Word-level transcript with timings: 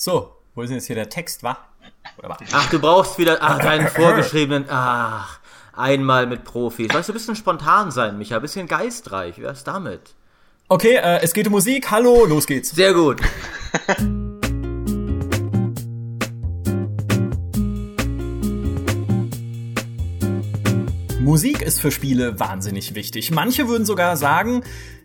So, 0.00 0.36
wo 0.54 0.62
ist 0.62 0.68
denn 0.68 0.76
jetzt 0.76 0.86
hier 0.86 0.94
der 0.94 1.08
Text, 1.08 1.42
wa? 1.42 1.58
Ach, 2.52 2.70
du 2.70 2.78
brauchst 2.78 3.18
wieder, 3.18 3.38
ach, 3.40 3.58
deinen 3.62 3.88
vorgeschriebenen, 3.88 4.66
ach, 4.68 5.40
einmal 5.72 6.28
mit 6.28 6.44
Profis. 6.44 6.92
Sollst 6.92 7.08
du 7.08 7.12
ein 7.12 7.14
bisschen 7.14 7.34
spontan 7.34 7.90
sein, 7.90 8.16
Micha, 8.16 8.36
ein 8.36 8.42
bisschen 8.42 8.68
geistreich, 8.68 9.38
wie 9.38 9.42
wär's 9.42 9.64
damit? 9.64 10.14
Okay, 10.68 10.94
äh, 10.94 11.18
es 11.22 11.32
geht 11.32 11.48
um 11.48 11.52
Musik, 11.54 11.90
hallo, 11.90 12.26
los 12.26 12.46
geht's. 12.46 12.70
Sehr 12.70 12.94
gut. 12.94 13.20
Musik 21.18 21.60
ist 21.60 21.80
für 21.80 21.90
Spiele 21.90 22.38
wahnsinnig 22.38 22.94
wichtig. 22.94 23.32
Manche 23.32 23.66
würden 23.66 23.84
sogar 23.84 24.16
sagen, 24.16 24.62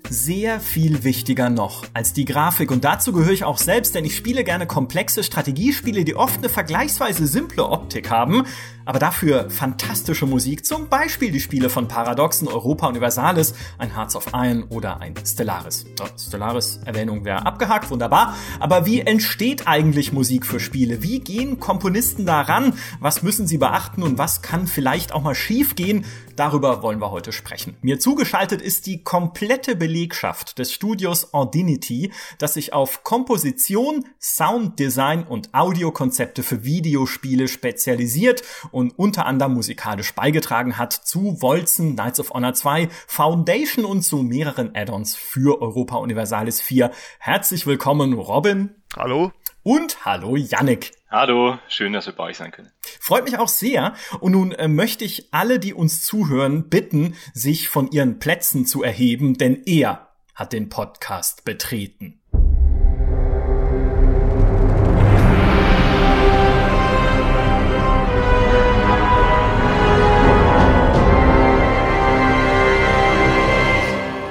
sehr 0.09 0.59
viel 0.59 1.03
wichtiger 1.03 1.49
noch 1.49 1.85
als 1.93 2.13
die 2.13 2.25
Grafik. 2.25 2.71
Und 2.71 2.83
dazu 2.83 3.13
gehöre 3.13 3.31
ich 3.31 3.43
auch 3.43 3.57
selbst, 3.57 3.95
denn 3.95 4.05
ich 4.05 4.15
spiele 4.15 4.43
gerne 4.43 4.67
komplexe 4.67 5.23
Strategiespiele, 5.23 6.03
die 6.03 6.15
oft 6.15 6.37
eine 6.37 6.49
vergleichsweise 6.49 7.27
simple 7.27 7.65
Optik 7.65 8.09
haben, 8.09 8.43
aber 8.85 8.99
dafür 8.99 9.49
fantastische 9.49 10.25
Musik. 10.25 10.65
Zum 10.65 10.89
Beispiel 10.89 11.31
die 11.31 11.39
Spiele 11.39 11.69
von 11.69 11.87
Paradoxen, 11.87 12.47
Europa 12.47 12.87
Universalis, 12.87 13.53
ein 13.77 13.95
Hearts 13.95 14.15
of 14.15 14.27
Iron 14.33 14.63
oder 14.63 14.99
ein 14.99 15.13
Stellaris. 15.25 15.85
Oh, 16.01 16.05
Stellaris-Erwähnung 16.17 17.23
wäre 17.23 17.45
abgehakt, 17.45 17.89
wunderbar. 17.91 18.35
Aber 18.59 18.85
wie 18.85 19.01
entsteht 19.01 19.67
eigentlich 19.67 20.11
Musik 20.11 20.45
für 20.45 20.59
Spiele? 20.59 21.01
Wie 21.01 21.19
gehen 21.19 21.59
Komponisten 21.59 22.25
daran? 22.25 22.73
Was 22.99 23.23
müssen 23.23 23.47
sie 23.47 23.57
beachten 23.57 24.03
und 24.03 24.17
was 24.17 24.41
kann 24.41 24.67
vielleicht 24.67 25.13
auch 25.13 25.23
mal 25.23 25.35
schief 25.35 25.75
gehen? 25.75 26.05
Darüber 26.35 26.81
wollen 26.81 26.99
wir 26.99 27.11
heute 27.11 27.31
sprechen. 27.31 27.77
Mir 27.81 27.99
zugeschaltet 27.99 28.59
ist 28.61 28.87
die 28.87 29.03
komplette 29.03 29.75
Belegschaft 29.75 30.57
des 30.57 30.73
Studios 30.73 31.31
Audinity, 31.33 32.11
das 32.39 32.55
sich 32.55 32.73
auf 32.73 33.03
Komposition, 33.03 34.05
Sounddesign 34.19 35.23
und 35.23 35.53
Audiokonzepte 35.53 36.41
für 36.41 36.63
Videospiele 36.63 37.47
spezialisiert 37.47 38.41
und 38.71 38.97
unter 38.97 39.27
anderem 39.27 39.53
musikalisch 39.53 40.15
beigetragen 40.15 40.79
hat 40.79 40.93
zu 40.93 41.39
Wolzen, 41.41 41.93
Knights 41.93 42.19
of 42.19 42.31
Honor 42.31 42.55
2, 42.55 42.89
Foundation 43.05 43.85
und 43.85 44.01
zu 44.01 44.17
mehreren 44.17 44.75
Add-ons 44.75 45.15
für 45.15 45.61
Europa 45.61 45.97
Universalis 45.97 46.61
4. 46.61 46.91
Herzlich 47.19 47.67
willkommen, 47.67 48.13
Robin. 48.13 48.71
Hallo. 48.95 49.31
Und 49.61 50.03
hallo, 50.03 50.35
Yannick. 50.35 50.91
Hallo, 51.15 51.59
schön, 51.67 51.93
dass 51.93 52.07
wir 52.07 52.13
bei 52.13 52.23
euch 52.23 52.37
sein 52.37 52.49
können. 52.49 52.71
Freut 52.99 53.25
mich 53.25 53.37
auch 53.37 53.47
sehr. 53.47 53.93
Und 54.19 54.31
nun 54.31 54.51
äh, 54.51 54.67
möchte 54.67 55.05
ich 55.05 55.31
alle, 55.31 55.59
die 55.59 55.75
uns 55.75 56.01
zuhören, 56.01 56.69
bitten, 56.69 57.15
sich 57.35 57.69
von 57.69 57.91
ihren 57.91 58.17
Plätzen 58.17 58.65
zu 58.65 58.81
erheben, 58.81 59.37
denn 59.37 59.61
er 59.67 60.07
hat 60.33 60.53
den 60.53 60.69
Podcast 60.69 61.45
betreten. 61.45 62.19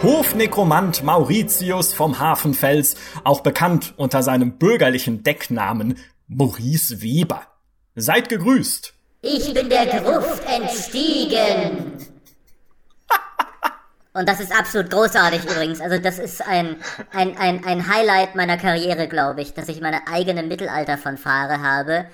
Hofnekromant 0.02 1.04
Mauritius 1.04 1.94
vom 1.94 2.18
Hafenfels, 2.18 2.96
auch 3.22 3.42
bekannt 3.42 3.94
unter 3.96 4.24
seinem 4.24 4.58
bürgerlichen 4.58 5.22
Decknamen 5.22 5.96
Maurice 6.28 7.02
Weber. 7.02 7.46
Seid 7.94 8.28
gegrüßt. 8.28 8.94
Ich 9.22 9.52
bin 9.54 9.68
der 9.68 9.86
Gruft 9.86 10.44
entstiegen. 10.46 11.92
Und 14.14 14.28
das 14.28 14.40
ist 14.40 14.52
absolut 14.52 14.90
großartig 14.90 15.44
übrigens. 15.44 15.80
Also 15.80 15.98
das 15.98 16.18
ist 16.18 16.46
ein, 16.46 16.76
ein, 17.12 17.36
ein, 17.38 17.64
ein 17.64 17.88
Highlight 17.88 18.34
meiner 18.34 18.58
Karriere, 18.58 19.08
glaube 19.08 19.40
ich, 19.40 19.54
dass 19.54 19.68
ich 19.68 19.80
meine 19.80 20.06
eigene 20.06 20.42
Mittelalterfanfare 20.42 21.62
habe. 21.62 22.06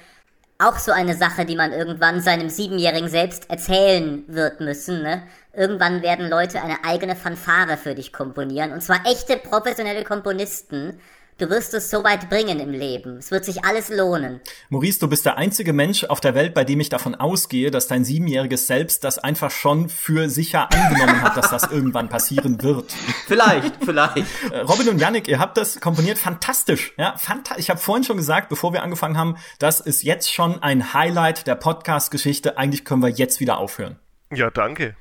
Auch 0.59 0.79
so 0.79 0.93
eine 0.93 1.15
Sache, 1.15 1.45
die 1.45 1.57
man 1.57 1.73
irgendwann 1.73 2.21
seinem 2.21 2.49
Siebenjährigen 2.49 3.09
selbst 3.09 3.51
erzählen 3.51 4.25
wird 4.29 4.61
müssen. 4.61 5.03
Ne? 5.03 5.23
Irgendwann 5.53 6.03
werden 6.03 6.29
Leute 6.29 6.63
eine 6.63 6.85
eigene 6.85 7.17
Fanfare 7.17 7.77
für 7.77 7.95
dich 7.95 8.13
komponieren. 8.13 8.73
Und 8.73 8.83
zwar 8.83 9.05
echte 9.07 9.37
professionelle 9.37 10.05
Komponisten 10.05 11.01
Du 11.39 11.49
wirst 11.51 11.73
es 11.73 11.89
so 11.89 12.03
weit 12.03 12.29
bringen 12.29 12.59
im 12.59 12.71
Leben. 12.71 13.19
Es 13.19 13.31
wird 13.31 13.45
sich 13.45 13.65
alles 13.65 13.91
lohnen. 13.91 14.41
Maurice, 14.71 14.99
du 14.99 15.07
bist 15.07 15.25
der 15.25 15.39
einzige 15.39 15.73
Mensch 15.73 16.03
auf 16.03 16.21
der 16.21 16.35
Welt, 16.35 16.53
bei 16.53 16.65
dem 16.65 16.81
ich 16.81 16.89
davon 16.89 17.15
ausgehe, 17.15 17.71
dass 17.71 17.87
dein 17.87 18.05
siebenjähriges 18.05 18.67
Selbst 18.67 19.05
das 19.05 19.21
einfach 19.21 19.53
schon 19.53 19.89
für 19.89 20.29
sicher 20.29 20.69
angenommen 20.73 21.23
hat, 21.23 21.37
dass 21.37 21.51
das 21.51 21.63
irgendwann 21.71 22.09
passieren 22.09 22.61
wird. 22.61 22.93
Vielleicht, 23.27 23.77
vielleicht. 23.85 24.27
Äh, 24.51 24.61
Robin 24.61 24.89
und 24.89 24.99
Yannick, 24.99 25.29
ihr 25.29 25.39
habt 25.39 25.57
das 25.57 25.81
komponiert 25.81 26.17
fantastisch. 26.17 26.93
Ja, 26.97 27.17
fantastisch. 27.17 27.65
Ich 27.65 27.71
habe 27.71 27.79
vorhin 27.79 28.03
schon 28.03 28.17
gesagt, 28.17 28.49
bevor 28.49 28.73
wir 28.73 28.83
angefangen 28.83 29.19
haben, 29.19 29.37
das 29.59 29.81
ist 29.81 30.03
jetzt 30.03 30.33
schon 30.33 30.63
ein 30.63 30.95
Highlight 30.95 31.47
der 31.47 31.55
Podcast-Geschichte. 31.55 32.57
Eigentlich 32.57 32.85
können 32.85 33.03
wir 33.03 33.11
jetzt 33.11 33.41
wieder 33.41 33.59
aufhören. 33.59 33.99
Ja, 34.33 34.51
danke. 34.51 34.97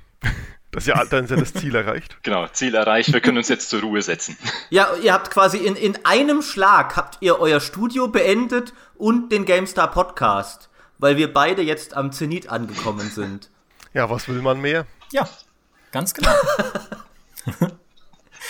Das 0.72 0.84
ist 0.84 0.88
ja, 0.88 1.06
dann 1.06 1.24
ist 1.26 1.32
ja 1.32 1.38
das 1.38 1.54
Ziel 1.54 1.76
erreicht. 1.76 2.18
Genau, 2.24 2.48
Ziel 2.48 2.76
erreicht. 2.76 3.14
Wir 3.14 3.22
können 3.22 3.38
uns 3.38 3.48
jetzt 3.48 3.70
zur 3.70 3.82
Ruhe 3.82 4.02
setzen. 4.02 4.38
Ja, 4.70 4.96
ihr 5.02 5.14
habt 5.14 5.32
quasi 5.32 5.58
in, 5.58 5.76
in 5.76 5.98
einem 6.06 6.42
Schlag 6.42 6.96
habt 6.96 7.18
ihr 7.22 7.40
euer 7.40 7.60
Studio 7.60 8.08
beendet 8.08 8.74
und 8.96 9.32
den 9.32 9.46
GameStar 9.46 9.90
Podcast, 9.90 10.70
weil 10.98 11.16
wir 11.18 11.32
beide 11.34 11.62
jetzt 11.62 11.96
am 11.96 12.12
Zenit 12.12 12.50
angekommen 12.50 13.10
sind. 13.10 13.50
Ja, 13.94 14.10
was 14.10 14.28
will 14.28 14.42
man 14.42 14.60
mehr? 14.60 14.86
Ja, 15.12 15.28
ganz 15.92 16.14
genau. 16.14 16.32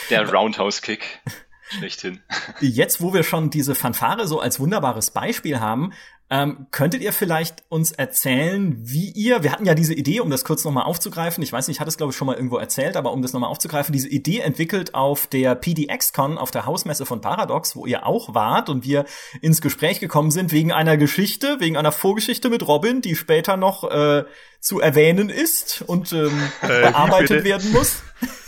Der 0.10 0.30
Roundhouse-Kick. 0.30 1.20
Schlechthin. 1.70 2.22
Jetzt, 2.62 3.02
wo 3.02 3.14
wir 3.14 3.24
schon 3.24 3.50
diese 3.50 3.76
Fanfare 3.76 4.26
so 4.26 4.40
als 4.40 4.60
wunderbares 4.60 5.12
Beispiel 5.12 5.60
haben, 5.60 5.92
ähm, 6.30 6.68
könntet 6.72 7.02
ihr 7.02 7.14
vielleicht 7.14 7.64
uns 7.70 7.94
erzählen, 7.94 8.76
wie 8.82 9.12
ihr, 9.12 9.44
wir 9.44 9.52
hatten 9.52 9.66
ja 9.66 9.76
diese 9.76 9.94
Idee, 9.94 10.20
um 10.20 10.30
das 10.30 10.44
kurz 10.44 10.66
nochmal 10.66 10.84
aufzugreifen, 10.84 11.42
ich 11.42 11.54
weiß 11.54 11.68
nicht, 11.68 11.78
ich 11.78 11.80
hatte 11.80 11.90
es 11.90 11.96
glaube 11.96 12.12
ich 12.12 12.18
schon 12.18 12.26
mal 12.26 12.36
irgendwo 12.36 12.58
erzählt, 12.58 12.98
aber 12.98 13.14
um 13.14 13.22
das 13.22 13.32
nochmal 13.32 13.50
aufzugreifen, 13.50 13.94
diese 13.94 14.10
Idee 14.10 14.40
entwickelt 14.40 14.94
auf 14.94 15.28
der 15.28 15.56
PDX-Con, 15.56 16.38
auf 16.38 16.52
der 16.52 16.66
Hausmesse 16.66 17.06
von 17.06 17.22
Paradox, 17.22 17.78
wo 17.78 17.86
ihr 17.86 18.06
auch 18.06 18.34
wart 18.36 18.70
und 18.70 18.84
wir 18.84 19.06
ins 19.42 19.62
Gespräch 19.62 20.02
gekommen 20.02 20.32
sind 20.32 20.52
wegen 20.52 20.74
einer 20.74 20.98
Geschichte, 20.98 21.58
wegen 21.60 21.78
einer 21.78 21.94
Vorgeschichte 21.94 22.50
mit 22.50 22.68
Robin, 22.68 23.02
die 23.02 23.16
später 23.16 23.56
noch 23.56 23.90
äh, 23.90 24.26
zu 24.60 24.82
erwähnen 24.82 25.30
ist 25.30 25.82
und 25.88 26.12
ähm, 26.12 26.42
äh, 26.62 26.68
bearbeitet 26.92 27.46
werden 27.46 27.72
muss. 27.72 28.02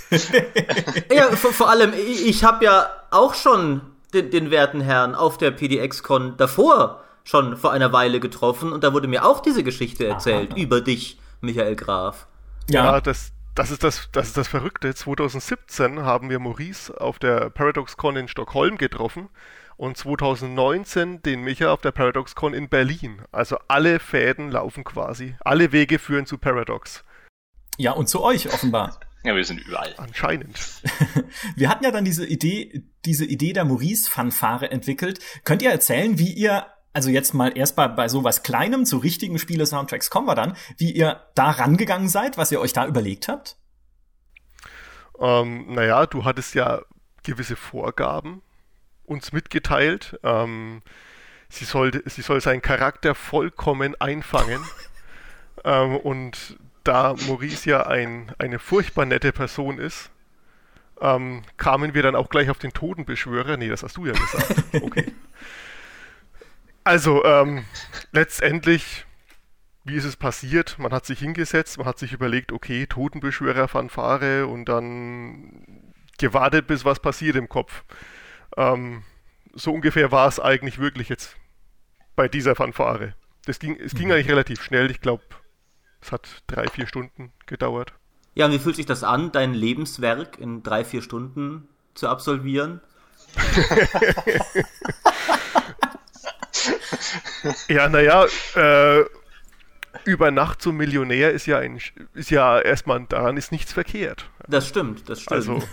ja, 1.14 1.32
vor, 1.32 1.54
vor 1.54 1.70
allem, 1.70 1.94
ich, 1.94 2.28
ich 2.28 2.44
habe 2.44 2.66
ja 2.66 2.90
auch 3.10 3.36
schon 3.36 3.82
den, 4.14 4.32
den 4.32 4.52
werten 4.52 4.82
Herrn 4.82 5.16
auf 5.16 5.38
der 5.38 5.52
PDX-Con 5.52 6.36
davor 6.36 7.06
schon 7.30 7.58
vor 7.58 7.72
einer 7.72 7.94
Weile 7.94 8.20
getroffen 8.20 8.74
und 8.74 8.84
da 8.84 8.92
wurde 8.92 9.08
mir 9.08 9.24
auch 9.24 9.40
diese 9.40 9.64
Geschichte 9.64 10.08
erzählt 10.08 10.54
Aha. 10.54 10.60
über 10.60 10.82
dich, 10.82 11.20
Michael 11.42 11.76
Graf. 11.76 12.26
Ja, 12.68 12.86
ja 12.86 13.02
das, 13.02 13.34
das, 13.54 13.70
ist 13.70 13.84
das, 13.84 14.10
das 14.12 14.30
ist 14.30 14.38
das 14.38 14.48
Verrückte. 14.48 14.96
2017 14.96 16.02
haben 16.02 16.32
wir 16.32 16.40
Maurice 16.40 16.92
auf 17.00 17.20
der 17.20 17.52
ParadoxCon 17.52 18.16
in 18.16 18.28
Stockholm 18.28 18.80
getroffen 18.80 19.30
und 19.78 19.96
2019 19.96 21.22
den 21.22 21.42
Micha 21.42 21.72
auf 21.72 21.82
der 21.82 21.92
ParadoxCon 21.92 22.56
in 22.56 22.68
Berlin. 22.68 23.22
Also 23.32 23.58
alle 23.68 24.00
Fäden 24.00 24.50
laufen 24.50 24.84
quasi. 24.84 25.36
Alle 25.42 25.72
Wege 25.72 26.00
führen 26.00 26.26
zu 26.26 26.40
Paradox. 26.40 27.04
Ja, 27.78 27.92
und 27.92 28.10
zu 28.10 28.24
euch 28.24 28.52
offenbar. 28.52 29.00
Ja, 29.26 29.36
wir 29.36 29.44
sind 29.44 29.60
überall. 29.60 29.94
Anscheinend. 29.98 30.58
wir 31.58 31.68
hatten 31.68 31.84
ja 31.84 31.92
dann 31.92 32.06
diese 32.06 32.26
Idee, 32.26 32.86
diese 33.04 33.26
Idee 33.26 33.52
der 33.52 33.66
Maurice-Fanfare 33.66 34.72
entwickelt. 34.72 35.20
Könnt 35.44 35.62
ihr 35.62 35.72
erzählen, 35.72 36.18
wie 36.18 36.32
ihr 36.32 36.68
also 36.94 37.10
jetzt 37.10 37.34
mal 37.34 37.56
erst 37.56 37.76
bei, 37.76 37.88
bei 37.88 38.08
sowas 38.08 38.44
Kleinem 38.44 38.86
zu 38.86 38.98
richtigen 38.98 39.38
Spiele-Soundtracks 39.38 40.10
kommen 40.10 40.28
wir 40.28 40.36
dann, 40.36 40.56
wie 40.78 40.92
ihr 40.92 41.22
da 41.36 41.52
rangegangen 41.52 42.10
seid, 42.10 42.38
was 42.38 42.52
ihr 42.52 42.60
euch 42.60 42.74
da 42.74 42.88
überlegt 42.88 43.28
habt? 43.28 43.58
Ähm, 45.20 45.74
naja, 45.74 46.06
du 46.06 46.26
hattest 46.26 46.56
ja 46.56 46.82
gewisse 47.24 47.56
Vorgaben 47.56 48.42
uns 49.06 49.32
mitgeteilt. 49.32 50.20
Ähm, 50.24 50.82
sie, 51.50 51.66
soll, 51.66 52.02
sie 52.06 52.22
soll 52.22 52.42
seinen 52.42 52.62
Charakter 52.62 53.16
vollkommen 53.16 54.00
einfangen. 54.00 54.64
ähm, 55.64 55.98
und 55.98 56.58
da 56.84 57.16
Maurice 57.28 57.70
ja 57.70 57.86
ein, 57.86 58.32
eine 58.38 58.60
furchtbar 58.60 59.06
nette 59.06 59.32
Person 59.32 59.78
ist, 59.80 60.10
ähm, 61.02 61.44
kamen 61.58 61.94
wir 61.94 62.04
dann 62.04 62.16
auch 62.16 62.30
gleich 62.30 62.50
auf 62.50 62.58
den 62.58 62.74
Totenbeschwörer. 62.74 63.58
Nee, 63.58 63.70
das 63.70 63.84
hast 63.84 63.98
du 63.98 64.06
ja 64.06 64.14
gesagt. 64.14 64.64
Okay. 64.82 65.14
Also, 66.90 67.24
ähm, 67.24 67.66
letztendlich, 68.14 69.06
wie 69.84 69.94
ist 69.94 70.06
es 70.06 70.16
passiert? 70.16 70.80
Man 70.80 70.92
hat 70.92 71.06
sich 71.06 71.20
hingesetzt, 71.20 71.78
man 71.78 71.86
hat 71.86 72.00
sich 72.00 72.14
überlegt, 72.14 72.52
okay, 72.52 72.88
Totenbeschwörer, 72.88 73.68
Fanfare 73.68 74.48
und 74.48 74.66
dann 74.66 75.94
gewartet, 76.18 76.66
bis 76.66 76.86
was 76.86 77.00
passiert 77.00 77.36
im 77.36 77.48
Kopf. 77.48 77.84
Ähm, 78.58 79.04
so 79.54 79.72
ungefähr 79.72 80.12
war 80.12 80.28
es 80.28 80.40
eigentlich 80.40 80.80
wirklich 80.80 81.10
jetzt 81.10 81.36
bei 82.16 82.28
dieser 82.28 82.56
Fanfare. 82.56 83.14
Das 83.46 83.60
ging, 83.60 83.80
es 83.80 83.94
ging 83.94 84.08
mhm. 84.08 84.14
eigentlich 84.14 84.30
relativ 84.30 84.64
schnell. 84.64 84.90
Ich 84.90 85.00
glaube, 85.00 85.22
es 86.02 86.12
hat 86.12 86.42
drei, 86.48 86.66
vier 86.70 86.88
Stunden 86.88 87.32
gedauert. 87.46 87.94
Ja, 88.34 88.48
und 88.48 88.52
wie 88.52 88.58
fühlt 88.58 88.78
sich 88.78 88.88
das 88.88 89.04
an, 89.04 89.32
dein 89.32 89.54
Lebenswerk 89.54 90.40
in 90.40 90.64
drei, 90.64 90.84
vier 90.84 91.04
Stunden 91.04 91.68
zu 91.94 92.10
absolvieren? 92.10 92.82
Ja, 97.68 97.90
naja, 97.90 98.26
äh, 98.56 99.06
über 100.06 100.32
Nacht 100.32 100.62
zum 100.62 100.78
Millionär 100.78 101.32
ist 101.32 101.46
ja, 101.46 101.58
ein, 101.60 101.80
ist 102.14 102.32
ja 102.32 102.60
erstmal, 102.60 103.06
daran 103.06 103.38
ist 103.38 103.52
nichts 103.52 103.74
verkehrt. 103.74 104.30
Das 104.48 104.68
stimmt, 104.68 105.10
das 105.10 105.22
stimmt. 105.22 105.36
Also, 105.36 105.64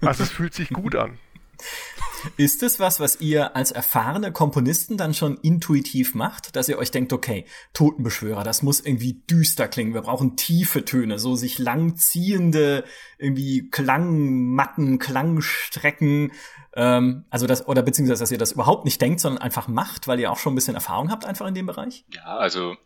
also 0.00 0.22
es 0.22 0.30
fühlt 0.30 0.54
sich 0.54 0.70
gut 0.70 0.96
an. 0.96 1.18
Ist 2.36 2.62
es 2.62 2.80
was, 2.80 3.00
was 3.00 3.20
ihr 3.20 3.56
als 3.56 3.70
erfahrene 3.70 4.32
Komponisten 4.32 4.96
dann 4.96 5.14
schon 5.14 5.36
intuitiv 5.38 6.14
macht, 6.14 6.56
dass 6.56 6.68
ihr 6.68 6.78
euch 6.78 6.90
denkt, 6.90 7.12
okay, 7.12 7.44
Totenbeschwörer, 7.72 8.44
das 8.44 8.62
muss 8.62 8.80
irgendwie 8.80 9.22
düster 9.30 9.68
klingen, 9.68 9.94
wir 9.94 10.02
brauchen 10.02 10.36
tiefe 10.36 10.84
Töne, 10.84 11.18
so 11.18 11.36
sich 11.36 11.58
langziehende, 11.58 12.84
irgendwie 13.18 13.70
Klangmatten, 13.70 14.98
Klangstrecken, 14.98 16.32
ähm, 16.76 17.24
also 17.30 17.46
das, 17.46 17.66
oder 17.66 17.82
beziehungsweise, 17.82 18.22
dass 18.22 18.32
ihr 18.32 18.38
das 18.38 18.52
überhaupt 18.52 18.84
nicht 18.84 19.00
denkt, 19.00 19.20
sondern 19.20 19.40
einfach 19.40 19.68
macht, 19.68 20.08
weil 20.08 20.20
ihr 20.20 20.30
auch 20.30 20.38
schon 20.38 20.52
ein 20.52 20.56
bisschen 20.56 20.74
Erfahrung 20.74 21.10
habt 21.10 21.24
einfach 21.24 21.46
in 21.46 21.54
dem 21.54 21.66
Bereich? 21.66 22.04
Ja, 22.08 22.36
also 22.36 22.76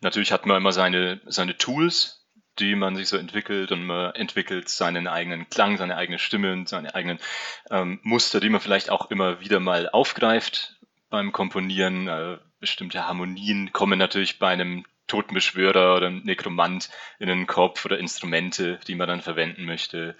natürlich 0.00 0.32
hat 0.32 0.46
man 0.46 0.56
immer 0.56 0.72
seine, 0.72 1.20
seine 1.26 1.56
Tools, 1.56 2.23
die 2.58 2.74
man 2.74 2.96
sich 2.96 3.08
so 3.08 3.16
entwickelt 3.16 3.72
und 3.72 3.84
man 3.84 4.14
entwickelt 4.14 4.68
seinen 4.68 5.06
eigenen 5.06 5.48
Klang, 5.48 5.76
seine 5.76 5.96
eigene 5.96 6.18
Stimme 6.18 6.52
und 6.52 6.68
seine 6.68 6.94
eigenen 6.94 7.18
ähm, 7.70 8.00
Muster, 8.02 8.40
die 8.40 8.48
man 8.48 8.60
vielleicht 8.60 8.90
auch 8.90 9.10
immer 9.10 9.40
wieder 9.40 9.60
mal 9.60 9.88
aufgreift 9.88 10.76
beim 11.10 11.32
Komponieren. 11.32 12.08
Äh, 12.08 12.38
bestimmte 12.60 13.06
Harmonien 13.06 13.72
kommen 13.72 13.98
natürlich 13.98 14.38
bei 14.38 14.48
einem 14.48 14.84
Totenbeschwörer 15.06 15.96
oder 15.96 16.10
Nekromant 16.10 16.90
in 17.18 17.28
den 17.28 17.46
Kopf 17.46 17.84
oder 17.84 17.98
Instrumente, 17.98 18.80
die 18.86 18.94
man 18.94 19.08
dann 19.08 19.20
verwenden 19.20 19.64
möchte, 19.64 20.16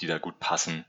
die 0.00 0.06
da 0.06 0.18
gut 0.18 0.38
passen. 0.40 0.84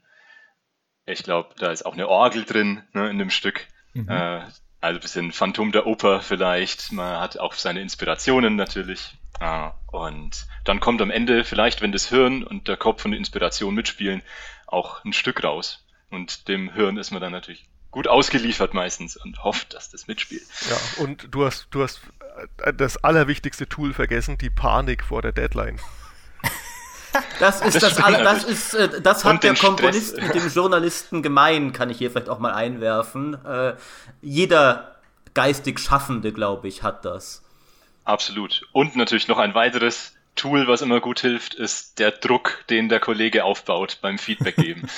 Ich 1.06 1.24
glaube, 1.24 1.54
da 1.57 1.72
ist 1.72 1.86
auch 1.86 1.94
eine 1.94 2.07
Orgel 2.07 2.45
drin 2.45 2.84
ne, 2.94 3.10
in 3.10 3.18
dem 3.18 3.30
Stück. 3.30 3.68
Mhm. 3.94 4.07
Äh, 4.10 4.42
also 4.83 4.97
ein 4.97 5.01
bisschen 5.01 5.31
Phantom 5.31 5.71
der 5.71 5.88
Oper 5.88 6.21
vielleicht. 6.21 6.91
Man 6.91 7.19
hat 7.19 7.39
auch 7.39 7.53
seine 7.53 7.81
Inspirationen 7.81 8.57
natürlich. 8.57 9.15
Ah, 9.39 9.71
und 9.88 10.45
dann 10.65 10.81
kommt 10.81 11.01
am 11.01 11.09
Ende 11.09 11.45
vielleicht, 11.45 11.81
wenn 11.81 11.94
das 11.94 12.09
Hirn 12.09 12.44
und 12.44 12.68
der 12.68 12.75
Kopf 12.75 13.06
und 13.06 13.12
die 13.12 13.18
Inspiration 13.18 13.74
mitspielen, 13.74 14.21
auch 14.68 15.03
ein 15.06 15.13
Stück 15.13 15.44
raus. 15.44 15.85
Und 16.09 16.50
dem 16.50 16.71
Hirn 16.74 16.97
ist 16.97 17.12
man 17.12 17.21
dann 17.21 17.31
natürlich 17.31 17.69
gut 17.91 18.07
ausgeliefert 18.07 18.74
meistens 18.74 19.15
und 19.15 19.44
hofft, 19.44 19.74
dass 19.74 19.89
das 19.89 20.07
mitspielt. 20.07 20.44
Ja, 20.69 21.03
und 21.03 21.27
du 21.31 21.45
hast, 21.45 21.68
du 21.71 21.81
hast 21.81 22.01
äh, 22.57 22.74
das 22.74 22.97
allerwichtigste 23.03 23.69
Tool 23.69 23.94
vergessen, 23.94 24.38
die 24.38 24.50
Panik 24.50 25.03
vor 25.03 25.21
der 25.21 25.31
Deadline. 25.31 25.80
Das 27.39 27.62
ist 27.62 27.81
das, 27.81 27.95
das, 27.95 27.98
das 27.98 28.44
ist 28.44 28.74
äh, 28.74 29.01
das 29.01 29.25
hat 29.25 29.44
der 29.44 29.56
Komponist 29.56 30.18
Stress. 30.18 30.33
mit 30.33 30.36
dem 30.36 30.50
Journalisten 30.50 31.21
gemein, 31.21 31.74
kann 31.74 31.89
ich 31.89 31.98
hier 31.98 32.12
vielleicht 32.12 32.30
auch 32.30 32.39
mal 32.39 32.54
einwerfen. 32.54 33.38
Äh, 33.45 33.74
jeder 34.21 34.95
geistig 35.33 35.80
Schaffende, 35.80 36.31
glaube 36.31 36.68
ich, 36.68 36.83
hat 36.83 37.06
das. 37.06 37.44
Absolut. 38.04 38.68
Und 38.71 38.95
natürlich 38.95 39.27
noch 39.27 39.38
ein 39.38 39.54
weiteres 39.54 40.13
Tool, 40.36 40.68
was 40.68 40.81
immer 40.81 41.00
gut 41.00 41.19
hilft, 41.19 41.54
ist 41.54 42.00
der 42.00 42.12
Druck, 42.12 42.65
den 42.69 42.89
der 42.89 43.00
Kollege 43.00 43.44
aufbaut 43.44 44.00
beim 44.01 44.18
Feedback 44.18 44.56
geben. 44.56 44.88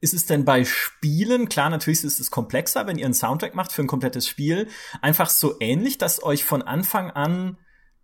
Ist 0.00 0.12
es 0.12 0.26
denn 0.26 0.44
bei 0.44 0.66
Spielen, 0.66 1.48
klar, 1.48 1.70
natürlich 1.70 2.04
ist 2.04 2.20
es 2.20 2.30
komplexer, 2.30 2.86
wenn 2.86 2.98
ihr 2.98 3.06
einen 3.06 3.14
Soundtrack 3.14 3.54
macht 3.54 3.72
für 3.72 3.80
ein 3.80 3.86
komplettes 3.86 4.28
Spiel, 4.28 4.68
einfach 5.00 5.30
so 5.30 5.56
ähnlich, 5.60 5.96
dass 5.96 6.22
euch 6.22 6.44
von 6.44 6.60
Anfang 6.60 7.10
an 7.10 7.56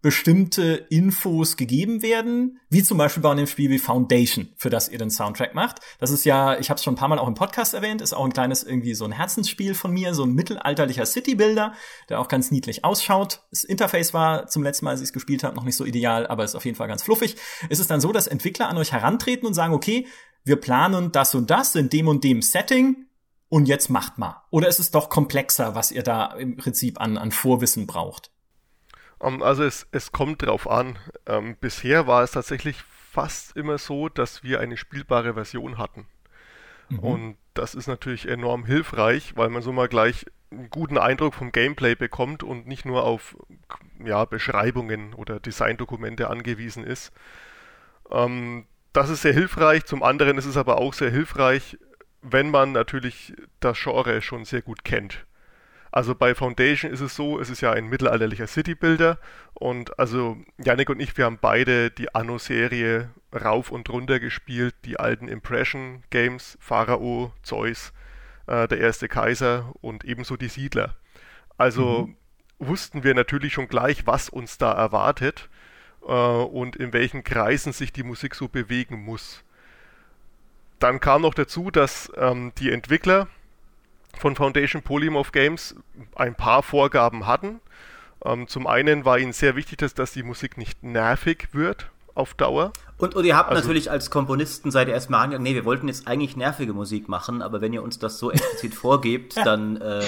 bestimmte 0.03 0.87
Infos 0.89 1.57
gegeben 1.57 2.03
werden, 2.03 2.59
wie 2.71 2.83
zum 2.83 2.97
Beispiel 2.97 3.23
bei 3.23 3.31
einem 3.31 3.47
Spiel 3.47 3.71
wie 3.71 3.79
Foundation, 3.79 4.49
für 4.57 4.71
das 4.71 4.89
ihr 4.89 4.99
den 4.99 5.11
Soundtrack 5.11 5.55
macht. 5.55 5.81
Das 5.99 6.11
ist 6.11 6.25
ja, 6.25 6.59
ich 6.59 6.71
habe 6.71 6.79
es 6.79 6.85
schon 6.85 6.95
ein 6.95 6.97
paar 6.97 7.09
Mal 7.09 7.19
auch 7.19 7.29
im 7.29 7.35
Podcast 7.35 7.75
erwähnt, 7.75 8.01
ist 8.01 8.15
auch 8.15 8.25
ein 8.25 8.33
kleines 8.33 8.63
irgendwie 8.63 8.95
so 8.95 9.05
ein 9.05 9.13
Herzensspiel 9.13 9.75
von 9.75 9.93
mir, 9.93 10.15
so 10.15 10.25
ein 10.25 10.33
mittelalterlicher 10.33 11.05
City-Builder, 11.05 11.75
der 12.09 12.21
auch 12.21 12.29
ganz 12.29 12.51
niedlich 12.51 12.85
ausschaut. 12.85 13.43
Das 13.51 13.65
Interface 13.65 14.15
war 14.15 14.47
zum 14.47 14.63
letzten 14.63 14.87
Mal, 14.87 14.93
als 14.93 15.01
ich 15.01 15.09
es 15.09 15.13
gespielt 15.13 15.45
habe, 15.45 15.55
noch 15.57 15.65
nicht 15.65 15.77
so 15.77 15.85
ideal, 15.85 16.27
aber 16.27 16.45
ist 16.45 16.55
auf 16.55 16.65
jeden 16.65 16.77
Fall 16.77 16.89
ganz 16.89 17.03
fluffig. 17.03 17.37
Ist 17.69 17.81
es 17.81 17.87
dann 17.87 18.01
so, 18.01 18.13
dass 18.13 18.27
Entwickler 18.27 18.69
an 18.69 18.79
euch 18.79 18.93
herantreten 18.93 19.47
und 19.47 19.55
sagen, 19.55 19.75
okay, 19.75 20.07
wir 20.45 20.57
planen 20.57 21.13
das 21.13 21.35
und 21.35 21.51
das 21.51 21.75
in 21.75 21.91
dem 21.91 22.09
und 22.09 22.25
dem 22.25 22.41
Setting, 22.41 23.07
und 23.51 23.67
jetzt 23.67 23.91
macht 23.91 24.17
mal. 24.17 24.45
Oder 24.51 24.69
ist 24.69 24.79
es 24.79 24.93
doch 24.93 25.11
komplexer, 25.11 25.75
was 25.75 25.91
ihr 25.91 26.05
da 26.05 26.27
im 26.35 26.57
Prinzip 26.57 27.01
an, 27.01 27.19
an 27.19 27.33
Vorwissen 27.33 27.87
braucht? 27.87 28.31
Ähm, 29.21 29.43
also 29.43 29.65
es, 29.65 29.87
es 29.93 30.13
kommt 30.13 30.43
drauf 30.43 30.69
an. 30.69 30.99
Ähm, 31.27 31.57
bisher 31.61 32.07
war 32.07 32.23
es 32.23 32.33
tatsächlich 32.33 32.83
fast 32.83 33.57
immer 33.57 33.79
so, 33.79 34.09
dass 34.09 34.43
wir 34.43 34.61
eine 34.61 34.77
spielbare 34.77 35.35
Version 35.35 35.79
hatten. 35.79 36.07
Mhm. 36.89 36.99
Und 36.99 37.37
das 37.55 37.75
ist 37.75 37.89
natürlich 37.89 38.29
enorm 38.29 38.65
hilfreich, 38.65 39.37
weil 39.37 39.49
man 39.49 39.63
so 39.63 39.73
mal 39.73 39.89
gleich 39.89 40.27
einen 40.51 40.71
guten 40.71 40.99
Eindruck 40.99 41.35
vom 41.35 41.53
Gameplay 41.53 41.95
bekommt 41.95 42.43
und 42.43 42.67
nicht 42.67 42.85
nur 42.85 43.05
auf 43.05 43.37
ja, 44.05 44.25
Beschreibungen 44.25 45.15
oder 45.15 45.41
Designdokumente 45.41 46.29
angewiesen 46.29 46.85
ist. 46.85 47.13
Ähm, 48.11 48.67
das 48.93 49.11
ist 49.11 49.23
sehr 49.23 49.33
hilfreich. 49.33 49.85
Zum 49.85 50.03
anderen 50.03 50.39
ist 50.39 50.47
es 50.47 50.57
aber 50.57 50.79
auch 50.79 50.95
sehr 50.95 51.11
hilfreich, 51.11 51.79
wenn 52.23 52.51
man 52.51 52.73
natürlich 52.73 53.35
das 53.61 53.79
Genre 53.79 54.21
schon 54.23 54.45
sehr 54.45 54.63
gut 54.63 54.85
kennt. 54.85 55.25
Also 55.93 56.15
bei 56.15 56.35
Foundation 56.35 56.93
ist 56.93 57.01
es 57.01 57.17
so, 57.17 57.41
es 57.41 57.51
ist 57.51 57.61
ja 57.63 57.73
ein 57.73 57.87
mittelalterlicher 57.87 58.47
City-Builder 58.47 59.19
und 59.55 59.99
also 59.99 60.37
Yannick 60.59 60.89
und 60.89 61.01
ich, 61.01 61.17
wir 61.17 61.25
haben 61.25 61.39
beide 61.41 61.91
die 61.91 62.15
Anno-Serie 62.15 63.11
rauf 63.35 63.71
und 63.71 63.91
runter 63.91 64.21
gespielt, 64.21 64.75
die 64.85 65.01
alten 65.01 65.27
Impression-Games, 65.27 66.59
Pharao, 66.61 67.33
Zeus, 67.43 67.93
äh, 68.47 68.69
der 68.69 68.79
erste 68.79 69.09
Kaiser 69.09 69.73
und 69.81 70.05
ebenso 70.05 70.37
die 70.37 70.49
Siedler. 70.49 70.95
Also 71.59 72.07
mhm. 72.07 72.17
wussten 72.61 73.03
wir 73.03 73.15
natürlich 73.15 73.53
schon 73.55 73.69
gleich, 73.69 74.07
was 74.07 74.29
uns 74.29 74.59
da 74.59 74.73
erwartet 74.73 75.49
äh, 76.03 76.13
und 76.13 76.77
in 76.77 76.93
welchen 76.93 77.25
Kreisen 77.25 77.73
sich 77.73 77.93
die 77.93 78.05
Musik 78.05 78.37
so 78.37 78.47
bewegen 78.47 79.05
muss. 79.05 79.43
Dann 80.79 81.01
kam 81.01 81.23
noch 81.23 81.35
dazu, 81.35 81.73
dass 81.73 82.11
ähm, 82.17 82.53
die 82.59 82.71
Entwickler 82.71 83.27
von 84.19 84.37
Foundation 84.37 84.83
Polymorph 84.83 85.33
Games 85.33 85.75
ein 86.15 86.35
paar 86.35 86.63
Vorgaben 86.63 87.27
hatten. 87.27 87.61
Ähm, 88.25 88.49
zum 88.49 88.67
einen 88.67 89.05
war 89.05 89.19
ihnen 89.19 89.33
sehr 89.33 89.57
wichtig, 89.57 89.79
dass, 89.79 89.95
dass 89.95 90.13
die 90.13 90.23
Musik 90.23 90.59
nicht 90.59 90.83
nervig 90.83 91.49
wird 91.53 91.91
auf 92.15 92.35
Dauer. 92.35 92.73
Und, 92.99 93.15
und 93.15 93.25
ihr 93.25 93.37
habt 93.37 93.49
also, 93.49 93.63
natürlich 93.63 93.91
als 93.91 94.11
Komponisten 94.11 94.71
seid 94.71 94.89
ihr 94.89 94.95
erstmal 94.95 95.25
angegangen, 95.25 95.45
nee, 95.45 95.55
wir 95.55 95.65
wollten 95.65 95.89
jetzt 95.89 96.07
eigentlich 96.07 96.37
nervige 96.37 96.75
Musik 96.75 97.09
machen, 97.09 97.41
aber 97.41 97.63
wenn 97.63 97.73
ihr 97.73 97.83
uns 97.83 97.99
das 97.99 98.19
so 98.19 98.31
explizit 98.31 98.75
vorgebt, 98.75 99.37
dann 99.39 99.81
äh, 99.81 100.03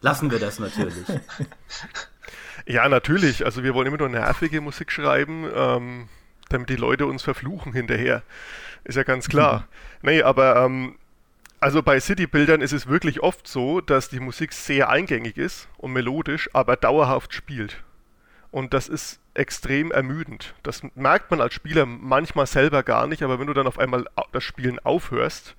lassen 0.00 0.30
wir 0.30 0.38
das 0.38 0.58
natürlich. 0.58 1.04
Ja, 2.68 2.88
natürlich. 2.88 3.44
Also 3.44 3.62
wir 3.62 3.74
wollen 3.74 3.86
immer 3.86 3.98
nur 3.98 4.08
nervige 4.08 4.60
Musik 4.60 4.90
schreiben, 4.90 5.48
ähm, 5.54 6.08
damit 6.48 6.68
die 6.68 6.76
Leute 6.76 7.06
uns 7.06 7.22
verfluchen 7.22 7.72
hinterher. 7.72 8.22
Ist 8.82 8.96
ja 8.96 9.04
ganz 9.04 9.28
klar. 9.28 9.68
nee, 10.02 10.22
aber 10.22 10.64
ähm, 10.64 10.96
also 11.66 11.82
bei 11.82 11.98
City-Bildern 11.98 12.60
ist 12.60 12.72
es 12.72 12.86
wirklich 12.86 13.24
oft 13.24 13.48
so, 13.48 13.80
dass 13.80 14.08
die 14.08 14.20
Musik 14.20 14.52
sehr 14.52 14.88
eingängig 14.88 15.36
ist 15.36 15.66
und 15.78 15.92
melodisch, 15.92 16.48
aber 16.52 16.76
dauerhaft 16.76 17.34
spielt. 17.34 17.82
Und 18.52 18.72
das 18.72 18.86
ist 18.86 19.18
extrem 19.34 19.90
ermüdend. 19.90 20.54
Das 20.62 20.82
merkt 20.94 21.28
man 21.32 21.40
als 21.40 21.54
Spieler 21.54 21.84
manchmal 21.84 22.46
selber 22.46 22.84
gar 22.84 23.08
nicht, 23.08 23.24
aber 23.24 23.40
wenn 23.40 23.48
du 23.48 23.52
dann 23.52 23.66
auf 23.66 23.80
einmal 23.80 24.06
das 24.30 24.44
Spielen 24.44 24.78
aufhörst, 24.78 25.56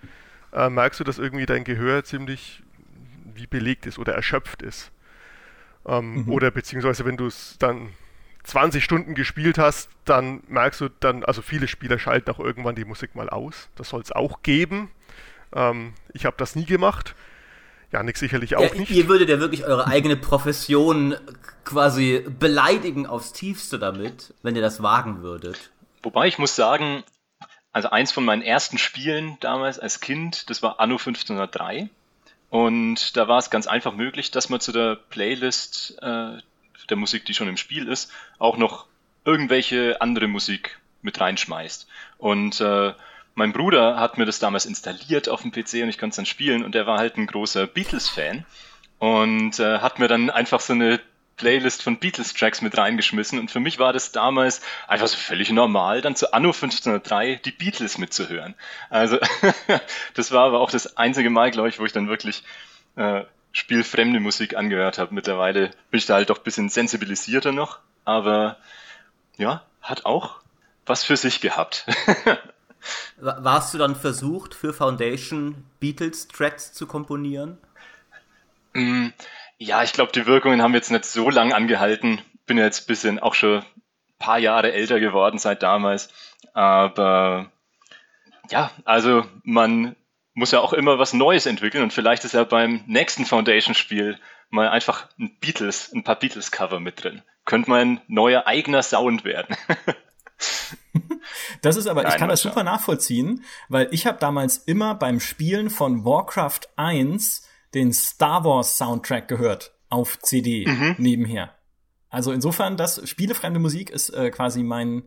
äh, 0.54 0.70
merkst 0.70 1.02
du, 1.02 1.04
dass 1.04 1.20
irgendwie 1.20 1.46
dein 1.46 1.66
Gehör 1.66 2.06
ziemlich 2.06 2.64
wie 3.36 3.46
belegt 3.46 3.86
ist 3.86 4.00
oder 4.00 4.14
erschöpft 4.14 4.62
ist. 4.62 4.94
Ähm, 5.86 6.24
mhm. 6.24 6.30
Oder 6.30 6.52
beziehungsweise 6.52 7.04
wenn 7.04 7.18
du 7.18 7.26
es 7.26 7.58
dann 7.60 7.90
20 8.46 8.82
Stunden 8.82 9.14
gespielt 9.14 9.58
hast, 9.58 9.90
dann 10.06 10.42
merkst 10.48 10.80
du 10.80 10.88
dann, 11.02 11.26
also 11.26 11.42
viele 11.42 11.68
Spieler 11.68 12.00
schalten 12.00 12.32
auch 12.32 12.40
irgendwann 12.40 12.76
die 12.76 12.86
Musik 12.86 13.14
mal 13.14 13.30
aus. 13.30 13.68
Das 13.76 13.90
soll 13.90 14.00
es 14.00 14.14
auch 14.14 14.42
geben. 14.42 14.90
Ähm, 15.54 15.94
ich 16.14 16.26
habe 16.26 16.36
das 16.38 16.56
nie 16.56 16.66
gemacht. 16.66 17.16
Janik 17.92 18.18
sicherlich 18.18 18.56
auch 18.56 18.62
ja, 18.62 18.74
nicht. 18.74 18.92
Ihr 18.92 19.08
würdet 19.08 19.30
ja 19.30 19.40
wirklich 19.40 19.66
eure 19.66 19.88
eigene 19.88 20.18
Profession 20.18 21.16
quasi 21.64 22.26
beleidigen 22.40 23.08
aufs 23.08 23.34
Tiefste 23.34 23.80
damit, 23.80 24.34
wenn 24.42 24.56
ihr 24.56 24.62
das 24.62 24.84
wagen 24.84 25.22
würdet. 25.22 25.72
Wobei 26.04 26.28
ich 26.28 26.38
muss 26.38 26.56
sagen, 26.56 27.04
also 27.72 27.90
eins 27.90 28.12
von 28.12 28.26
meinen 28.26 28.42
ersten 28.42 28.78
Spielen 28.78 29.38
damals 29.40 29.80
als 29.80 30.00
Kind, 30.00 30.50
das 30.50 30.62
war 30.64 30.80
Anno 30.80 30.96
1503. 30.96 31.90
Und 32.50 33.18
da 33.18 33.28
war 33.28 33.40
es 33.40 33.50
ganz 33.50 33.68
einfach 33.68 33.94
möglich, 33.94 34.32
dass 34.32 34.50
man 34.50 34.60
zu 34.60 34.72
der 34.72 34.96
Playlist 34.96 35.98
äh, 36.02 36.38
der 36.90 36.98
Musik, 36.98 37.26
die 37.26 37.34
schon 37.34 37.48
im 37.50 37.58
Spiel 37.58 37.88
ist, 37.88 38.12
auch 38.40 38.58
noch 38.58 38.86
irgendwelche 39.26 40.00
andere 40.02 40.28
Musik 40.28 40.80
mit 41.02 41.20
reinschmeißt. 41.20 41.88
Und 42.18 42.62
äh, 42.62 42.94
mein 43.38 43.54
Bruder 43.54 44.00
hat 44.00 44.18
mir 44.18 44.26
das 44.26 44.40
damals 44.40 44.66
installiert 44.66 45.30
auf 45.30 45.44
dem 45.44 45.52
PC 45.52 45.84
und 45.84 45.90
ich 45.90 46.00
konnte 46.00 46.14
es 46.14 46.16
dann 46.16 46.26
spielen 46.26 46.64
und 46.64 46.74
der 46.74 46.88
war 46.88 46.98
halt 46.98 47.18
ein 47.18 47.28
großer 47.28 47.68
Beatles-Fan 47.68 48.46
und 48.98 49.60
äh, 49.60 49.78
hat 49.78 50.00
mir 50.00 50.08
dann 50.08 50.32
einfach 50.32 50.60
so 50.60 50.74
eine 50.74 51.00
Playlist 51.36 51.84
von 51.84 52.00
Beatles-Tracks 52.00 52.64
mit 52.64 52.76
reingeschmissen 52.76 53.38
und 53.38 53.52
für 53.52 53.60
mich 53.60 53.78
war 53.78 53.94
das 53.94 54.12
damals 54.12 54.62
einfach 54.88 55.08
so 55.08 55.18
völlig 55.18 55.52
normal, 55.52 56.02
dann 56.02 56.16
zu 56.16 56.34
Anno 56.34 56.50
1503 56.50 57.36
die 57.36 57.52
Beatles 57.52 58.00
mitzuhören. 58.00 58.56
Also 58.90 59.20
das 60.16 60.32
war 60.32 60.46
aber 60.46 60.60
auch 60.60 60.72
das 60.72 60.98
einzige 60.98 61.30
Mal, 61.30 61.52
glaube 61.52 61.70
ich, 61.70 61.78
wo 61.78 61.86
ich 61.86 61.94
dann 61.94 62.08
wirklich 62.08 62.44
äh, 62.96 63.22
spielfremde 63.52 64.20
Musik 64.20 64.58
angehört 64.58 64.98
habe. 64.98 65.14
Mittlerweile 65.14 65.70
bin 65.92 66.00
ich 66.00 66.08
da 66.08 66.16
halt 66.16 66.32
doch 66.32 66.40
ein 66.40 66.44
bisschen 66.44 66.70
sensibilisierter 66.70 67.52
noch, 67.52 67.78
aber 68.04 68.58
ja, 69.38 69.62
hat 69.84 70.08
auch 70.08 70.38
was 70.88 71.04
für 71.04 71.18
sich 71.18 71.40
gehabt. 71.40 71.86
Warst 73.18 73.74
du 73.74 73.78
dann 73.78 73.96
versucht, 73.96 74.54
für 74.54 74.74
Foundation 74.74 75.66
Beatles-Tracks 75.80 76.74
zu 76.74 76.88
komponieren? 76.88 77.58
Mm, 78.74 79.08
ja, 79.58 79.84
ich 79.84 79.94
glaube, 79.94 80.12
die 80.12 80.26
Wirkungen 80.26 80.62
haben 80.62 80.74
jetzt 80.74 80.92
nicht 80.92 81.06
so 81.06 81.30
lang 81.30 81.54
angehalten. 81.54 82.22
Bin 82.46 82.58
jetzt 82.58 82.84
ein 82.84 82.88
bisschen 82.88 83.20
auch 83.20 83.34
schon 83.34 83.60
ein 83.60 83.66
paar 84.20 84.38
Jahre 84.38 84.72
älter 84.72 85.00
geworden 85.00 85.40
seit 85.40 85.64
damals. 85.64 86.10
Aber 86.54 87.52
ja, 88.50 88.72
also 88.86 89.26
man 89.44 89.96
muss 90.34 90.52
ja 90.52 90.60
auch 90.60 90.74
immer 90.74 91.00
was 91.00 91.14
Neues 91.14 91.48
entwickeln 91.48 91.84
und 91.84 91.94
vielleicht 91.94 92.24
ist 92.24 92.34
ja 92.34 92.44
beim 92.44 92.84
nächsten 92.86 93.26
Foundation-Spiel 93.26 94.20
mal 94.50 94.70
einfach 94.70 95.08
ein 95.20 95.36
Beatles, 95.40 95.92
ein 95.94 96.04
paar 96.04 96.20
Beatles-Cover 96.20 96.80
mit 96.80 97.04
drin. 97.04 97.24
Könnte 97.46 97.70
mein 97.70 98.02
neuer 98.08 98.46
eigener 98.46 98.84
Sound 98.84 99.24
werden. 99.24 99.56
Das 101.62 101.76
ist 101.76 101.88
aber, 101.88 102.04
Nein, 102.04 102.12
ich 102.12 102.18
kann 102.18 102.30
das 102.30 102.42
super 102.42 102.64
nachvollziehen, 102.64 103.44
weil 103.70 103.88
ich 103.92 104.06
habe 104.06 104.18
damals 104.20 104.58
immer 104.58 104.96
beim 104.96 105.20
Spielen 105.20 105.70
von 105.70 106.06
Warcraft 106.06 106.62
1 106.76 107.44
den 107.74 107.94
Star 107.94 108.44
Wars 108.44 108.78
Soundtrack 108.78 109.28
gehört 109.28 109.74
auf 109.90 110.20
CD 110.20 110.66
mhm. 110.68 110.96
nebenher. 110.98 111.54
Also 112.10 112.32
insofern, 112.32 112.78
das 112.78 113.08
spielefremde 113.08 113.60
Musik 113.60 113.90
ist 113.90 114.10
äh, 114.10 114.32
quasi 114.32 114.64
mein, 114.64 115.04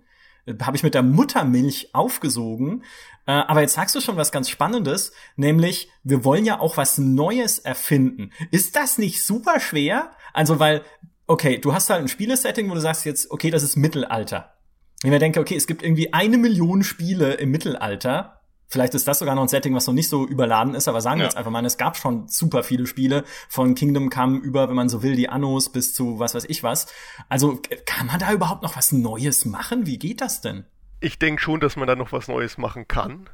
äh, 0.47 0.55
habe 0.63 0.77
ich 0.77 0.83
mit 0.83 0.95
der 0.95 1.03
Muttermilch 1.03 1.95
aufgesogen. 1.95 2.85
Äh, 3.27 3.33
aber 3.33 3.63
jetzt 3.63 3.75
sagst 3.75 3.95
du 3.95 4.01
schon 4.01 4.17
was 4.17 4.33
ganz 4.33 4.51
Spannendes, 4.51 5.13
nämlich 5.37 5.91
wir 6.03 6.25
wollen 6.25 6.45
ja 6.45 6.61
auch 6.61 6.77
was 6.77 6.99
Neues 6.99 7.59
erfinden. 7.59 8.33
Ist 8.51 8.77
das 8.77 8.99
nicht 8.99 9.23
super 9.23 9.61
schwer? 9.61 10.13
Also 10.33 10.59
weil, 10.59 10.83
okay, 11.27 11.59
du 11.59 11.73
hast 11.73 11.91
halt 11.91 12.03
ein 12.03 12.09
Spielesetting, 12.09 12.71
wo 12.71 12.75
du 12.75 12.81
sagst 12.81 13.05
jetzt, 13.05 13.31
okay, 13.31 13.51
das 13.51 13.63
ist 13.63 13.77
Mittelalter. 13.77 14.55
Wenn 15.03 15.13
ich 15.13 15.19
denke, 15.19 15.41
okay, 15.41 15.57
es 15.57 15.67
gibt 15.67 15.83
irgendwie 15.83 16.13
eine 16.13 16.37
Million 16.37 16.83
Spiele 16.83 17.35
im 17.35 17.51
Mittelalter. 17.51 18.41
Vielleicht 18.69 18.95
ist 18.95 19.09
das 19.09 19.19
sogar 19.19 19.35
noch 19.35 19.43
ein 19.43 19.49
Setting, 19.49 19.75
was 19.75 19.87
noch 19.87 19.95
nicht 19.95 20.09
so 20.09 20.27
überladen 20.27 20.75
ist, 20.75 20.87
aber 20.87 21.01
sagen 21.01 21.19
wir 21.19 21.25
ja. 21.25 21.29
jetzt 21.31 21.37
einfach 21.37 21.51
mal, 21.51 21.65
es 21.65 21.77
gab 21.77 21.97
schon 21.97 22.29
super 22.29 22.63
viele 22.63 22.87
Spiele 22.87 23.25
von 23.49 23.75
Kingdom 23.75 24.11
Come 24.11 24.39
über, 24.39 24.69
wenn 24.69 24.77
man 24.77 24.89
so 24.89 25.03
will, 25.03 25.17
die 25.17 25.29
Annos 25.29 25.73
bis 25.73 25.93
zu 25.93 26.21
was 26.21 26.35
weiß 26.35 26.45
ich 26.49 26.63
was. 26.63 26.87
Also 27.29 27.61
kann 27.87 28.07
man 28.07 28.21
da 28.21 28.33
überhaupt 28.33 28.63
noch 28.63 28.77
was 28.77 28.93
Neues 28.93 29.45
machen? 29.45 29.87
Wie 29.87 29.99
geht 29.99 30.21
das 30.21 30.41
denn? 30.41 30.67
Ich 31.01 31.19
denke 31.19 31.43
schon, 31.43 31.61
dass 31.61 31.77
man 31.77 31.89
da 31.89 31.97
noch 31.97 32.13
was 32.13 32.29
Neues 32.29 32.59
machen 32.59 32.87
kann, 32.87 33.29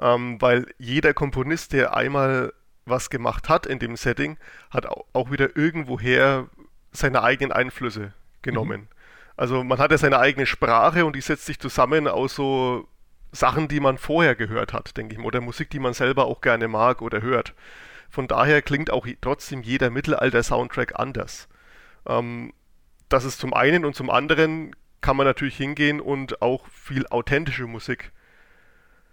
ähm, 0.00 0.40
weil 0.40 0.66
jeder 0.78 1.14
Komponist, 1.14 1.72
der 1.72 1.96
einmal 1.96 2.52
was 2.84 3.10
gemacht 3.10 3.48
hat 3.48 3.66
in 3.66 3.78
dem 3.78 3.96
Setting, 3.96 4.36
hat 4.70 4.86
auch 4.86 5.30
wieder 5.30 5.56
irgendwoher 5.56 6.48
seine 6.92 7.22
eigenen 7.22 7.50
Einflüsse 7.50 8.12
genommen. 8.42 8.82
Mhm. 8.82 8.97
Also 9.38 9.62
man 9.62 9.78
hat 9.78 9.92
ja 9.92 9.98
seine 9.98 10.18
eigene 10.18 10.46
Sprache 10.46 11.06
und 11.06 11.14
die 11.14 11.20
setzt 11.20 11.46
sich 11.46 11.60
zusammen 11.60 12.08
aus 12.08 12.34
so 12.34 12.88
Sachen, 13.30 13.68
die 13.68 13.78
man 13.78 13.96
vorher 13.96 14.34
gehört 14.34 14.72
hat, 14.72 14.96
denke 14.96 15.14
ich 15.14 15.18
mal, 15.18 15.26
oder 15.26 15.40
Musik, 15.40 15.70
die 15.70 15.78
man 15.78 15.94
selber 15.94 16.26
auch 16.26 16.40
gerne 16.40 16.66
mag 16.66 17.00
oder 17.02 17.22
hört. 17.22 17.54
Von 18.10 18.26
daher 18.26 18.62
klingt 18.62 18.90
auch 18.90 19.06
trotzdem 19.20 19.62
jeder 19.62 19.90
Mittelalter-Soundtrack 19.90 20.98
anders. 20.98 21.46
Ähm, 22.08 22.52
das 23.08 23.24
ist 23.24 23.38
zum 23.38 23.54
einen 23.54 23.84
und 23.84 23.94
zum 23.94 24.10
anderen 24.10 24.74
kann 25.00 25.16
man 25.16 25.24
natürlich 25.26 25.56
hingehen 25.56 26.00
und 26.00 26.42
auch 26.42 26.66
viel 26.66 27.06
authentische 27.06 27.68
Musik 27.68 28.10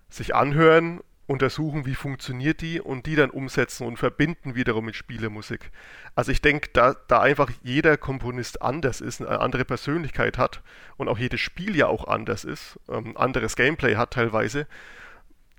sich 0.10 0.34
anhören 0.34 1.01
untersuchen, 1.27 1.86
wie 1.86 1.96
funktioniert 1.96 2.62
die 2.62 2.79
und 2.79 3.05
die 3.05 3.15
dann 3.15 3.32
umsetzen 3.32 3.88
und 3.88 3.98
verbinden 3.98 4.55
wiederum 4.55 4.86
mit 4.86 4.96
Spielemusik. 4.96 5.72
Also 6.13 6.32
ich 6.32 6.41
denke, 6.41 6.70
da, 6.74 6.96
da 7.08 7.20
einfach 7.20 7.51
jeder 7.63 7.98
Komponist 7.98 8.62
anders 8.62 9.01
ist, 9.01 9.22
eine 9.22 9.39
andere 9.39 9.65
Persönlichkeit 9.65 10.38
hat 10.38 10.62
und 10.98 11.08
auch 11.08 11.17
jedes 11.17 11.41
Spiel 11.41 11.75
ja 11.75 11.88
auch 11.88 12.08
anders 12.08 12.44
ist, 12.44 12.79
ähm, 12.89 13.17
anderes 13.17 13.55
Gameplay 13.55 13.96
hat 13.96 14.12
teilweise, 14.12 14.67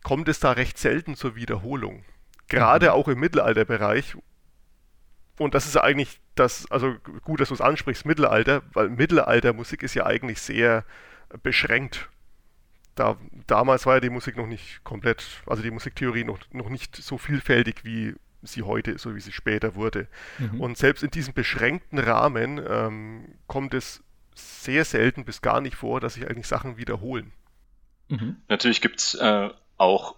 kommt 0.05 0.29
es 0.29 0.39
da 0.39 0.53
recht 0.53 0.79
selten 0.79 1.17
zur 1.17 1.35
Wiederholung. 1.35 2.05
Gerade 2.49 2.87
mhm. 2.87 2.93
auch 2.93 3.09
im 3.09 3.19
Mittelalterbereich. 3.19 4.17
Und 5.39 5.55
das 5.55 5.67
ist 5.67 5.77
eigentlich 5.77 6.21
das, 6.37 6.71
also 6.71 6.95
gut, 7.23 7.41
dass 7.41 7.49
du 7.49 7.55
es 7.55 7.61
ansprichst, 7.61 8.07
Mittelalter, 8.07 8.63
weil 8.73 8.89
Mittelaltermusik 8.89 9.83
ist 9.83 9.95
ja 9.95 10.07
eigentlich 10.07 10.41
sehr 10.41 10.85
beschränkt 11.43 12.09
da, 12.97 13.17
damals 13.47 13.87
war 13.87 13.95
ja 13.95 14.01
die 14.01 14.11
Musik 14.11 14.37
noch 14.37 14.47
nicht 14.47 14.83
komplett, 14.83 15.25
also 15.47 15.63
die 15.63 15.71
Musiktheorie 15.71 16.25
noch, 16.25 16.39
noch 16.53 16.69
nicht 16.69 16.97
so 16.97 17.19
vielfältig, 17.19 17.85
wie 17.85 18.15
sie 18.43 18.63
heute 18.63 18.93
ist, 18.93 19.03
so 19.03 19.15
wie 19.15 19.21
sie 19.21 19.33
später 19.33 19.75
wurde. 19.75 20.09
Mhm. 20.39 20.61
Und 20.61 20.79
selbst 20.79 21.03
in 21.03 21.11
diesem 21.11 21.35
beschränkten 21.35 21.99
Rahmen 21.99 22.61
ähm, 22.67 23.35
kommt 23.47 23.75
es 23.75 24.03
sehr 24.35 24.85
selten 24.85 25.25
bis 25.25 25.43
gar 25.43 25.61
nicht 25.61 25.77
vor, 25.77 26.01
dass 26.01 26.15
sich 26.15 26.29
eigentlich 26.29 26.47
Sachen 26.47 26.77
wiederholen. 26.77 27.33
Mhm. 28.09 28.37
Natürlich 28.49 28.81
gibt 28.81 29.01
es 29.01 29.15
äh, 29.15 29.51
auch 29.77 30.17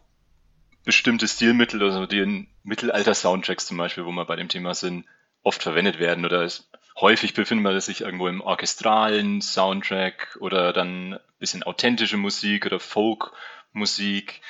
bestimmte 0.84 1.28
Stilmittel, 1.28 1.82
also 1.82 2.06
die 2.06 2.20
in 2.20 2.46
Mittelalter-Soundtracks 2.62 3.66
zum 3.66 3.76
Beispiel, 3.76 4.04
wo 4.04 4.10
wir 4.12 4.24
bei 4.24 4.36
dem 4.36 4.48
Thema 4.48 4.74
sind, 4.74 5.04
oft 5.42 5.62
verwendet 5.62 5.98
werden 5.98 6.24
oder 6.24 6.42
es 6.42 6.68
häufig 7.00 7.34
befindet 7.34 7.64
man 7.64 7.80
sich 7.80 8.00
irgendwo 8.00 8.28
im 8.28 8.40
orchestralen 8.40 9.40
Soundtrack 9.40 10.36
oder 10.40 10.72
dann 10.72 11.14
ein 11.14 11.20
bisschen 11.38 11.62
authentische 11.62 12.16
Musik 12.16 12.66
oder 12.66 12.80
Folk-Musik, 12.80 14.40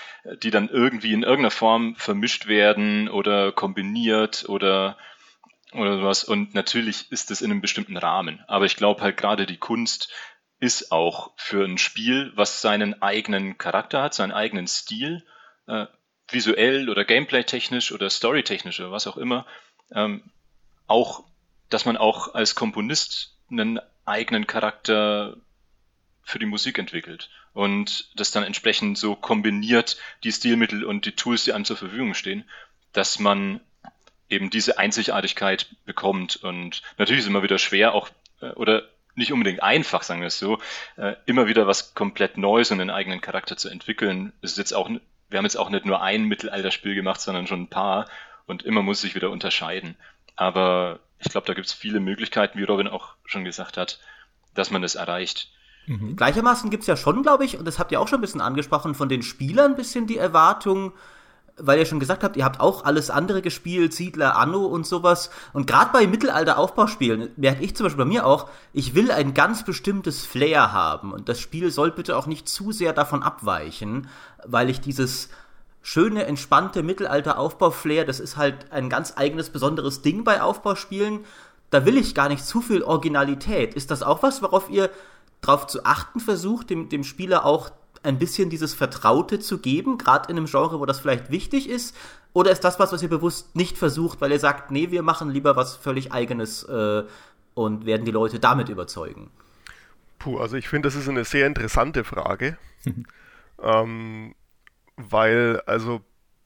die 0.42 0.50
dann 0.50 0.68
irgendwie 0.68 1.12
in 1.12 1.22
irgendeiner 1.22 1.50
Form 1.50 1.94
vermischt 1.96 2.46
werden 2.46 3.08
oder 3.08 3.52
kombiniert 3.52 4.48
oder 4.48 4.96
oder 5.72 5.98
sowas. 5.98 6.24
Und 6.24 6.54
natürlich 6.54 7.12
ist 7.12 7.30
es 7.30 7.42
in 7.42 7.50
einem 7.50 7.60
bestimmten 7.60 7.98
Rahmen. 7.98 8.42
Aber 8.46 8.64
ich 8.64 8.76
glaube 8.76 9.02
halt 9.02 9.18
gerade 9.18 9.44
die 9.44 9.58
Kunst 9.58 10.10
ist 10.60 10.90
auch 10.90 11.32
für 11.36 11.64
ein 11.64 11.78
Spiel, 11.78 12.32
was 12.34 12.62
seinen 12.62 13.00
eigenen 13.02 13.58
Charakter 13.58 14.02
hat, 14.02 14.14
seinen 14.14 14.32
eigenen 14.32 14.66
Stil, 14.66 15.24
äh, 15.66 15.86
visuell 16.30 16.88
oder 16.88 17.04
gameplay-technisch 17.04 17.92
oder 17.92 18.10
story-technisch 18.10 18.80
oder 18.80 18.90
was 18.90 19.06
auch 19.06 19.16
immer, 19.16 19.46
ähm, 19.94 20.22
auch 20.86 21.24
dass 21.68 21.84
man 21.84 21.96
auch 21.96 22.34
als 22.34 22.54
Komponist 22.54 23.36
einen 23.50 23.80
eigenen 24.04 24.46
Charakter 24.46 25.36
für 26.22 26.38
die 26.38 26.46
Musik 26.46 26.78
entwickelt 26.78 27.30
und 27.54 28.10
das 28.14 28.30
dann 28.30 28.44
entsprechend 28.44 28.98
so 28.98 29.14
kombiniert, 29.14 29.96
die 30.24 30.32
Stilmittel 30.32 30.84
und 30.84 31.06
die 31.06 31.12
Tools, 31.12 31.44
die 31.44 31.52
einem 31.52 31.64
zur 31.64 31.76
Verfügung 31.76 32.14
stehen, 32.14 32.44
dass 32.92 33.18
man 33.18 33.60
eben 34.28 34.50
diese 34.50 34.78
Einzigartigkeit 34.78 35.66
bekommt. 35.84 36.36
Und 36.36 36.82
natürlich 36.98 37.20
ist 37.20 37.24
es 37.24 37.30
immer 37.30 37.42
wieder 37.42 37.58
schwer, 37.58 37.94
auch 37.94 38.10
äh, 38.40 38.50
oder 38.50 38.82
nicht 39.14 39.32
unbedingt 39.32 39.62
einfach, 39.62 40.02
sagen 40.02 40.20
wir 40.20 40.28
es 40.28 40.38
so, 40.38 40.58
äh, 40.96 41.14
immer 41.26 41.48
wieder 41.48 41.66
was 41.66 41.94
komplett 41.94 42.38
Neues 42.38 42.70
und 42.70 42.80
einen 42.80 42.90
eigenen 42.90 43.20
Charakter 43.20 43.56
zu 43.56 43.68
entwickeln. 43.68 44.32
Es 44.42 44.52
ist 44.52 44.58
jetzt 44.58 44.74
auch, 44.74 44.88
wir 44.88 45.38
haben 45.38 45.44
jetzt 45.44 45.56
auch 45.56 45.70
nicht 45.70 45.86
nur 45.86 46.02
ein 46.02 46.24
Mittelalterspiel 46.24 46.94
gemacht, 46.94 47.20
sondern 47.20 47.46
schon 47.46 47.62
ein 47.62 47.68
paar 47.68 48.08
und 48.46 48.62
immer 48.62 48.82
muss 48.82 49.00
sich 49.00 49.14
wieder 49.14 49.30
unterscheiden. 49.30 49.96
Aber 50.36 51.00
ich 51.18 51.30
glaube, 51.30 51.46
da 51.46 51.54
gibt 51.54 51.66
es 51.66 51.72
viele 51.72 52.00
Möglichkeiten, 52.00 52.58
wie 52.58 52.64
Robin 52.64 52.88
auch 52.88 53.14
schon 53.24 53.44
gesagt 53.44 53.76
hat, 53.76 53.98
dass 54.54 54.70
man 54.70 54.82
das 54.82 54.94
erreicht. 54.94 55.50
Mhm. 55.86 56.16
Gleichermaßen 56.16 56.70
gibt 56.70 56.82
es 56.82 56.86
ja 56.86 56.96
schon, 56.96 57.22
glaube 57.22 57.44
ich, 57.44 57.58
und 57.58 57.64
das 57.64 57.78
habt 57.78 57.92
ihr 57.92 58.00
auch 58.00 58.08
schon 58.08 58.18
ein 58.18 58.22
bisschen 58.22 58.40
angesprochen, 58.40 58.94
von 58.94 59.08
den 59.08 59.22
Spielern 59.22 59.72
ein 59.72 59.76
bisschen 59.76 60.06
die 60.06 60.18
Erwartung, 60.18 60.92
weil 61.60 61.78
ihr 61.78 61.86
schon 61.86 61.98
gesagt 61.98 62.22
habt, 62.22 62.36
ihr 62.36 62.44
habt 62.44 62.60
auch 62.60 62.84
alles 62.84 63.10
andere 63.10 63.42
gespielt, 63.42 63.92
Siedler, 63.92 64.36
Anno 64.36 64.64
und 64.66 64.86
sowas. 64.86 65.30
Und 65.52 65.66
gerade 65.66 65.90
bei 65.92 66.06
Mittelalter-Aufbauspielen 66.06 67.30
merke 67.36 67.64
ich 67.64 67.74
zum 67.74 67.84
Beispiel 67.84 68.04
bei 68.04 68.08
mir 68.08 68.26
auch, 68.26 68.48
ich 68.72 68.94
will 68.94 69.10
ein 69.10 69.34
ganz 69.34 69.64
bestimmtes 69.64 70.24
Flair 70.24 70.72
haben. 70.72 71.12
Und 71.12 71.28
das 71.28 71.40
Spiel 71.40 71.72
soll 71.72 71.90
bitte 71.90 72.16
auch 72.16 72.26
nicht 72.26 72.48
zu 72.48 72.70
sehr 72.70 72.92
davon 72.92 73.24
abweichen, 73.24 74.08
weil 74.44 74.70
ich 74.70 74.80
dieses 74.80 75.30
schöne, 75.82 76.26
entspannte 76.26 76.82
Mittelalter-Aufbauflair, 76.82 78.04
das 78.04 78.20
ist 78.20 78.36
halt 78.36 78.70
ein 78.72 78.90
ganz 78.90 79.14
eigenes, 79.16 79.50
besonderes 79.50 80.02
Ding 80.02 80.24
bei 80.24 80.42
Aufbauspielen. 80.42 81.20
Da 81.70 81.84
will 81.84 81.96
ich 81.96 82.14
gar 82.14 82.28
nicht 82.28 82.44
zu 82.44 82.60
viel 82.60 82.82
Originalität. 82.82 83.74
Ist 83.74 83.90
das 83.90 84.02
auch 84.02 84.22
was, 84.22 84.42
worauf 84.42 84.70
ihr 84.70 84.90
darauf 85.40 85.66
zu 85.66 85.84
achten 85.84 86.20
versucht, 86.20 86.70
dem, 86.70 86.88
dem 86.88 87.04
Spieler 87.04 87.44
auch 87.44 87.70
ein 88.02 88.18
bisschen 88.18 88.50
dieses 88.50 88.74
Vertraute 88.74 89.38
zu 89.38 89.58
geben, 89.58 89.98
gerade 89.98 90.30
in 90.30 90.36
einem 90.36 90.46
Genre, 90.46 90.80
wo 90.80 90.86
das 90.86 91.00
vielleicht 91.00 91.30
wichtig 91.30 91.68
ist? 91.68 91.96
Oder 92.32 92.50
ist 92.50 92.62
das 92.62 92.78
was, 92.78 92.92
was 92.92 93.02
ihr 93.02 93.08
bewusst 93.08 93.56
nicht 93.56 93.76
versucht, 93.76 94.20
weil 94.20 94.30
ihr 94.30 94.38
sagt, 94.38 94.70
nee, 94.70 94.90
wir 94.90 95.02
machen 95.02 95.30
lieber 95.30 95.56
was 95.56 95.76
völlig 95.76 96.12
eigenes 96.12 96.62
äh, 96.64 97.04
und 97.54 97.86
werden 97.86 98.04
die 98.04 98.12
Leute 98.12 98.38
damit 98.38 98.68
überzeugen? 98.68 99.30
Puh, 100.18 100.38
also 100.38 100.56
ich 100.56 100.68
finde, 100.68 100.88
das 100.88 100.96
ist 100.96 101.08
eine 101.08 101.24
sehr 101.24 101.46
interessante 101.46 102.04
Frage. 102.04 102.56
ähm, 103.62 104.34
weil 104.98 105.62
also 105.66 106.02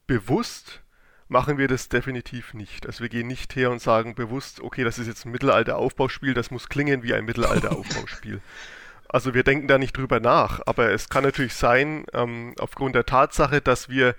bewusst 0.06 0.82
machen 1.28 1.56
wir 1.56 1.66
das 1.66 1.88
definitiv 1.88 2.54
nicht. 2.54 2.86
Also 2.86 3.00
wir 3.00 3.08
gehen 3.08 3.26
nicht 3.26 3.56
her 3.56 3.70
und 3.70 3.80
sagen 3.80 4.14
bewusst, 4.14 4.60
okay, 4.60 4.84
das 4.84 4.98
ist 4.98 5.06
jetzt 5.06 5.24
ein 5.24 5.32
Mittelalter-Aufbauspiel, 5.32 6.34
das 6.34 6.50
muss 6.50 6.68
klingen 6.68 7.02
wie 7.02 7.14
ein 7.14 7.24
Mittelalter-Aufbauspiel. 7.24 8.40
also 9.08 9.32
wir 9.32 9.42
denken 9.42 9.66
da 9.66 9.78
nicht 9.78 9.96
drüber 9.96 10.20
nach, 10.20 10.60
aber 10.66 10.90
es 10.90 11.08
kann 11.08 11.24
natürlich 11.24 11.54
sein, 11.54 12.04
ähm, 12.12 12.54
aufgrund 12.58 12.94
der 12.94 13.06
Tatsache, 13.06 13.62
dass 13.62 13.88
wir 13.88 14.14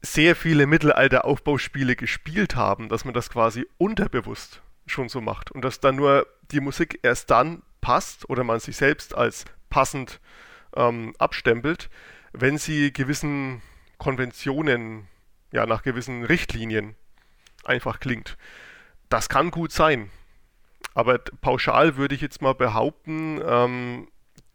sehr 0.00 0.34
viele 0.34 0.66
Mittelalter-Aufbauspiele 0.66 1.94
gespielt 1.94 2.56
haben, 2.56 2.88
dass 2.88 3.04
man 3.04 3.14
das 3.14 3.28
quasi 3.28 3.66
unterbewusst 3.76 4.62
schon 4.86 5.10
so 5.10 5.20
macht 5.20 5.50
und 5.50 5.62
dass 5.62 5.80
dann 5.80 5.96
nur 5.96 6.26
die 6.50 6.60
Musik 6.60 7.00
erst 7.02 7.30
dann 7.30 7.62
passt 7.82 8.30
oder 8.30 8.44
man 8.44 8.60
sich 8.60 8.76
selbst 8.76 9.14
als 9.14 9.44
passend 9.68 10.20
ähm, 10.74 11.14
abstempelt, 11.18 11.90
wenn 12.40 12.58
sie 12.58 12.92
gewissen 12.92 13.62
Konventionen, 13.98 15.08
ja, 15.52 15.66
nach 15.66 15.82
gewissen 15.82 16.24
Richtlinien 16.24 16.94
einfach 17.64 18.00
klingt. 18.00 18.36
Das 19.08 19.28
kann 19.28 19.50
gut 19.50 19.72
sein. 19.72 20.10
Aber 20.94 21.18
pauschal 21.40 21.96
würde 21.96 22.14
ich 22.14 22.20
jetzt 22.20 22.42
mal 22.42 22.54
behaupten, 22.54 23.40
ähm, 23.44 24.08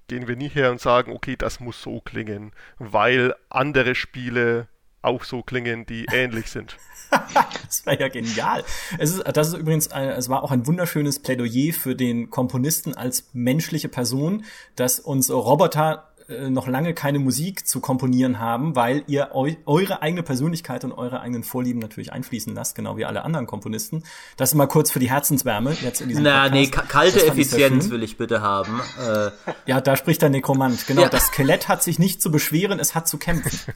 gehen 0.08 0.28
wir 0.28 0.36
nicht 0.36 0.56
her 0.56 0.72
und 0.72 0.82
sagen, 0.82 1.12
okay, 1.12 1.36
das 1.36 1.60
muss 1.60 1.82
so 1.82 2.02
klingen, 2.02 2.52
weil 2.78 3.36
andere 3.50 3.96
Spiele 3.96 4.68
auch 5.02 5.24
so 5.24 5.44
klingen, 5.44 5.86
die 5.86 6.06
ähnlich 6.12 6.50
sind. 6.50 6.78
das 7.12 7.86
wäre 7.86 8.00
ja 8.00 8.08
genial. 8.08 8.64
Es 8.98 9.14
ist, 9.16 9.24
das 9.36 9.50
ist 9.50 9.54
übrigens, 9.56 9.92
ein, 9.92 10.10
es 10.10 10.30
war 10.30 10.44
auch 10.44 10.52
ein 10.52 10.66
wunderschönes 10.66 11.20
Plädoyer 11.20 11.74
für 11.74 11.96
den 11.96 12.30
Komponisten 12.30 12.96
als 12.96 13.30
menschliche 13.34 13.90
Person, 13.90 14.46
dass 14.76 15.00
uns 15.00 15.30
Roboter 15.30 16.13
äh, 16.30 16.50
noch 16.50 16.68
lange 16.68 16.94
keine 16.94 17.20
Musik 17.20 17.68
zu 17.68 17.80
komponieren 17.80 18.40
haben, 18.40 18.76
weil 18.76 19.04
ihr 19.08 19.30
eu 19.34 19.52
eure 19.66 20.02
eigene 20.02 20.24
Persönlichkeit 20.24 20.84
und 20.84 20.92
eure 20.92 21.22
eigenen 21.22 21.44
Vorlieben 21.44 21.80
natürlich 21.80 22.14
einfließen 22.14 22.54
lasst, 22.54 22.76
genau 22.76 22.98
wie 22.98 23.06
alle 23.06 23.24
anderen 23.24 23.48
Komponisten. 23.48 24.04
Das 24.38 24.52
ist 24.52 24.56
mal 24.56 24.68
kurz 24.68 24.92
für 24.92 25.00
die 25.00 25.10
Herzenswärme 25.10 25.76
jetzt 25.82 26.02
in 26.02 26.10
diesem 26.10 26.24
Na, 26.24 26.50
Podcast. 26.50 26.54
nee, 26.54 26.68
kalte 26.88 27.26
Effizienz 27.26 27.90
will 27.90 28.04
ich 28.04 28.18
bitte 28.18 28.42
haben. 28.42 28.82
Äh. 29.00 29.32
Ja, 29.66 29.82
da 29.82 29.96
spricht 29.96 30.22
der 30.22 30.30
Nekromant. 30.30 30.88
Genau, 30.88 31.04
ja. 31.04 31.10
das 31.10 31.28
Skelett 31.28 31.68
hat 31.68 31.84
sich 31.84 32.00
nicht 32.00 32.22
zu 32.22 32.32
beschweren, 32.32 32.80
es 32.80 32.96
hat 32.96 33.08
zu 33.08 33.18
kämpfen. 33.18 33.74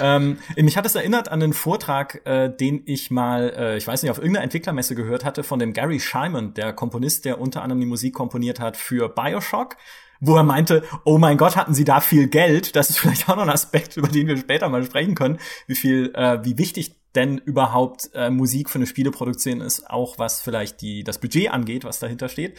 ähm, 0.00 0.38
mich 0.56 0.76
hat 0.76 0.86
es 0.86 0.94
erinnert 0.94 1.28
an 1.28 1.42
einen 1.42 1.52
Vortrag, 1.52 2.26
äh, 2.26 2.48
den 2.48 2.82
ich 2.86 3.10
mal, 3.10 3.52
äh, 3.56 3.76
ich 3.76 3.86
weiß 3.86 4.02
nicht, 4.02 4.10
auf 4.10 4.18
irgendeiner 4.18 4.44
Entwicklermesse 4.44 4.94
gehört 4.94 5.24
hatte 5.24 5.42
von 5.42 5.58
dem 5.58 5.72
Gary 5.72 6.00
Scheiman, 6.00 6.54
der 6.54 6.72
Komponist, 6.72 7.24
der 7.24 7.40
unter 7.40 7.62
anderem 7.62 7.80
die 7.80 7.86
Musik 7.86 8.14
komponiert 8.14 8.60
hat 8.60 8.76
für 8.76 9.08
Bioshock 9.08 9.76
wo 10.20 10.36
er 10.36 10.42
meinte, 10.42 10.84
oh 11.04 11.18
mein 11.18 11.36
Gott, 11.36 11.56
hatten 11.56 11.74
sie 11.74 11.84
da 11.84 12.00
viel 12.00 12.28
Geld. 12.28 12.76
Das 12.76 12.90
ist 12.90 12.98
vielleicht 12.98 13.28
auch 13.28 13.36
noch 13.36 13.42
ein 13.42 13.50
Aspekt, 13.50 13.96
über 13.96 14.08
den 14.08 14.26
wir 14.26 14.36
später 14.36 14.68
mal 14.68 14.84
sprechen 14.84 15.14
können, 15.14 15.38
wie 15.66 15.74
viel, 15.74 16.12
äh, 16.14 16.44
wie 16.44 16.58
wichtig 16.58 16.96
denn 17.14 17.38
überhaupt 17.38 18.10
äh, 18.14 18.30
Musik 18.30 18.70
für 18.70 18.78
eine 18.78 18.86
Spieleproduktion 18.86 19.60
ist, 19.60 19.90
auch 19.90 20.18
was 20.18 20.40
vielleicht 20.40 20.80
die, 20.80 21.02
das 21.02 21.18
Budget 21.18 21.50
angeht, 21.50 21.84
was 21.84 21.98
dahinter 21.98 22.28
steht. 22.28 22.58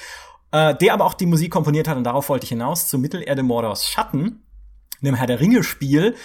Äh, 0.51 0.75
der 0.75 0.93
aber 0.93 1.05
auch 1.05 1.13
die 1.13 1.25
Musik 1.25 1.51
komponiert 1.51 1.87
hat, 1.87 1.95
und 1.97 2.03
darauf 2.03 2.27
wollte 2.27 2.43
ich 2.43 2.49
hinaus, 2.49 2.87
zu 2.87 2.97
Mittelerde 2.97 3.43
Mordors 3.43 3.87
Schatten, 3.87 4.43
einem 5.01 5.15
Herr 5.15 5.27
der 5.27 5.39
Ringe-Spiel, 5.39 6.15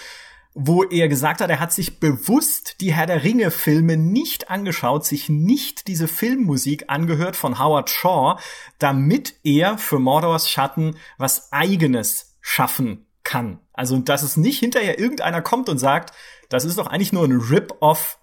wo 0.59 0.83
er 0.83 1.07
gesagt 1.07 1.39
hat, 1.39 1.51
er 1.51 1.59
hat 1.59 1.71
sich 1.71 1.99
bewusst 1.99 2.81
die 2.81 2.91
Herr 2.91 3.05
der 3.05 3.23
Ringe 3.23 3.51
Filme 3.51 3.95
nicht 3.95 4.49
angeschaut, 4.49 5.05
sich 5.05 5.29
nicht 5.29 5.87
diese 5.87 6.07
Filmmusik 6.07 6.85
angehört 6.87 7.35
von 7.35 7.59
Howard 7.59 7.91
Shaw, 7.91 8.39
damit 8.79 9.35
er 9.43 9.77
für 9.77 9.99
Mordors 9.99 10.49
Schatten 10.49 10.97
was 11.19 11.53
eigenes 11.53 12.37
schaffen 12.41 13.05
kann. 13.23 13.59
Also, 13.71 13.99
dass 13.99 14.23
es 14.23 14.35
nicht 14.35 14.57
hinterher 14.59 14.97
irgendeiner 14.97 15.43
kommt 15.43 15.69
und 15.69 15.77
sagt, 15.77 16.11
das 16.49 16.65
ist 16.65 16.79
doch 16.79 16.87
eigentlich 16.87 17.13
nur 17.13 17.25
ein 17.25 17.39
Rip-Off 17.39 18.17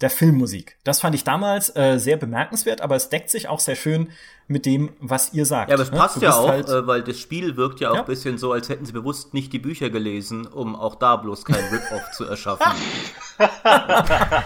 der 0.00 0.10
Filmmusik. 0.10 0.78
Das 0.82 1.00
fand 1.00 1.14
ich 1.14 1.22
damals 1.22 1.74
äh, 1.76 1.98
sehr 1.98 2.16
bemerkenswert, 2.16 2.80
aber 2.80 2.96
es 2.96 3.10
deckt 3.10 3.30
sich 3.30 3.46
auch 3.46 3.60
sehr 3.60 3.76
schön 3.76 4.10
mit 4.48 4.64
dem, 4.64 4.90
was 5.00 5.32
ihr 5.32 5.44
sagt. 5.44 5.70
Ja, 5.70 5.74
aber 5.74 5.82
es 5.82 5.90
ne? 5.90 5.98
passt 5.98 6.22
ja 6.22 6.34
auch, 6.34 6.48
halt 6.48 6.68
äh, 6.68 6.86
weil 6.86 7.02
das 7.02 7.18
Spiel 7.18 7.56
wirkt 7.56 7.80
ja 7.80 7.90
auch 7.90 7.94
ja. 7.94 8.00
ein 8.00 8.06
bisschen 8.06 8.38
so, 8.38 8.52
als 8.52 8.68
hätten 8.68 8.86
sie 8.86 8.92
bewusst 8.92 9.34
nicht 9.34 9.52
die 9.52 9.58
Bücher 9.58 9.90
gelesen, 9.90 10.46
um 10.46 10.76
auch 10.76 10.94
da 10.94 11.16
bloß 11.16 11.44
kein 11.44 11.64
Rip-Off 11.72 12.12
zu 12.12 12.24
erschaffen. 12.24 12.72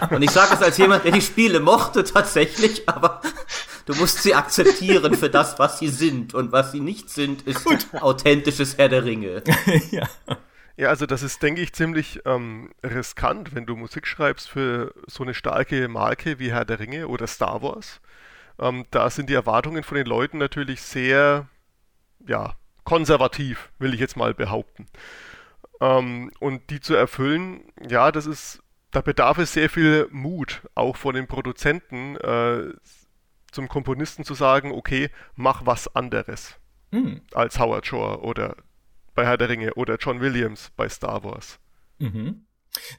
Und 0.09 0.21
ich 0.23 0.31
sage 0.31 0.55
es 0.55 0.61
als 0.61 0.77
jemand, 0.77 1.05
der 1.05 1.11
die 1.11 1.21
Spiele 1.21 1.59
mochte 1.59 2.03
tatsächlich, 2.03 2.89
aber 2.89 3.21
du 3.85 3.95
musst 3.95 4.23
sie 4.23 4.33
akzeptieren 4.33 5.13
für 5.15 5.29
das, 5.29 5.59
was 5.59 5.77
sie 5.77 5.89
sind. 5.89 6.33
Und 6.33 6.51
was 6.51 6.71
sie 6.71 6.79
nicht 6.79 7.09
sind, 7.09 7.43
ist 7.43 7.63
Gut. 7.63 7.87
authentisches 8.01 8.77
Herr 8.77 8.89
der 8.89 9.05
Ringe. 9.05 9.43
ja. 9.91 10.07
Ja, 10.77 10.89
also 10.89 11.05
das 11.05 11.21
ist, 11.21 11.43
denke 11.43 11.61
ich, 11.61 11.73
ziemlich 11.73 12.21
ähm, 12.25 12.71
riskant, 12.83 13.53
wenn 13.53 13.67
du 13.67 13.75
Musik 13.75 14.07
schreibst 14.07 14.49
für 14.49 14.95
so 15.05 15.21
eine 15.21 15.35
starke 15.35 15.87
Marke 15.87 16.39
wie 16.39 16.51
Herr 16.51 16.65
der 16.65 16.79
Ringe 16.79 17.07
oder 17.07 17.27
Star 17.27 17.61
Wars. 17.61 18.01
Ähm, 18.61 18.85
da 18.91 19.09
sind 19.09 19.29
die 19.29 19.33
Erwartungen 19.33 19.83
von 19.83 19.97
den 19.97 20.05
Leuten 20.05 20.37
natürlich 20.37 20.81
sehr, 20.81 21.47
ja, 22.25 22.55
konservativ, 22.83 23.71
will 23.79 23.93
ich 23.93 23.99
jetzt 23.99 24.15
mal 24.15 24.33
behaupten. 24.33 24.87
Ähm, 25.81 26.31
und 26.39 26.69
die 26.69 26.79
zu 26.79 26.93
erfüllen, 26.93 27.63
ja, 27.87 28.11
das 28.11 28.27
ist, 28.27 28.61
da 28.91 29.01
bedarf 29.01 29.39
es 29.39 29.53
sehr 29.53 29.69
viel 29.69 30.07
Mut, 30.11 30.61
auch 30.75 30.95
von 30.95 31.15
den 31.15 31.27
Produzenten, 31.27 32.15
äh, 32.17 32.73
zum 33.51 33.67
Komponisten 33.67 34.23
zu 34.23 34.33
sagen, 34.33 34.71
okay, 34.71 35.09
mach 35.35 35.65
was 35.65 35.93
anderes 35.95 36.55
hm. 36.91 37.21
als 37.33 37.59
Howard 37.59 37.85
Shore 37.85 38.21
oder 38.21 38.55
bei 39.13 39.25
Herr 39.25 39.37
der 39.37 39.49
Ringe 39.49 39.73
oder 39.73 39.97
John 39.97 40.21
Williams 40.21 40.71
bei 40.77 40.87
Star 40.87 41.23
Wars. 41.23 41.59
Mhm. 41.99 42.45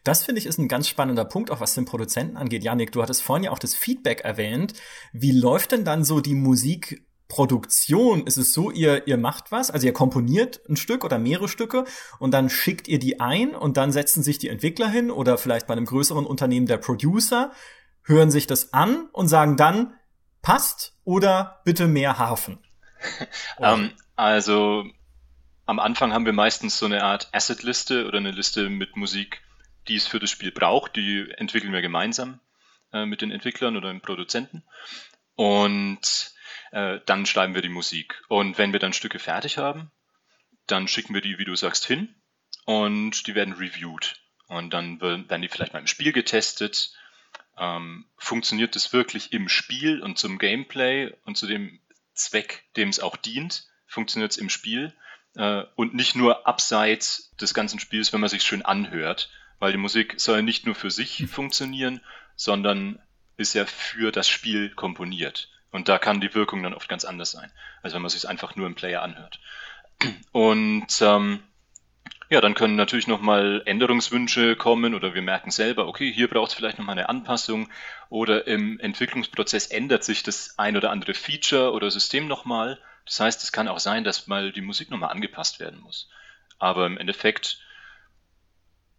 Das 0.05 0.25
finde 0.25 0.41
ich 0.41 0.47
ist 0.47 0.59
ein 0.59 0.69
ganz 0.69 0.89
spannender 0.89 1.25
Punkt, 1.25 1.51
auch 1.51 1.61
was 1.61 1.75
den 1.75 1.85
Produzenten 1.85 2.37
angeht. 2.37 2.65
Janik, 2.65 2.93
du 2.93 3.03
hattest 3.03 3.23
vorhin 3.23 3.45
ja 3.45 3.51
auch 3.51 3.59
das 3.59 3.75
Feedback 3.75 4.21
erwähnt. 4.21 4.75
Wie 5.13 5.33
läuft 5.33 5.73
denn 5.73 5.85
dann 5.85 6.05
so 6.05 6.21
die 6.21 6.35
Musikproduktion? 6.35 8.27
Ist 8.27 8.37
es 8.37 8.53
so, 8.53 8.71
ihr, 8.71 9.07
ihr 9.07 9.17
macht 9.17 9.51
was, 9.51 9.71
also 9.71 9.87
ihr 9.87 9.93
komponiert 9.93 10.61
ein 10.69 10.77
Stück 10.77 11.05
oder 11.05 11.19
mehrere 11.19 11.49
Stücke 11.49 11.85
und 12.19 12.33
dann 12.33 12.51
schickt 12.51 12.89
ihr 12.89 12.99
die 12.99 13.21
ein 13.21 13.55
und 13.55 13.77
dann 13.77 13.93
setzen 13.93 14.23
sich 14.23 14.39
die 14.39 14.49
Entwickler 14.49 14.89
hin 14.89 15.11
oder 15.11 15.39
vielleicht 15.39 15.67
bei 15.67 15.73
einem 15.73 15.87
größeren 15.87 16.27
Unternehmen 16.27 16.67
der 16.67 16.79
Producer, 16.79 17.53
hören 18.03 18.31
sich 18.31 18.47
das 18.47 18.73
an 18.75 19.09
und 19.13 19.29
sagen 19.29 19.57
dann, 19.57 19.95
passt 20.43 20.95
oder 21.05 21.61
bitte 21.65 21.87
mehr 21.87 22.19
Hafen? 22.19 22.59
um, 23.57 23.65
ähm, 23.65 23.91
also 24.17 24.85
am 25.65 25.79
Anfang 25.79 26.13
haben 26.13 26.27
wir 26.27 26.33
meistens 26.33 26.79
so 26.79 26.87
eine 26.87 27.03
Art 27.03 27.29
Asset-Liste 27.33 28.07
oder 28.07 28.19
eine 28.19 28.33
Liste 28.33 28.69
mit 28.69 28.97
Musik, 28.97 29.41
die 29.89 29.97
es 29.97 30.07
für 30.07 30.21
das 30.21 30.31
Spiel 30.31 30.53
braucht. 30.53 30.97
Die 30.97 31.31
entwickeln 31.37 31.73
wir 31.73 31.83
gemeinsam 31.83 32.41
äh, 32.93 33.07
mit 33.07 33.21
den 33.21 33.31
Entwicklern 33.31 33.77
oder 33.77 33.91
den 33.91 34.01
Produzenten. 34.01 34.63
Und 35.35 36.33
äh, 36.73 37.01
dann 37.07 37.27
schreiben 37.27 37.55
wir 37.55 37.63
die 37.63 37.69
Musik. 37.69 38.23
Und 38.29 38.59
wenn 38.59 38.73
wir 38.73 38.81
dann 38.81 38.93
Stücke 38.93 39.19
fertig 39.19 39.59
haben, 39.59 39.91
dann 40.67 40.89
schicken 40.89 41.15
wir 41.15 41.21
die, 41.21 41.39
wie 41.39 41.45
du 41.45 41.57
sagst, 41.57 41.87
hin 41.87 42.15
und 42.65 43.27
die 43.27 43.35
werden 43.35 43.55
reviewed. 43.55 44.17
Und 44.49 44.75
dann 44.75 45.01
werden 45.01 45.43
die 45.43 45.49
vielleicht 45.49 45.73
mal 45.73 45.81
im 45.81 45.87
Spiel 45.87 46.13
getestet. 46.13 46.93
Ähm, 47.59 48.07
funktioniert 48.17 48.77
das 48.77 48.93
wirklich 48.93 49.33
im 49.33 49.49
Spiel 49.49 50.03
und 50.03 50.19
zum 50.19 50.39
Gameplay 50.39 51.13
und 51.25 51.37
zu 51.37 51.47
dem 51.47 51.81
Zweck, 52.15 52.65
dem 52.77 52.91
es 52.91 53.01
auch 53.01 53.17
dient? 53.17 53.67
Funktioniert 53.87 54.33
es 54.33 54.39
im 54.39 54.51
Spiel? 54.51 54.95
äh, 55.37 55.65
und 55.77 55.95
nicht 55.95 56.15
nur 56.15 56.47
abseits 56.47 57.35
des 57.41 57.55
ganzen 57.55 57.79
Spiels, 57.79 58.13
wenn 58.13 58.21
man 58.21 58.31
sich 58.31 58.43
schön 58.43 58.63
anhört, 58.63 59.31
weil 59.63 59.71
die 59.71 59.79
Musik 59.79 60.15
soll 60.17 60.39
ja 60.39 60.43
nicht 60.43 60.67
nur 60.67 60.75
für 60.75 60.91
sich 60.91 61.21
hm. 61.21 61.29
funktionieren, 61.29 62.01
sondern 62.35 62.99
ist 63.37 63.55
ja 63.55 63.65
für 63.65 64.11
das 64.11 64.29
Spiel 64.29 64.71
komponiert. 64.71 65.51
Und 65.71 65.89
da 65.89 65.99
kann 65.99 66.21
die 66.21 66.35
Wirkung 66.35 66.65
dann 66.65 66.75
oft 66.75 66.89
ganz 66.89 67.05
anders 67.05 67.31
sein, 67.31 67.51
als 67.81 67.95
wenn 67.95 68.03
man 68.03 68.11
sich 68.11 68.29
einfach 68.29 68.57
nur 68.57 68.67
im 68.67 68.75
Player 68.75 69.03
anhört. 69.03 69.39
Und 70.33 70.89
ähm, 71.01 71.45
ja, 72.29 72.41
dann 72.41 72.55
können 72.55 72.75
natürlich 72.75 73.07
nochmal 73.07 73.63
Änderungswünsche 73.65 74.57
kommen 74.57 74.95
oder 74.95 75.15
wir 75.15 75.23
merken 75.23 75.53
selber, 75.53 75.87
okay, 75.87 76.13
hier 76.13 76.27
braucht 76.27 76.51
es 76.51 76.55
vielleicht 76.55 76.79
nochmal 76.79 76.99
eine 76.99 77.09
Anpassung 77.09 77.71
oder 78.09 78.49
im 78.49 78.81
Entwicklungsprozess 78.81 79.69
ändert 79.69 80.03
sich 80.03 80.25
das 80.25 80.59
ein 80.59 80.77
oder 80.77 80.91
andere 80.91 81.15
Feature 81.15 81.73
oder 81.73 81.89
System 81.89 82.27
nochmal 82.27 82.81
das 83.05 83.21
heißt, 83.21 83.43
es 83.43 83.53
kann 83.53 83.69
auch 83.69 83.79
sein, 83.79 84.05
dass 84.05 84.27
mal 84.27 84.53
die 84.53 84.61
Musik 84.61 84.91
nochmal 84.91 85.11
angepasst 85.11 85.61
werden 85.61 85.81
muss. 85.81 86.09
Aber 86.59 86.87
im 86.87 86.99
Endeffekt 86.99 87.59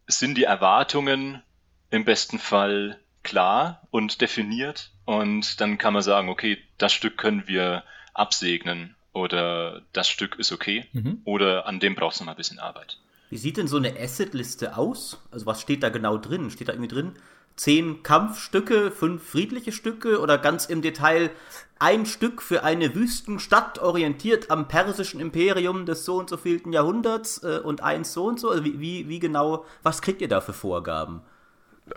sind 0.08 0.38
die 0.38 0.44
Erwartungen 0.44 1.42
im 1.90 2.06
besten 2.06 2.40
Fall 2.40 3.00
klar 3.24 3.88
und 3.92 4.22
definiert 4.22 4.92
und 5.06 5.62
dann 5.62 5.78
kann 5.78 5.94
man 5.94 6.02
sagen, 6.02 6.30
okay, 6.30 6.58
das 6.78 6.94
Stück 6.94 7.18
können 7.18 7.48
wir 7.48 7.84
absegnen 8.14 8.96
oder 9.14 9.82
das 9.94 10.10
Stück 10.10 10.38
ist 10.40 10.52
okay 10.52 10.86
mhm. 10.92 11.22
oder 11.24 11.68
an 11.68 11.80
dem 11.80 11.96
brauchst 11.96 12.20
du 12.20 12.24
noch 12.24 12.28
mal 12.28 12.32
ein 12.34 12.38
bisschen 12.38 12.60
Arbeit. 12.60 13.00
Wie 13.30 13.38
sieht 13.38 13.58
denn 13.58 13.68
so 13.68 13.78
eine 13.78 14.00
Asset-Liste 14.00 14.78
aus? 14.78 15.20
Also 15.32 15.46
was 15.46 15.62
steht 15.62 15.82
da 15.82 15.90
genau 15.90 16.18
drin? 16.18 16.52
Steht 16.52 16.68
da 16.68 16.74
irgendwie 16.74 16.94
drin, 16.94 17.14
zehn 17.56 18.04
Kampfstücke, 18.04 18.92
fünf 18.92 19.28
friedliche 19.28 19.72
Stücke 19.72 20.20
oder 20.20 20.38
ganz 20.38 20.66
im 20.66 20.82
Detail 20.82 21.32
ein 21.80 22.06
Stück 22.06 22.42
für 22.42 22.64
eine 22.64 22.96
Wüstenstadt 22.96 23.80
orientiert 23.80 24.50
am 24.50 24.68
persischen 24.68 25.20
Imperium 25.20 25.86
des 25.86 26.06
so 26.06 26.18
und 26.18 26.30
so 26.30 26.38
vielten 26.38 26.72
Jahrhunderts 26.72 27.44
äh, 27.44 27.60
und 27.64 27.82
eins 27.82 28.14
so 28.14 28.26
und 28.26 28.40
so? 28.40 28.50
Also 28.50 28.64
wie, 28.64 28.80
wie, 28.80 29.10
wie 29.10 29.20
genau, 29.20 29.66
was 29.82 30.02
kriegt 30.02 30.22
ihr 30.22 30.30
da 30.30 30.40
für 30.40 30.54
Vorgaben? 30.54 31.22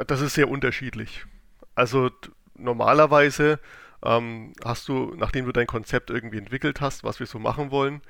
Das 0.07 0.21
ist 0.21 0.35
sehr 0.35 0.49
unterschiedlich. 0.49 1.25
Also 1.75 2.11
normalerweise 2.55 3.61
ähm, 4.03 4.55
hast 4.64 4.88
du, 4.88 5.14
nachdem 5.16 5.47
du 5.47 5.53
dein 5.53 5.66
Konzept 5.66 6.11
irgendwie 6.11 6.38
entwickelt 6.38 6.81
hast, 6.81 7.05
was 7.05 7.21
wir 7.21 7.27
so 7.27 7.38
machen 7.38 7.71
wollen, 7.71 8.03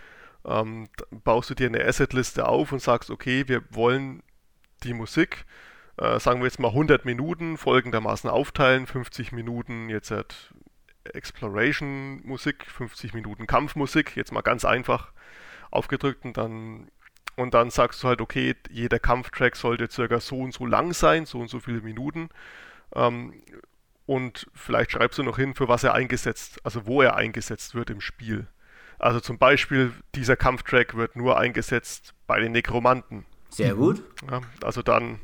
ähm, 0.47 0.89
baust 1.11 1.51
du 1.51 1.55
dir 1.55 1.67
eine 1.67 1.85
Assetliste 1.85 2.49
auf 2.49 2.73
und 2.73 2.81
sagst, 2.81 3.11
okay, 3.11 3.49
wir 3.49 3.63
wollen 3.71 4.23
die 4.83 4.95
Musik 4.95 5.45
äh, 5.99 6.19
sagen 6.21 6.41
wir 6.41 6.47
jetzt 6.47 6.61
mal 6.61 6.69
100 6.69 7.05
Minuten 7.05 7.57
folgendermaßen 7.57 8.29
aufteilen. 8.31 8.87
50 8.87 9.33
Minuten 9.33 9.89
jetzt 9.89 10.11
halt 10.11 10.55
Exploration 11.05 12.21
Musik, 12.27 12.67
50 12.67 13.15
Minuten 13.15 13.47
Kampfmusik, 13.47 14.17
jetzt 14.17 14.33
mal 14.33 14.43
ganz 14.43 14.65
einfach 14.65 15.13
aufgedrückt 15.71 16.25
und 16.25 16.37
dann 16.37 16.89
und 17.37 17.53
dann 17.53 17.71
sagst 17.71 18.03
du 18.03 18.09
halt, 18.09 18.23
okay, 18.23 18.57
jeder 18.71 18.99
Kampftrack 18.99 19.57
sollte 19.57 19.91
circa 19.91 20.21
so 20.21 20.39
und 20.39 20.55
so 20.55 20.65
lang 20.65 20.95
sein, 20.95 21.27
so 21.27 21.39
und 21.39 21.49
so 21.49 21.61
viele 21.61 21.83
Minuten. 21.83 22.31
Ähm, 22.95 23.35
und 24.07 24.47
vielleicht 24.55 24.93
schreibst 24.93 25.19
du 25.19 25.23
noch 25.23 25.37
hin, 25.37 25.55
für 25.55 25.69
was 25.69 25.85
er 25.85 25.93
eingesetzt, 25.93 26.61
also 26.65 26.87
wo 26.87 27.03
er 27.03 27.15
eingesetzt 27.15 27.75
wird 27.75 27.91
im 27.91 28.01
Spiel. 28.01 28.47
Also 28.99 29.21
zum 29.21 29.37
Beispiel, 29.37 29.93
dieser 30.15 30.37
Kampftrack 30.37 30.97
wird 30.97 31.17
nur 31.17 31.39
eingesetzt 31.39 32.15
bei 32.27 32.41
den 32.41 32.53
Nekromanten. 32.53 33.27
Sehr 33.51 33.75
gut. 33.75 34.03
Ja, 34.31 34.41
also 34.63 34.81
dann, 34.81 35.19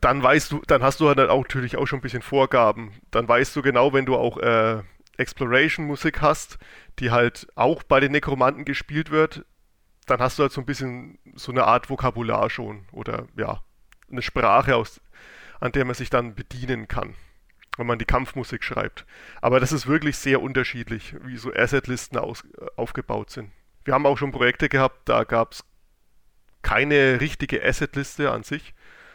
dann 0.00 0.22
weißt 0.22 0.52
du, 0.52 0.62
dann 0.66 0.82
hast 0.82 1.00
du 1.00 1.08
halt 1.08 1.18
auch 1.18 1.42
natürlich 1.42 1.76
auch 1.76 1.86
schon 1.86 1.98
ein 1.98 2.02
bisschen 2.02 2.22
Vorgaben. 2.22 2.92
Dann 3.10 3.28
weißt 3.28 3.54
du 3.54 3.62
genau, 3.62 3.92
wenn 3.92 4.06
du 4.06 4.16
auch 4.16 4.38
äh, 4.38 4.82
Exploration-Musik 5.18 6.20
hast, 6.20 6.58
die 6.98 7.10
halt 7.10 7.48
auch 7.54 7.82
bei 7.82 8.00
den 8.00 8.12
Nekromanten 8.12 8.64
gespielt 8.64 9.10
wird, 9.10 9.44
dann 10.06 10.20
hast 10.20 10.38
du 10.38 10.42
halt 10.42 10.52
so 10.52 10.60
ein 10.60 10.66
bisschen 10.66 11.18
so 11.34 11.52
eine 11.52 11.64
Art 11.64 11.90
Vokabular 11.90 12.48
schon 12.50 12.86
oder 12.92 13.26
ja, 13.36 13.62
eine 14.10 14.22
Sprache, 14.22 14.74
aus, 14.74 15.00
an 15.60 15.72
der 15.72 15.84
man 15.84 15.94
sich 15.94 16.10
dann 16.10 16.34
bedienen 16.34 16.88
kann 16.88 17.14
wenn 17.80 17.86
man 17.86 17.98
die 17.98 18.04
Kampfmusik 18.04 18.62
schreibt. 18.62 19.06
Aber 19.40 19.58
das 19.58 19.72
ist 19.72 19.86
wirklich 19.86 20.18
sehr 20.18 20.42
unterschiedlich, 20.42 21.16
wie 21.24 21.38
so 21.38 21.50
Assetlisten 21.52 22.18
aus, 22.18 22.44
aufgebaut 22.76 23.30
sind. 23.30 23.50
Wir 23.84 23.94
haben 23.94 24.04
auch 24.04 24.18
schon 24.18 24.32
Projekte 24.32 24.68
gehabt, 24.68 25.08
da 25.08 25.24
gab 25.24 25.52
es 25.52 25.64
keine 26.62 27.22
richtige 27.22 27.64
Assetliste 27.64 28.30
an 28.30 28.42
sich, 28.42 28.74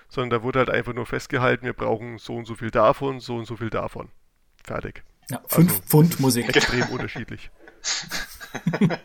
sondern 0.10 0.30
da 0.30 0.44
wurde 0.44 0.60
halt 0.60 0.70
einfach 0.70 0.94
nur 0.94 1.06
festgehalten, 1.06 1.66
wir 1.66 1.74
brauchen 1.74 2.18
so 2.18 2.36
und 2.36 2.46
so 2.46 2.56
viel 2.56 2.72
davon, 2.72 3.20
so 3.20 3.36
und 3.36 3.46
so 3.46 3.58
viel 3.58 3.70
davon. 3.70 4.10
Fertig. 4.64 5.04
Ja, 5.30 5.42
fünf 5.48 5.72
also, 5.72 5.84
Pfund 5.84 6.20
Musik. 6.20 6.56
Extrem 6.56 6.88
unterschiedlich. 6.90 7.50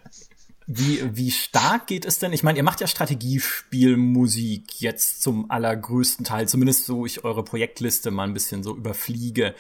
Wie, 0.73 1.01
wie 1.17 1.33
stark 1.33 1.89
geht 1.89 2.05
es 2.05 2.21
denn? 2.21 2.33
Ich 2.33 2.45
meine, 2.45 2.57
ihr 2.57 2.63
macht 2.63 2.81
ja 2.81 2.87
Strategiespielmusik 2.87 4.81
jetzt 4.81 5.21
zum 5.21 5.51
allergrößten 5.51 6.25
Teil, 6.25 6.47
zumindest 6.47 6.87
so 6.87 7.05
ich 7.05 7.25
eure 7.25 7.43
Projektliste 7.43 8.13
mal 8.13 8.23
ein 8.23 8.35
bisschen 8.35 8.63
so 8.63 8.77
überfliege. 8.77 9.57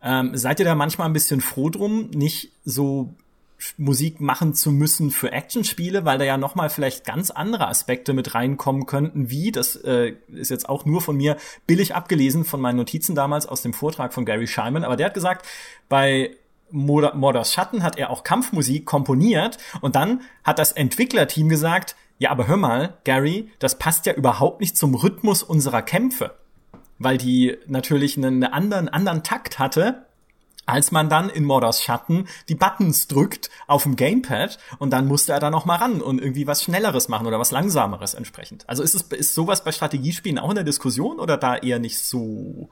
Ähm, 0.00 0.36
seid 0.36 0.60
ihr 0.60 0.64
da 0.64 0.76
manchmal 0.76 1.08
ein 1.08 1.14
bisschen 1.14 1.40
froh 1.40 1.68
drum, 1.68 2.10
nicht 2.10 2.52
so 2.64 3.12
Musik 3.76 4.20
machen 4.20 4.54
zu 4.54 4.70
müssen 4.72 5.10
für 5.10 5.32
Actionspiele, 5.32 6.04
weil 6.04 6.18
da 6.18 6.24
ja 6.24 6.36
nochmal 6.36 6.70
vielleicht 6.70 7.04
ganz 7.04 7.30
andere 7.30 7.68
Aspekte 7.68 8.12
mit 8.12 8.34
reinkommen 8.34 8.86
könnten, 8.86 9.30
wie, 9.30 9.52
das 9.52 9.76
äh, 9.76 10.14
ist 10.28 10.50
jetzt 10.50 10.68
auch 10.68 10.84
nur 10.84 11.00
von 11.00 11.16
mir 11.16 11.36
billig 11.66 11.94
abgelesen 11.94 12.44
von 12.44 12.60
meinen 12.60 12.76
Notizen 12.76 13.14
damals 13.14 13.46
aus 13.46 13.62
dem 13.62 13.72
Vortrag 13.72 14.12
von 14.12 14.24
Gary 14.24 14.46
Scheiman, 14.46 14.84
aber 14.84 14.96
der 14.96 15.06
hat 15.06 15.14
gesagt, 15.14 15.46
bei 15.88 16.36
Mordors 16.70 17.52
Schatten 17.52 17.82
hat 17.82 17.98
er 17.98 18.10
auch 18.10 18.24
Kampfmusik 18.24 18.86
komponiert 18.86 19.58
und 19.80 19.94
dann 19.94 20.22
hat 20.42 20.58
das 20.58 20.72
Entwicklerteam 20.72 21.48
gesagt, 21.48 21.96
ja, 22.18 22.30
aber 22.30 22.46
hör 22.46 22.56
mal, 22.56 22.98
Gary, 23.04 23.50
das 23.58 23.78
passt 23.78 24.06
ja 24.06 24.14
überhaupt 24.14 24.60
nicht 24.60 24.76
zum 24.76 24.94
Rhythmus 24.94 25.42
unserer 25.42 25.82
Kämpfe, 25.82 26.34
weil 26.98 27.18
die 27.18 27.58
natürlich 27.66 28.16
einen 28.16 28.44
anderen, 28.44 28.88
anderen 28.88 29.22
Takt 29.22 29.58
hatte, 29.58 30.06
als 30.66 30.92
man 30.92 31.08
dann 31.08 31.28
in 31.28 31.44
Mordors 31.44 31.82
Schatten 31.82 32.28
die 32.48 32.54
Buttons 32.54 33.08
drückt 33.08 33.50
auf 33.66 33.82
dem 33.82 33.96
Gamepad 33.96 34.58
und 34.78 34.90
dann 34.90 35.06
musste 35.06 35.32
er 35.32 35.40
da 35.40 35.50
noch 35.50 35.64
mal 35.64 35.76
ran 35.76 36.00
und 36.00 36.20
irgendwie 36.20 36.46
was 36.46 36.62
Schnelleres 36.62 37.08
machen 37.08 37.26
oder 37.26 37.38
was 37.38 37.50
Langsameres 37.50 38.14
entsprechend. 38.14 38.68
Also 38.68 38.82
ist 38.82 38.94
es 38.94 39.02
ist 39.02 39.34
sowas 39.34 39.64
bei 39.64 39.72
Strategiespielen 39.72 40.38
auch 40.38 40.50
in 40.50 40.54
der 40.54 40.64
Diskussion 40.64 41.18
oder 41.18 41.36
da 41.36 41.56
eher 41.56 41.78
nicht 41.78 41.98
so 41.98 42.68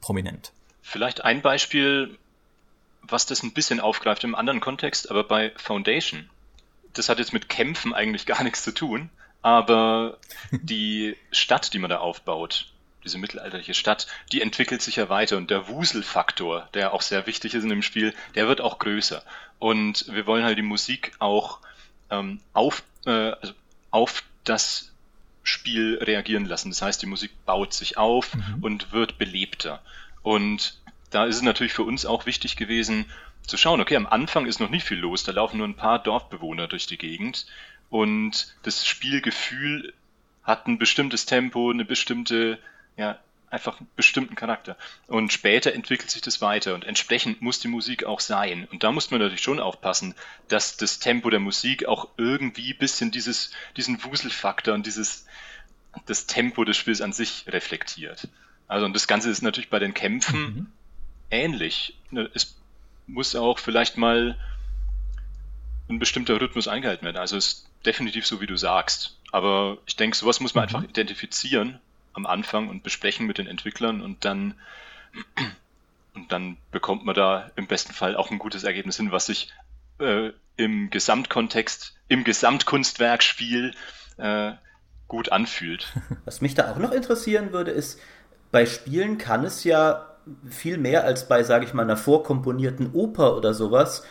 prominent? 0.00 0.52
Vielleicht 0.82 1.24
ein 1.24 1.42
Beispiel, 1.42 2.18
was 3.02 3.26
das 3.26 3.42
ein 3.42 3.52
bisschen 3.52 3.80
aufgreift 3.80 4.24
im 4.24 4.34
anderen 4.34 4.60
Kontext, 4.60 5.10
aber 5.10 5.24
bei 5.24 5.52
Foundation, 5.56 6.28
das 6.92 7.08
hat 7.08 7.18
jetzt 7.18 7.32
mit 7.32 7.48
Kämpfen 7.48 7.94
eigentlich 7.94 8.26
gar 8.26 8.42
nichts 8.44 8.62
zu 8.62 8.72
tun, 8.72 9.10
aber 9.42 10.18
die 10.50 11.16
Stadt, 11.32 11.72
die 11.74 11.78
man 11.78 11.90
da 11.90 11.98
aufbaut, 11.98 12.73
diese 13.04 13.18
mittelalterliche 13.18 13.74
Stadt, 13.74 14.06
die 14.32 14.42
entwickelt 14.42 14.82
sich 14.82 14.96
ja 14.96 15.08
weiter 15.08 15.36
und 15.36 15.50
der 15.50 15.68
Wuselfaktor, 15.68 16.68
der 16.74 16.92
auch 16.92 17.02
sehr 17.02 17.26
wichtig 17.26 17.54
ist 17.54 17.62
in 17.62 17.68
dem 17.68 17.82
Spiel, 17.82 18.14
der 18.34 18.48
wird 18.48 18.60
auch 18.60 18.78
größer. 18.78 19.22
Und 19.58 20.06
wir 20.08 20.26
wollen 20.26 20.44
halt 20.44 20.58
die 20.58 20.62
Musik 20.62 21.12
auch 21.18 21.60
ähm, 22.10 22.40
auf, 22.52 22.82
äh, 23.06 23.10
also 23.10 23.52
auf 23.90 24.24
das 24.44 24.92
Spiel 25.42 25.98
reagieren 26.00 26.46
lassen. 26.46 26.70
Das 26.70 26.82
heißt, 26.82 27.02
die 27.02 27.06
Musik 27.06 27.30
baut 27.44 27.74
sich 27.74 27.98
auf 27.98 28.34
mhm. 28.34 28.62
und 28.62 28.92
wird 28.92 29.18
belebter. 29.18 29.82
Und 30.22 30.78
da 31.10 31.26
ist 31.26 31.36
es 31.36 31.42
natürlich 31.42 31.74
für 31.74 31.82
uns 31.82 32.06
auch 32.06 32.26
wichtig 32.26 32.56
gewesen 32.56 33.06
zu 33.46 33.56
schauen, 33.56 33.80
okay, 33.80 33.96
am 33.96 34.06
Anfang 34.06 34.46
ist 34.46 34.58
noch 34.58 34.70
nicht 34.70 34.86
viel 34.86 34.98
los, 34.98 35.22
da 35.22 35.32
laufen 35.32 35.58
nur 35.58 35.68
ein 35.68 35.76
paar 35.76 36.02
Dorfbewohner 36.02 36.66
durch 36.66 36.86
die 36.86 36.96
Gegend 36.96 37.46
und 37.90 38.54
das 38.62 38.86
Spielgefühl 38.86 39.92
hat 40.42 40.66
ein 40.66 40.78
bestimmtes 40.78 41.26
Tempo, 41.26 41.70
eine 41.70 41.84
bestimmte, 41.84 42.58
ja, 42.96 43.18
einfach 43.50 43.78
einen 43.78 43.88
bestimmten 43.96 44.34
Charakter. 44.34 44.76
Und 45.06 45.32
später 45.32 45.72
entwickelt 45.72 46.10
sich 46.10 46.22
das 46.22 46.40
weiter 46.40 46.74
und 46.74 46.84
entsprechend 46.84 47.40
muss 47.40 47.60
die 47.60 47.68
Musik 47.68 48.04
auch 48.04 48.20
sein. 48.20 48.66
Und 48.70 48.82
da 48.82 48.90
muss 48.90 49.10
man 49.10 49.20
natürlich 49.20 49.42
schon 49.42 49.60
aufpassen, 49.60 50.14
dass 50.48 50.76
das 50.76 50.98
Tempo 50.98 51.30
der 51.30 51.40
Musik 51.40 51.86
auch 51.86 52.08
irgendwie 52.16 52.72
ein 52.72 52.78
bisschen 52.78 53.10
dieses, 53.10 53.52
diesen 53.76 54.02
Wuselfaktor 54.02 54.74
und 54.74 54.86
dieses, 54.86 55.26
das 56.06 56.26
Tempo 56.26 56.64
des 56.64 56.76
Spiels 56.76 57.00
an 57.00 57.12
sich 57.12 57.44
reflektiert. 57.46 58.28
Also, 58.66 58.86
und 58.86 58.94
das 58.94 59.06
Ganze 59.06 59.30
ist 59.30 59.42
natürlich 59.42 59.70
bei 59.70 59.78
den 59.78 59.94
Kämpfen 59.94 60.40
mhm 60.40 60.66
ähnlich. 61.34 61.94
Ne, 62.10 62.30
es 62.34 62.56
muss 63.06 63.36
auch 63.36 63.58
vielleicht 63.58 63.96
mal 63.96 64.36
ein 65.88 65.98
bestimmter 65.98 66.40
Rhythmus 66.40 66.68
eingehalten 66.68 67.04
werden. 67.04 67.18
Also 67.18 67.36
es 67.36 67.46
ist 67.46 67.68
definitiv 67.84 68.26
so, 68.26 68.40
wie 68.40 68.46
du 68.46 68.56
sagst. 68.56 69.18
Aber 69.32 69.78
ich 69.86 69.96
denke, 69.96 70.16
sowas 70.16 70.40
muss 70.40 70.54
man 70.54 70.68
mhm. 70.68 70.76
einfach 70.76 70.88
identifizieren 70.88 71.78
am 72.14 72.26
Anfang 72.26 72.68
und 72.68 72.82
besprechen 72.82 73.26
mit 73.26 73.38
den 73.38 73.46
Entwicklern 73.46 74.00
und 74.00 74.24
dann 74.24 74.54
und 76.14 76.30
dann 76.30 76.56
bekommt 76.70 77.04
man 77.04 77.14
da 77.14 77.50
im 77.56 77.66
besten 77.66 77.92
Fall 77.92 78.16
auch 78.16 78.30
ein 78.30 78.38
gutes 78.38 78.64
Ergebnis 78.64 78.96
hin, 78.96 79.12
was 79.12 79.26
sich 79.26 79.52
äh, 79.98 80.30
im 80.56 80.90
Gesamtkontext, 80.90 81.94
im 82.08 82.24
Gesamtkunstwerkspiel 82.24 83.74
äh, 84.18 84.52
gut 85.08 85.32
anfühlt. 85.32 85.92
Was 86.24 86.40
mich 86.40 86.54
da 86.54 86.70
auch 86.70 86.78
noch 86.78 86.92
interessieren 86.92 87.52
würde, 87.52 87.72
ist, 87.72 88.00
bei 88.52 88.66
Spielen 88.66 89.18
kann 89.18 89.44
es 89.44 89.64
ja 89.64 90.06
viel 90.48 90.78
mehr 90.78 91.04
als 91.04 91.28
bei, 91.28 91.42
sage 91.42 91.64
ich 91.64 91.74
mal, 91.74 91.82
einer 91.82 91.96
vorkomponierten 91.96 92.92
Oper 92.92 93.36
oder 93.36 93.52
sowas, 93.52 94.04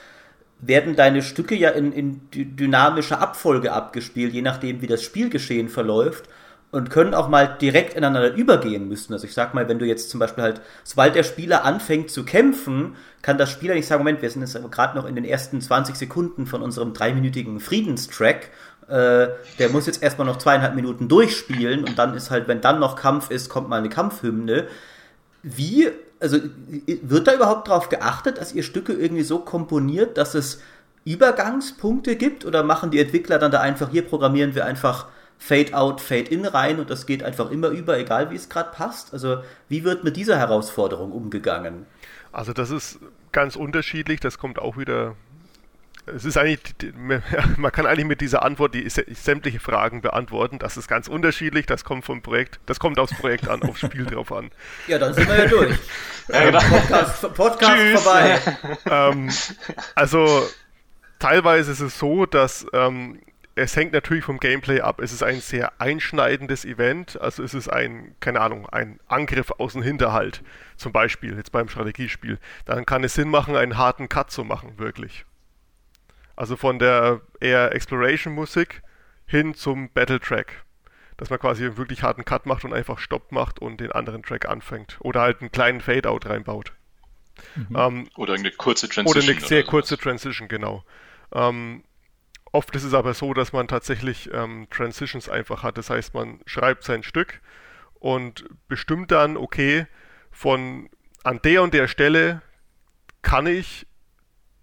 werden 0.60 0.96
deine 0.96 1.22
Stücke 1.24 1.56
ja 1.56 1.70
in, 1.70 1.92
in 1.92 2.30
dynamischer 2.32 3.20
Abfolge 3.20 3.72
abgespielt, 3.72 4.34
je 4.34 4.42
nachdem, 4.42 4.82
wie 4.82 4.88
das 4.88 5.02
Spielgeschehen 5.02 5.70
verläuft 5.70 6.30
und 6.74 6.90
können 6.90 7.14
auch 7.14 7.30
mal 7.30 7.46
direkt 7.62 7.94
ineinander 7.94 8.34
übergehen 8.34 8.90
müssen. 8.90 9.14
Also 9.14 9.28
ich 9.28 9.36
sag 9.36 9.54
mal, 9.54 9.70
wenn 9.70 9.78
du 9.78 9.86
jetzt 9.86 10.10
zum 10.10 10.20
Beispiel 10.20 10.44
halt, 10.44 10.62
sobald 10.84 11.14
der 11.14 11.22
Spieler 11.22 11.66
anfängt 11.66 12.10
zu 12.10 12.26
kämpfen, 12.26 12.96
kann 13.22 13.38
das 13.38 13.52
Spieler 13.52 13.76
nicht 13.76 13.86
sagen, 13.86 14.00
Moment, 14.00 14.24
wir 14.24 14.30
sind 14.32 14.42
jetzt 14.42 14.58
gerade 14.72 14.98
noch 14.98 15.06
in 15.06 15.14
den 15.14 15.24
ersten 15.24 15.62
20 15.62 15.96
Sekunden 15.96 16.48
von 16.48 16.64
unserem 16.64 16.94
dreiminütigen 16.94 17.60
Friedenstrack. 17.60 18.50
Äh, 18.88 19.28
der 19.60 19.70
muss 19.72 19.86
jetzt 19.86 20.02
erstmal 20.02 20.26
noch 20.26 20.40
zweieinhalb 20.40 20.74
Minuten 20.74 21.08
durchspielen 21.08 21.84
und 21.84 22.00
dann 22.00 22.16
ist 22.16 22.32
halt, 22.32 22.48
wenn 22.48 22.60
dann 22.60 22.80
noch 22.80 22.96
Kampf 22.96 23.30
ist, 23.30 23.50
kommt 23.50 23.70
mal 23.70 23.78
eine 23.78 23.90
Kampfhymne. 23.90 24.66
Wie, 25.44 25.90
also 26.20 26.40
wird 27.04 27.28
da 27.28 27.36
überhaupt 27.36 27.68
darauf 27.68 27.90
geachtet, 27.90 28.40
dass 28.40 28.52
ihr 28.52 28.64
Stücke 28.64 28.94
irgendwie 28.94 29.22
so 29.22 29.38
komponiert, 29.38 30.18
dass 30.18 30.34
es 30.34 30.60
Übergangspunkte 31.06 32.16
gibt 32.16 32.46
oder 32.46 32.64
machen 32.64 32.90
die 32.90 33.00
Entwickler 33.00 33.38
dann 33.38 33.52
da 33.52 33.60
einfach, 33.60 33.92
hier 33.92 34.08
programmieren 34.08 34.56
wir 34.56 34.66
einfach 34.66 35.06
Fade 35.38 35.74
out, 35.74 36.02
Fade 36.02 36.30
in 36.30 36.46
rein 36.46 36.80
und 36.80 36.90
das 36.90 37.06
geht 37.06 37.24
einfach 37.24 37.52
immer 37.52 37.70
über, 37.70 37.98
egal 37.98 38.32
wie 38.32 38.36
es 38.36 38.50
gerade 38.50 38.72
passt? 38.72 39.14
Also 39.14 39.44
wie 39.70 39.84
wird 39.84 40.04
mit 40.04 40.16
dieser 40.16 40.38
Herausforderung 40.38 41.12
umgegangen? 41.12 41.86
Also 42.32 42.54
das 42.54 42.70
ist 42.70 43.00
ganz 43.32 43.56
unterschiedlich, 43.56 44.20
das 44.20 44.38
kommt 44.38 44.60
auch 44.60 44.78
wieder 44.78 45.16
es 46.06 46.26
ist 46.26 46.38
eigentlich, 46.38 46.94
man 47.58 47.72
kann 47.72 47.86
eigentlich 47.86 48.06
mit 48.06 48.22
dieser 48.22 48.44
Antwort 48.44 48.76
die 48.76 48.88
sämtliche 48.90 49.60
Fragen 49.60 50.02
beantworten. 50.02 50.60
Das 50.60 50.78
ist 50.78 50.88
ganz 50.88 51.08
unterschiedlich. 51.08 51.66
Das 51.66 51.86
kommt 51.86 52.06
vom 52.06 52.22
Projekt, 52.22 52.60
das 52.66 52.80
kommt 52.80 53.00
aufs 53.00 53.16
Projekt 53.18 53.48
an, 53.48 53.64
aufs 53.64 53.80
Spiel 53.80 54.06
drauf 54.06 54.32
an. 54.32 54.52
Ja, 54.88 54.98
dann 55.00 55.14
sind 55.14 55.28
wir 55.28 55.38
ja 55.38 55.46
durch. 55.46 55.78
ähm, 56.30 56.54
Podcast, 56.54 57.34
Podcast 57.34 58.04
vorbei. 58.04 58.40
Ähm, 58.90 59.30
also 59.96 60.48
teilweise 61.20 61.72
ist 61.72 61.80
es 61.80 61.98
so, 61.98 62.26
dass 62.26 62.66
ähm, 62.74 63.20
es 63.56 63.76
hängt 63.76 63.94
natürlich 63.94 64.24
vom 64.24 64.40
Gameplay 64.40 64.82
ab. 64.82 65.00
Es 65.00 65.12
ist 65.12 65.22
ein 65.22 65.40
sehr 65.40 65.80
einschneidendes 65.80 66.66
Event. 66.66 67.22
Also 67.22 67.44
es 67.44 67.54
ist 67.54 67.68
ein, 67.68 68.16
keine 68.20 68.42
Ahnung, 68.42 68.68
ein 68.70 69.00
Angriff 69.08 69.52
aus 69.60 69.74
dem 69.74 69.84
Hinterhalt. 69.84 70.42
Zum 70.76 70.92
Beispiel 70.92 71.36
jetzt 71.38 71.52
beim 71.52 71.70
Strategiespiel. 71.70 72.40
Dann 72.66 72.86
kann 72.86 73.04
es 73.04 73.14
Sinn 73.14 73.30
machen, 73.30 73.56
einen 73.56 73.78
harten 73.78 74.10
Cut 74.10 74.32
zu 74.32 74.44
machen, 74.44 74.80
wirklich. 74.80 75.26
Also 76.36 76.56
von 76.56 76.80
der 76.80 77.22
eher 77.40 77.74
Exploration-Musik 77.76 78.82
hin 79.28 79.54
zum 79.54 79.90
Battle-Track. 79.92 80.64
dass 81.18 81.30
man 81.30 81.40
quasi 81.40 81.66
einen 81.66 81.78
wirklich 81.78 82.04
harten 82.04 82.26
Cut 82.26 82.46
macht 82.46 82.66
und 82.66 82.74
einfach 82.74 82.98
Stopp 83.00 83.32
macht 83.32 83.60
und 83.60 83.80
den 83.80 83.92
anderen 83.92 84.24
Track 84.24 84.48
anfängt. 84.48 84.98
Oder 85.00 85.22
halt 85.22 85.42
einen 85.42 85.52
kleinen 85.52 85.82
Fade-Out 85.82 86.26
reinbaut. 86.26 86.74
Mhm. 87.56 87.76
Ähm, 87.76 88.10
oder 88.16 88.34
eine 88.34 88.52
kurze 88.52 88.90
Transition. 88.90 89.24
Oder 89.24 89.38
eine 89.38 89.48
sehr 89.48 89.62
oder 89.62 89.70
kurze 89.70 89.98
Transition, 89.98 90.48
genau. 90.48 90.84
Ähm, 91.34 91.84
oft 92.54 92.74
ist 92.76 92.84
es 92.84 92.94
aber 92.94 93.14
so, 93.14 93.34
dass 93.34 93.52
man 93.52 93.68
tatsächlich 93.68 94.30
ähm, 94.32 94.68
Transitions 94.70 95.28
einfach 95.28 95.64
hat. 95.64 95.78
Das 95.78 95.90
heißt, 95.90 96.14
man 96.14 96.40
schreibt 96.46 96.84
sein 96.84 97.04
Stück 97.04 97.42
und 97.96 98.46
bestimmt 98.70 99.12
dann, 99.12 99.36
okay, 99.36 99.88
von 100.32 100.90
an 101.24 101.42
der 101.44 101.64
und 101.64 101.74
der 101.74 101.88
Stelle 101.88 102.42
kann 103.22 103.48
ich 103.48 103.88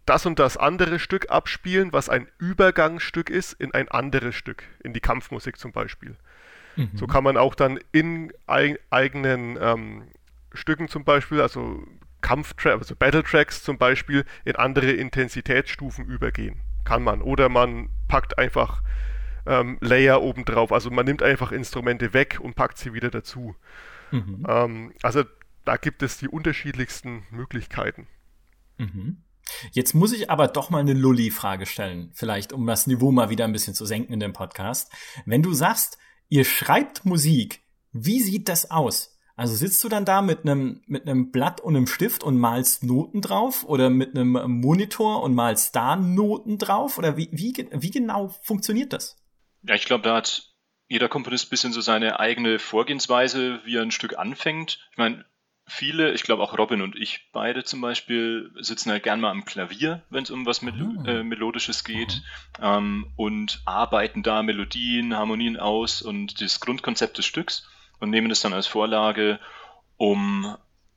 das 0.07 0.25
und 0.25 0.39
das 0.39 0.57
andere 0.57 0.99
Stück 0.99 1.31
abspielen, 1.31 1.93
was 1.93 2.09
ein 2.09 2.29
Übergangsstück 2.39 3.29
ist 3.29 3.53
in 3.55 3.75
ein 3.75 3.89
anderes 3.89 4.35
Stück, 4.35 4.65
in 4.83 4.93
die 4.93 5.01
Kampfmusik 5.01 5.59
zum 5.59 5.73
Beispiel. 5.73 6.17
Mhm. 6.77 6.91
So 6.95 7.07
kann 7.07 7.25
man 7.25 7.37
auch 7.37 7.55
dann 7.55 7.79
in 7.93 8.33
eig 8.47 8.81
eigenen 8.91 9.59
ähm, 9.61 10.09
Stücken 10.53 10.89
zum 10.89 11.05
Beispiel, 11.05 11.41
also 11.41 11.85
Kampftracks, 12.21 12.83
also 12.83 12.97
Battle 12.97 13.25
Tracks 13.25 13.63
zum 13.63 13.79
Beispiel, 13.79 14.25
in 14.45 14.57
andere 14.57 14.93
Intensitätsstufen 14.93 16.05
übergehen. 16.07 16.61
Kann 16.91 17.05
man. 17.05 17.23
Oder 17.23 17.49
man 17.49 17.89
packt 18.09 18.37
einfach 18.37 18.83
ähm, 19.47 19.79
Layer 19.81 20.23
obendrauf. 20.23 20.73
Also 20.73 20.91
man 20.91 21.07
nimmt 21.07 21.23
einfach 21.23 21.53
Instrumente 21.53 22.13
weg 22.15 22.41
und 22.43 22.57
packt 22.57 22.79
sie 22.79 22.93
wieder 22.93 23.11
dazu. 23.11 23.55
Mhm. 24.11 24.45
Ähm, 24.49 24.93
also 25.01 25.23
da 25.65 25.77
gibt 25.77 26.03
es 26.03 26.19
die 26.19 26.27
unterschiedlichsten 26.27 27.23
Möglichkeiten. 27.31 28.09
Mhm. 28.77 29.23
Jetzt 29.71 29.95
muss 29.95 30.13
ich 30.13 30.31
aber 30.31 30.49
doch 30.49 30.71
mal 30.71 30.81
eine 30.81 30.95
Lulli-Frage 30.95 31.67
stellen, 31.67 32.11
vielleicht 32.13 32.53
um 32.53 32.67
das 32.67 32.89
Niveau 32.89 33.13
mal 33.13 33.31
wieder 33.31 33.45
ein 33.45 33.53
bisschen 33.53 33.75
zu 33.75 33.87
senken 33.87 34.13
in 34.13 34.19
dem 34.19 34.33
Podcast. 34.33 34.91
Wenn 35.27 35.45
du 35.45 35.53
sagst, 35.53 35.97
ihr 36.29 36.45
schreibt 36.45 37.05
Musik, 37.05 37.63
wie 37.93 38.21
sieht 38.21 38.49
das 38.49 38.73
aus? 38.73 39.17
Also 39.37 39.55
sitzt 39.55 39.83
du 39.85 39.89
dann 39.89 40.05
da 40.05 40.23
mit 40.23 40.41
einem 40.43 40.83
mit 40.87 41.09
einem 41.09 41.31
Blatt 41.31 41.61
und 41.61 41.77
einem 41.77 41.87
Stift 41.87 42.23
und 42.23 42.39
malst 42.39 42.85
Noten 42.85 43.21
drauf 43.21 43.65
oder 43.65 43.91
mit 43.91 44.15
einem 44.15 44.61
Monitor 44.61 45.23
und 45.23 45.35
malst 45.35 45.75
da 45.75 45.97
Noten 45.97 46.59
drauf 46.59 46.99
oder 46.99 47.17
wie 47.17 47.29
wie, 47.33 47.53
wie 47.71 47.91
genau 47.91 48.29
funktioniert 48.43 48.93
das? 48.93 49.17
Ja, 49.63 49.75
ich 49.75 49.85
glaube, 49.85 50.05
da 50.05 50.17
hat 50.17 50.51
jeder 50.89 51.09
Komponist 51.09 51.47
ein 51.47 51.51
bisschen 51.51 51.73
so 51.73 51.81
seine 51.81 52.19
eigene 52.19 52.59
Vorgehensweise, 52.59 53.61
wie 53.65 53.77
er 53.77 53.83
ein 53.83 53.93
Stück 53.93 54.19
anfängt. 54.19 54.81
Ich 54.91 54.99
meine, 54.99 55.25
viele, 55.71 56.13
ich 56.13 56.25
glaube 56.25 56.43
auch 56.43 56.59
Robin 56.59 56.83
und 56.83 56.97
ich 56.97 57.31
beide 57.33 57.63
zum 57.65 57.81
Beispiel, 57.81 58.51
sitzen 58.59 58.91
halt 58.91 59.05
gern 59.05 59.21
mal 59.21 59.31
am 59.31 59.45
Klavier, 59.45 60.03
wenn 60.11 60.25
es 60.25 60.31
um 60.31 60.45
was 60.47 60.63
Mel 60.63 60.75
oh. 60.99 61.09
äh, 61.09 61.23
Melodisches 61.23 61.85
geht 61.85 62.23
ähm, 62.61 63.13
und 63.17 63.63
arbeiten 63.65 64.23
da 64.23 64.43
Melodien, 64.43 65.17
Harmonien 65.17 65.57
aus 65.57 66.03
und 66.03 66.41
das 66.41 66.61
Grundkonzept 66.61 67.19
des 67.19 67.27
Stücks 67.27 67.69
und 68.01 68.11
nehmen 68.11 68.29
das 68.29 68.41
dann 68.41 68.53
als 68.53 68.67
Vorlage, 68.67 69.39
um 69.97 70.57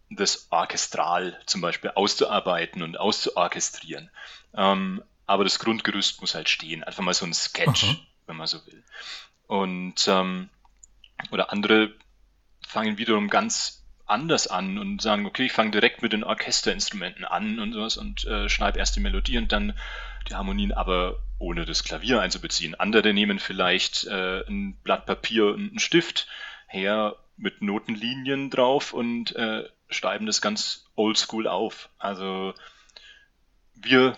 das 0.10 0.48
orchestral 0.52 1.40
zum 1.46 1.62
Beispiel 1.62 1.92
auszuarbeiten 1.92 2.84
und 2.84 3.00
auszuorchestrieren. 3.00 4.10
Ähm, 4.56 5.04
aber 5.26 5.44
das 5.44 5.60
Grundgerüst 5.60 6.22
muss 6.22 6.36
halt 6.36 6.50
stehen, 6.50 6.84
einfach 6.84 7.04
mal 7.04 7.14
so 7.14 7.26
ein 7.26 7.34
Sketch, 7.34 7.84
Aha. 7.84 7.98
wenn 8.28 8.38
man 8.38 8.48
so 8.48 8.66
will. 8.66 8.84
Und 9.48 10.08
ähm, 10.08 10.50
oder 11.32 11.52
andere 11.52 11.94
fangen 12.68 12.98
wiederum 12.98 13.30
ganz 13.30 13.84
anders 14.06 14.48
an 14.48 14.78
und 14.78 15.02
sagen, 15.02 15.26
okay, 15.26 15.46
ich 15.46 15.54
fange 15.54 15.72
direkt 15.72 16.02
mit 16.02 16.14
den 16.14 16.24
Orchesterinstrumenten 16.24 17.26
an 17.26 17.60
und 17.60 17.74
sowas 17.74 17.98
und 17.98 18.26
äh, 18.26 18.50
schreibe 18.50 18.80
erst 18.80 18.96
die 18.96 19.00
Melodie 19.00 19.38
und 19.38 19.52
dann 19.52 19.74
die 20.30 20.36
Harmonien, 20.36 20.72
aber 20.72 21.20
ohne 21.40 21.66
das 21.66 21.84
Klavier 21.84 22.22
einzubeziehen. 22.22 22.76
Andere 22.76 23.14
nehmen 23.14 23.40
vielleicht 23.40 24.06
äh, 24.06 24.46
ein 24.48 24.76
Blatt 24.84 25.06
Papier 25.06 25.48
und 25.48 25.70
einen 25.70 25.80
Stift 25.80 26.28
her 26.74 27.16
mit 27.38 27.62
Notenlinien 27.62 28.50
drauf 28.50 28.94
und 28.94 29.36
äh, 29.36 29.64
schreiben 29.90 30.26
das 30.26 30.42
ganz 30.42 30.86
oldschool 30.96 31.48
auf. 31.48 31.90
Also 31.98 32.54
wir 33.76 34.18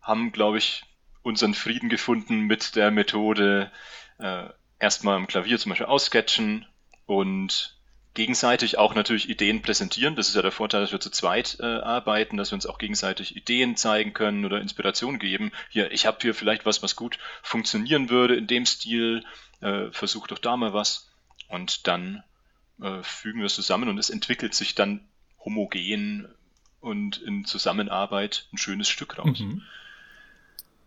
haben, 0.00 0.32
glaube 0.32 0.58
ich, 0.58 0.84
unseren 1.22 1.54
Frieden 1.54 1.88
gefunden 1.88 2.40
mit 2.42 2.76
der 2.76 2.90
Methode 2.90 3.70
äh, 4.18 4.48
erstmal 4.78 5.16
am 5.16 5.26
Klavier 5.26 5.58
zum 5.58 5.70
Beispiel 5.70 5.86
aussketchen 5.86 6.66
und 7.06 7.76
gegenseitig 8.14 8.78
auch 8.78 8.94
natürlich 8.94 9.28
Ideen 9.28 9.62
präsentieren. 9.62 10.16
Das 10.16 10.28
ist 10.28 10.34
ja 10.34 10.42
der 10.42 10.50
Vorteil, 10.50 10.80
dass 10.80 10.92
wir 10.92 11.00
zu 11.00 11.10
zweit 11.10 11.58
äh, 11.60 11.64
arbeiten, 11.64 12.36
dass 12.36 12.50
wir 12.50 12.56
uns 12.56 12.66
auch 12.66 12.78
gegenseitig 12.78 13.36
Ideen 13.36 13.76
zeigen 13.76 14.12
können 14.12 14.44
oder 14.44 14.60
Inspiration 14.60 15.18
geben. 15.18 15.52
Hier, 15.68 15.92
ich 15.92 16.06
habe 16.06 16.18
hier 16.20 16.34
vielleicht 16.34 16.66
was, 16.66 16.82
was 16.82 16.96
gut 16.96 17.18
funktionieren 17.42 18.10
würde 18.10 18.34
in 18.34 18.46
dem 18.46 18.66
Stil. 18.66 19.24
Äh, 19.60 19.90
versuch 19.92 20.26
doch 20.26 20.38
da 20.38 20.56
mal 20.56 20.72
was. 20.72 21.09
Und 21.50 21.86
dann 21.86 22.22
äh, 22.80 23.02
fügen 23.02 23.40
wir 23.40 23.46
es 23.46 23.54
zusammen 23.54 23.88
und 23.88 23.98
es 23.98 24.10
entwickelt 24.10 24.54
sich 24.54 24.74
dann 24.74 25.00
homogen 25.44 26.28
und 26.80 27.18
in 27.18 27.44
Zusammenarbeit 27.44 28.46
ein 28.52 28.58
schönes 28.58 28.88
Stück 28.88 29.18
raus. 29.18 29.40
Mhm. 29.40 29.62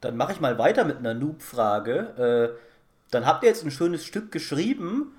Dann 0.02 0.17
mache 0.17 0.34
ich 0.34 0.39
mal 0.39 0.58
weiter 0.58 0.84
mit 0.84 0.97
einer 0.97 1.13
Noob-Frage. 1.13 2.56
Äh, 2.58 2.60
dann 3.12 3.26
habt 3.26 3.43
ihr 3.43 3.49
jetzt 3.49 3.63
ein 3.63 3.71
schönes 3.71 4.06
Stück 4.06 4.32
geschrieben 4.32 5.13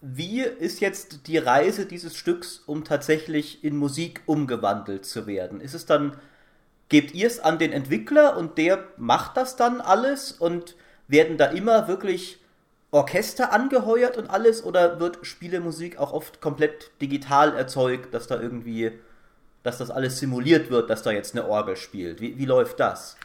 wie 0.00 0.40
ist 0.40 0.80
jetzt 0.80 1.26
die 1.26 1.36
Reise 1.36 1.84
dieses 1.84 2.16
Stücks, 2.16 2.62
um 2.66 2.84
tatsächlich 2.84 3.62
in 3.62 3.76
Musik 3.76 4.22
umgewandelt 4.24 5.04
zu 5.04 5.26
werden? 5.26 5.60
Ist 5.60 5.74
es 5.74 5.84
dann, 5.84 6.16
gebt 6.88 7.14
ihr 7.14 7.26
es 7.26 7.38
an 7.38 7.58
den 7.58 7.72
Entwickler 7.72 8.36
und 8.36 8.56
der 8.56 8.84
macht 8.96 9.36
das 9.36 9.56
dann 9.56 9.80
alles 9.80 10.32
und 10.32 10.74
werden 11.06 11.36
da 11.36 11.46
immer 11.46 11.86
wirklich 11.86 12.39
Orchester 12.92 13.52
angeheuert 13.52 14.16
und 14.16 14.28
alles 14.30 14.64
oder 14.64 14.98
wird 14.98 15.18
Spielemusik 15.22 15.98
auch 15.98 16.12
oft 16.12 16.40
komplett 16.40 16.90
digital 17.00 17.54
erzeugt, 17.56 18.12
dass 18.12 18.26
da 18.26 18.40
irgendwie, 18.40 18.92
dass 19.62 19.78
das 19.78 19.90
alles 19.90 20.18
simuliert 20.18 20.70
wird, 20.70 20.90
dass 20.90 21.02
da 21.02 21.12
jetzt 21.12 21.36
eine 21.36 21.46
Orgel 21.46 21.76
spielt? 21.76 22.20
Wie, 22.20 22.36
wie 22.36 22.46
läuft 22.46 22.80
das? 22.80 23.16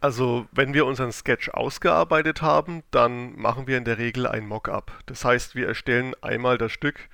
Also, 0.00 0.46
wenn 0.52 0.74
wir 0.74 0.86
unseren 0.86 1.10
Sketch 1.10 1.48
ausgearbeitet 1.48 2.40
haben, 2.40 2.84
dann 2.92 3.36
machen 3.36 3.66
wir 3.66 3.76
in 3.76 3.84
der 3.84 3.98
Regel 3.98 4.26
ein 4.28 4.46
Mockup. 4.46 4.92
Das 5.06 5.24
heißt, 5.24 5.56
wir 5.56 5.66
erstellen 5.66 6.14
einmal 6.20 6.56
das 6.56 6.70
Stück 6.70 7.08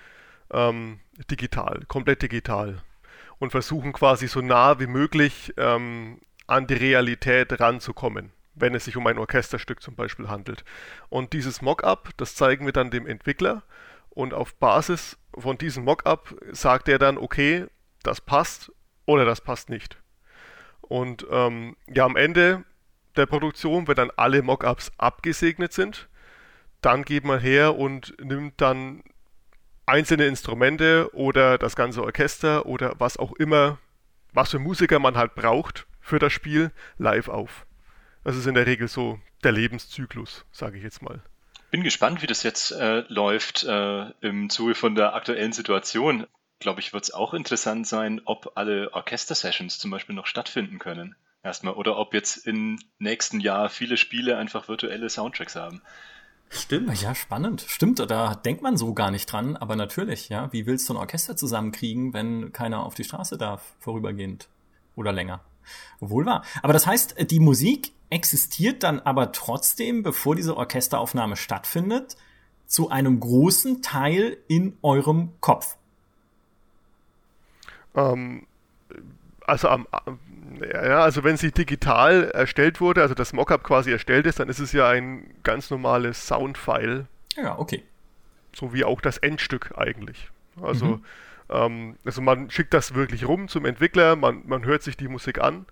ähm, 0.53 1.01
digital, 1.31 1.81
komplett 1.89 2.21
digital 2.23 2.83
und 3.39 3.51
versuchen 3.51 3.93
quasi 3.95 4.29
so 4.29 4.43
nah 4.43 4.79
wie 4.81 4.87
möglich 4.87 5.55
ähm, 5.57 6.21
an 6.47 6.67
die 6.67 6.75
Realität 6.75 7.59
ranzukommen, 7.59 8.33
wenn 8.55 8.75
es 8.75 8.85
sich 8.85 8.97
um 8.97 9.07
ein 9.07 9.19
Orchesterstück 9.19 9.83
zum 9.83 9.95
Beispiel 9.95 10.29
handelt. 10.29 10.65
Und 11.09 11.33
dieses 11.33 11.63
Mockup, 11.63 12.11
das 12.17 12.35
zeigen 12.35 12.67
wir 12.67 12.73
dann 12.73 12.91
dem 12.91 13.07
Entwickler 13.07 13.63
und 14.11 14.33
auf 14.33 14.55
Basis 14.55 15.19
von 15.37 15.59
diesem 15.59 15.85
Mockup 15.85 16.35
sagt 16.53 16.89
er 16.89 16.99
dann, 16.99 17.19
okay, 17.19 17.67
das 18.03 18.21
passt 18.21 18.73
oder 19.07 19.25
das 19.25 19.41
passt 19.41 19.71
nicht. 19.71 19.99
Und 20.81 21.27
ähm, 21.31 21.77
ja, 21.89 22.05
am 22.05 22.17
Ende 22.17 22.65
der 23.17 23.27
Produktion, 23.27 23.89
wenn 23.89 23.95
dann 23.97 24.11
alle 24.17 24.43
Mockups 24.43 24.93
abgesegnet 24.99 25.73
sind, 25.73 26.09
dann 26.81 27.05
geht 27.05 27.25
man 27.25 27.41
her 27.41 27.77
und 27.77 28.15
nimmt 28.23 28.61
dann 28.61 29.03
einzelne 29.87 30.27
Instrumente 30.27 31.11
oder 31.15 31.59
das 31.59 31.77
ganze 31.77 32.03
Orchester 32.03 32.67
oder 32.67 32.95
was 32.99 33.17
auch 33.17 33.33
immer, 33.35 33.79
was 34.33 34.51
für 34.51 34.59
Musiker 34.59 34.99
man 34.99 35.17
halt 35.17 35.35
braucht 35.35 35.87
für 36.01 36.19
das 36.19 36.33
Spiel, 36.33 36.71
live 36.99 37.29
auf. 37.29 37.67
Das 38.25 38.37
ist 38.37 38.47
in 38.47 38.55
der 38.55 38.67
Regel 38.67 38.89
so 38.89 39.21
der 39.43 39.53
Lebenszyklus, 39.53 40.45
sage 40.51 40.79
ich 40.79 40.83
jetzt 40.83 41.03
mal. 41.03 41.23
Bin 41.71 41.83
gespannt, 41.83 42.23
wie 42.23 42.27
das 42.27 42.43
jetzt 42.43 42.73
äh, 42.73 43.01
läuft 43.09 43.65
äh, 43.65 44.11
im 44.21 44.49
Zuge 44.49 44.75
von 44.75 44.95
der 44.95 45.15
aktuellen 45.15 45.53
Situation. 45.53 46.27
Glaube 46.59 46.81
ich, 46.81 46.93
wird 46.93 47.05
es 47.05 47.13
auch 47.13 47.35
interessant 47.35 47.87
sein, 47.87 48.23
ob 48.25 48.53
alle 48.55 48.93
Orchester-Sessions 48.95 49.79
zum 49.79 49.91
Beispiel 49.91 50.15
noch 50.15 50.27
stattfinden 50.27 50.79
können 50.79 51.17
erstmal. 51.45 51.75
Oder 51.75 51.97
ob 51.99 52.15
jetzt 52.15 52.47
im 52.47 52.79
nächsten 52.99 53.39
Jahr 53.41 53.69
viele 53.69 53.97
Spiele 53.97 54.37
einfach 54.39 54.69
virtuelle 54.69 55.09
Soundtracks 55.09 55.55
haben. 55.55 55.83
Stimmt. 56.49 57.01
Ja, 57.01 57.15
spannend. 57.15 57.65
Stimmt, 57.69 57.99
da 57.99 58.35
denkt 58.35 58.63
man 58.63 58.77
so 58.77 58.95
gar 58.95 59.11
nicht 59.11 59.31
dran, 59.31 59.57
aber 59.57 59.77
natürlich, 59.77 60.29
ja. 60.29 60.53
Wie 60.53 60.67
willst 60.67 60.89
du 60.89 60.95
ein 60.95 60.99
Orchester 60.99 61.37
zusammenkriegen, 61.37 62.15
wenn 62.15 62.53
keiner 62.53 62.85
auf 62.85 62.95
die 62.95 63.05
Straße 63.05 63.39
darf, 63.39 63.75
vorübergehend 63.81 64.49
oder 64.97 65.13
länger? 65.13 65.41
Wohl 66.01 66.27
wahr. 66.27 66.45
Aber 66.63 66.73
das 66.73 66.87
heißt, 66.87 67.31
die 67.31 67.41
Musik 67.41 67.93
existiert 68.15 68.85
dann 68.85 69.01
aber 69.01 69.33
trotzdem, 69.33 70.03
bevor 70.03 70.37
diese 70.37 70.57
Orchesteraufnahme 70.57 71.37
stattfindet, 71.37 72.17
zu 72.67 72.89
einem 72.89 73.21
großen 73.21 73.83
Teil 73.83 74.39
in 74.47 74.79
eurem 74.83 75.33
Kopf. 75.41 75.77
Ähm, 77.95 78.47
also 79.47 79.69
am, 79.69 79.87
ja, 80.61 81.03
also 81.03 81.25
wenn 81.25 81.37
sie 81.37 81.51
digital 81.51 82.31
erstellt 82.31 82.81
wurde, 82.81 83.03
also 83.03 83.15
das 83.15 83.33
Mockup 83.33 83.65
quasi 83.65 83.91
erstellt 83.91 84.27
ist, 84.27 84.39
dann 84.39 84.49
ist 84.49 84.61
es 84.61 84.73
ja 84.73 84.89
ein 84.89 85.35
ganz 85.43 85.71
normales 85.71 86.27
Soundfile. 86.27 87.07
Ja, 87.37 87.59
okay. 87.59 87.83
So 88.55 88.73
wie 88.73 88.85
auch 88.85 89.01
das 89.01 89.19
Endstück 89.19 89.75
eigentlich. 89.77 90.31
Also, 90.63 90.87
mhm. 90.87 91.05
ähm, 91.49 91.97
also 92.05 92.23
man 92.23 92.49
schickt 92.51 92.73
das 92.75 92.95
wirklich 92.95 93.27
rum 93.27 93.49
zum 93.49 93.65
Entwickler, 93.67 94.15
man, 94.15 94.43
man 94.47 94.65
hört 94.65 94.85
sich 94.85 94.97
die 94.97 95.09
Musik 95.09 95.41
an 95.41 95.67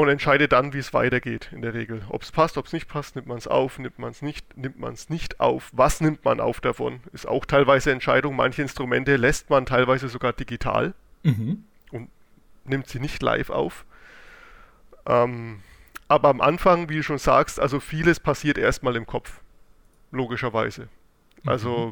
und 0.00 0.08
entscheidet 0.08 0.52
dann, 0.52 0.72
wie 0.72 0.78
es 0.78 0.94
weitergeht 0.94 1.50
in 1.52 1.60
der 1.60 1.74
Regel. 1.74 2.02
Ob 2.08 2.22
es 2.22 2.32
passt, 2.32 2.56
ob 2.56 2.66
es 2.66 2.72
nicht 2.72 2.88
passt, 2.88 3.16
nimmt 3.16 3.28
man 3.28 3.36
es 3.36 3.46
auf, 3.46 3.78
nimmt 3.78 3.98
man 3.98 4.10
es 4.10 4.22
nicht, 4.22 4.56
nimmt 4.56 4.78
man 4.78 4.94
es 4.94 5.10
nicht 5.10 5.40
auf. 5.40 5.70
Was 5.72 6.00
nimmt 6.00 6.24
man 6.24 6.40
auf 6.40 6.62
davon? 6.62 7.00
Ist 7.12 7.28
auch 7.28 7.44
teilweise 7.44 7.92
Entscheidung. 7.92 8.34
Manche 8.34 8.62
Instrumente 8.62 9.16
lässt 9.16 9.50
man 9.50 9.66
teilweise 9.66 10.08
sogar 10.08 10.32
digital 10.32 10.94
mhm. 11.22 11.64
und 11.92 12.08
nimmt 12.64 12.88
sie 12.88 12.98
nicht 12.98 13.22
live 13.22 13.50
auf. 13.50 13.84
Ähm, 15.04 15.60
aber 16.08 16.30
am 16.30 16.40
Anfang, 16.40 16.88
wie 16.88 16.96
du 16.96 17.02
schon 17.02 17.18
sagst, 17.18 17.60
also 17.60 17.78
vieles 17.78 18.20
passiert 18.20 18.56
erstmal 18.56 18.96
im 18.96 19.06
Kopf. 19.06 19.40
Logischerweise. 20.12 20.88
Also 21.44 21.88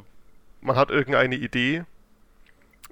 mhm. 0.62 0.66
man 0.66 0.76
hat 0.76 0.90
irgendeine 0.90 1.36
Idee, 1.36 1.84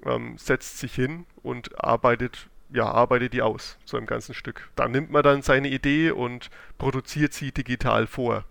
ähm, 0.05 0.37
setzt 0.37 0.77
sich 0.77 0.93
hin 0.93 1.25
und 1.41 1.83
arbeitet 1.83 2.49
ja, 2.69 2.85
arbeitet 2.85 3.33
die 3.33 3.41
aus, 3.41 3.77
so 3.85 3.97
im 3.97 4.05
ganzen 4.05 4.33
Stück. 4.33 4.69
Da 4.75 4.87
nimmt 4.87 5.11
man 5.11 5.23
dann 5.23 5.41
seine 5.41 5.69
Idee 5.69 6.11
und 6.11 6.49
produziert 6.77 7.33
sie 7.33 7.51
digital 7.51 8.07
vor, 8.07 8.45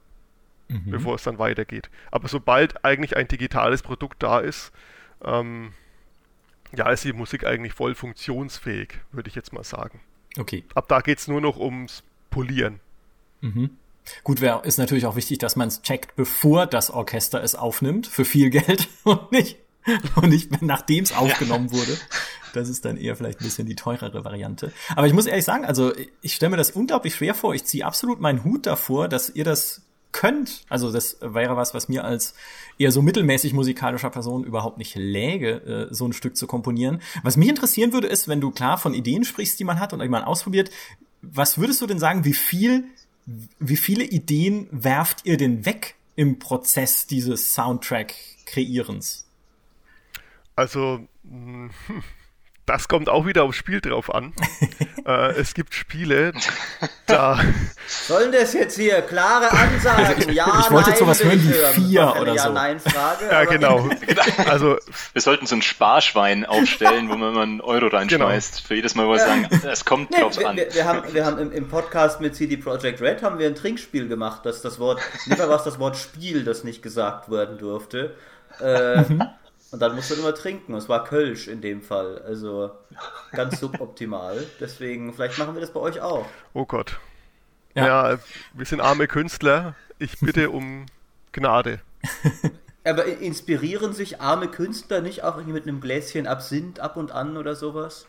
mhm. 0.69 0.91
bevor 0.91 1.17
es 1.17 1.23
dann 1.23 1.39
weitergeht. 1.39 1.91
Aber 2.11 2.29
sobald 2.29 2.85
eigentlich 2.85 3.17
ein 3.17 3.29
digitales 3.29 3.83
Produkt 3.83 4.23
da 4.23 4.41
ist, 4.41 4.73
ähm, 5.25 5.73
ja, 6.75 6.91
ist 6.91 7.05
die 7.05 7.13
Musik 7.13 7.47
eigentlich 7.47 7.75
voll 7.75 7.95
funktionsfähig, 7.95 8.95
würde 9.13 9.29
ich 9.29 9.35
jetzt 9.35 9.53
mal 9.53 9.65
sagen. 9.65 10.01
Okay. 10.39 10.65
Ab 10.75 10.89
da 10.89 11.01
geht 11.01 11.19
es 11.19 11.29
nur 11.29 11.41
noch 11.41 11.59
ums 11.59 12.03
Polieren. 12.31 12.81
Mhm. 13.41 13.71
Gut, 14.23 14.41
wär, 14.41 14.65
ist 14.65 14.79
natürlich 14.79 15.07
auch 15.07 15.17
wichtig, 15.17 15.39
dass 15.39 15.57
man 15.57 15.69
es 15.69 15.83
checkt, 15.83 16.15
bevor 16.17 16.67
das 16.67 16.91
Orchester 16.91 17.43
es 17.43 17.55
aufnimmt, 17.55 18.07
für 18.07 18.25
viel 18.25 18.51
Geld 18.51 18.89
und 19.05 19.33
nicht, 19.33 19.59
und 20.15 20.29
nicht 20.29 20.63
nachdem 20.63 21.05
es 21.05 21.13
aufgenommen 21.17 21.69
ja. 21.69 21.79
wurde. 21.79 21.99
Das 22.57 22.69
ist 22.69 22.85
dann 22.85 22.97
eher 22.97 23.16
vielleicht 23.16 23.40
ein 23.40 23.45
bisschen 23.45 23.66
die 23.66 23.77
teurere 23.77 24.25
Variante. 24.25 24.73
Aber 24.95 25.07
ich 25.07 25.12
muss 25.12 25.27
ehrlich 25.27 25.45
sagen, 25.45 25.64
also 25.64 25.92
ich 26.23 26.35
stelle 26.35 26.51
mir 26.51 26.57
das 26.57 26.73
unglaublich 26.73 27.14
schwer 27.14 27.35
vor. 27.35 27.55
Ich 27.55 27.64
ziehe 27.64 27.85
absolut 27.85 28.21
meinen 28.21 28.45
Hut 28.45 28.66
davor, 28.66 29.09
dass 29.09 29.31
ihr 29.31 29.45
das 29.45 29.83
könnt. 30.12 30.62
Also 30.69 30.90
das 30.90 31.19
wäre 31.21 31.57
was, 31.57 31.75
was 31.75 31.88
mir 31.88 32.05
als 32.05 32.35
eher 32.79 32.90
so 32.90 33.03
mittelmäßig 33.03 33.53
musikalischer 33.53 34.11
Person 34.11 34.45
überhaupt 34.45 34.79
nicht 34.79 34.95
läge, 34.95 35.88
äh, 35.90 35.95
so 35.95 36.07
ein 36.07 36.14
Stück 36.14 36.37
zu 36.37 36.47
komponieren. 36.47 37.03
Was 37.23 37.37
mich 37.37 37.49
interessieren 37.49 37.92
würde, 37.92 38.09
ist, 38.09 38.27
wenn 38.27 38.40
du 38.40 38.51
klar 38.51 38.79
von 38.79 38.95
Ideen 38.95 39.25
sprichst, 39.25 39.61
die 39.61 39.64
man 39.64 39.79
hat 39.79 39.92
und 39.92 40.01
die 40.01 40.09
man 40.09 40.25
ausprobiert, 40.25 40.71
was 41.21 41.59
würdest 41.59 41.83
du 41.83 41.87
denn 41.87 41.99
sagen, 41.99 42.25
wie 42.25 42.33
viel, 42.33 42.85
wie 43.59 43.77
viele 43.77 44.05
Ideen 44.05 44.69
werft 44.71 45.27
ihr 45.27 45.37
denn 45.37 45.66
weg 45.66 45.97
im 46.14 46.38
Prozess 46.38 47.07
dieses 47.07 47.55
Soundtrack-Kreierens? 47.55 49.27
Also, 50.55 51.01
hm, 51.29 51.71
das 52.67 52.89
kommt 52.89 53.09
auch 53.09 53.27
wieder 53.27 53.45
aufs 53.45 53.57
Spiel 53.57 53.81
drauf 53.81 54.13
an. 54.13 54.33
äh, 55.07 55.31
es 55.33 55.55
gibt 55.55 55.75
Spiele, 55.75 56.33
da. 57.07 57.39
Sollen 57.87 58.33
das 58.33 58.53
jetzt 58.53 58.77
hier 58.77 59.01
klare 59.03 59.51
Ansagen? 59.53 60.33
Ja, 60.33 60.61
ich 60.61 60.71
wollte 60.71 60.91
jetzt 60.91 60.99
sowas 60.99 61.23
hören 61.23 61.41
wie 61.43 61.81
vier 61.81 62.15
oder 62.21 62.35
ja, 62.35 62.43
so. 62.43 62.53
Nein, 62.53 62.81
Frage, 62.81 63.27
ja, 63.31 63.45
genau. 63.45 63.89
Also, 64.49 64.79
wir 65.13 65.23
sollten 65.23 65.47
so 65.47 65.55
ein 65.55 65.63
Sparschwein 65.63 66.45
aufstellen, 66.45 67.09
wo 67.09 67.17
man 67.17 67.35
mal 67.35 67.43
einen 67.43 67.61
Euro 67.61 67.87
reinschmeißt. 67.87 68.57
Genau. 68.57 68.67
Für 68.67 68.75
jedes 68.75 68.95
Mal, 68.95 69.07
wo 69.07 69.13
wir 69.13 69.21
sagen, 69.21 69.49
es 69.65 69.85
kommt 69.85 70.11
nee, 70.11 70.21
drauf 70.21 70.39
wir, 70.39 70.49
an. 70.49 70.57
Wir, 70.57 70.75
wir, 70.75 70.85
haben, 70.85 71.15
wir 71.15 71.25
haben 71.25 71.39
im, 71.39 71.53
im, 71.53 71.69
Podcast 71.69 72.21
mit 72.21 72.35
CD 72.35 72.57
Projekt 72.57 73.01
Red 73.01 73.23
haben 73.23 73.39
wir 73.39 73.47
ein 73.47 73.55
Trinkspiel 73.55 74.09
gemacht, 74.09 74.45
dass 74.45 74.63
das 74.63 74.81
Wort, 74.81 75.01
lieber 75.27 75.49
war 75.49 75.57
es 75.57 75.65
das 75.65 75.79
Wort 75.79 75.97
Spiel, 75.97 76.45
das 76.45 76.65
nicht 76.65 76.83
gesagt 76.83 77.31
werden 77.31 77.59
durfte. 77.59 78.15
Äh, 78.61 79.03
mhm. 79.03 79.23
Und 79.77 79.81
dann 79.81 79.95
musst 79.95 80.11
du 80.11 80.15
immer 80.15 80.35
trinken. 80.35 80.73
Und 80.73 80.79
es 80.79 80.89
war 80.89 81.05
Kölsch 81.05 81.49
in 81.49 81.61
dem 81.61 81.83
Fall. 81.83 82.23
Also 82.23 82.71
ganz 83.33 83.61
suboptimal. 83.61 84.43
Deswegen, 84.61 85.12
vielleicht 85.12 85.37
machen 85.37 85.53
wir 85.53 85.61
das 85.61 85.71
bei 85.71 85.81
euch 85.81 86.01
auch. 86.01 86.25
Oh 86.55 86.65
Gott. 86.65 86.99
Ja, 87.75 88.12
ja 88.12 88.19
wir 88.55 88.65
sind 88.65 88.81
arme 88.81 89.07
Künstler. 89.07 89.75
Ich 89.99 90.19
bitte 90.19 90.49
um 90.49 90.87
Gnade. 91.33 91.81
Aber 92.85 93.05
inspirieren 93.05 93.93
sich 93.93 94.19
arme 94.19 94.49
Künstler 94.49 95.03
nicht 95.03 95.25
auch 95.25 95.35
irgendwie 95.35 95.53
mit 95.53 95.65
einem 95.65 95.83
Gläschen 95.83 96.27
Absinth 96.27 96.81
ab 96.81 96.97
und 96.97 97.12
an 97.12 97.37
oder 97.37 97.55
sowas? 97.55 98.07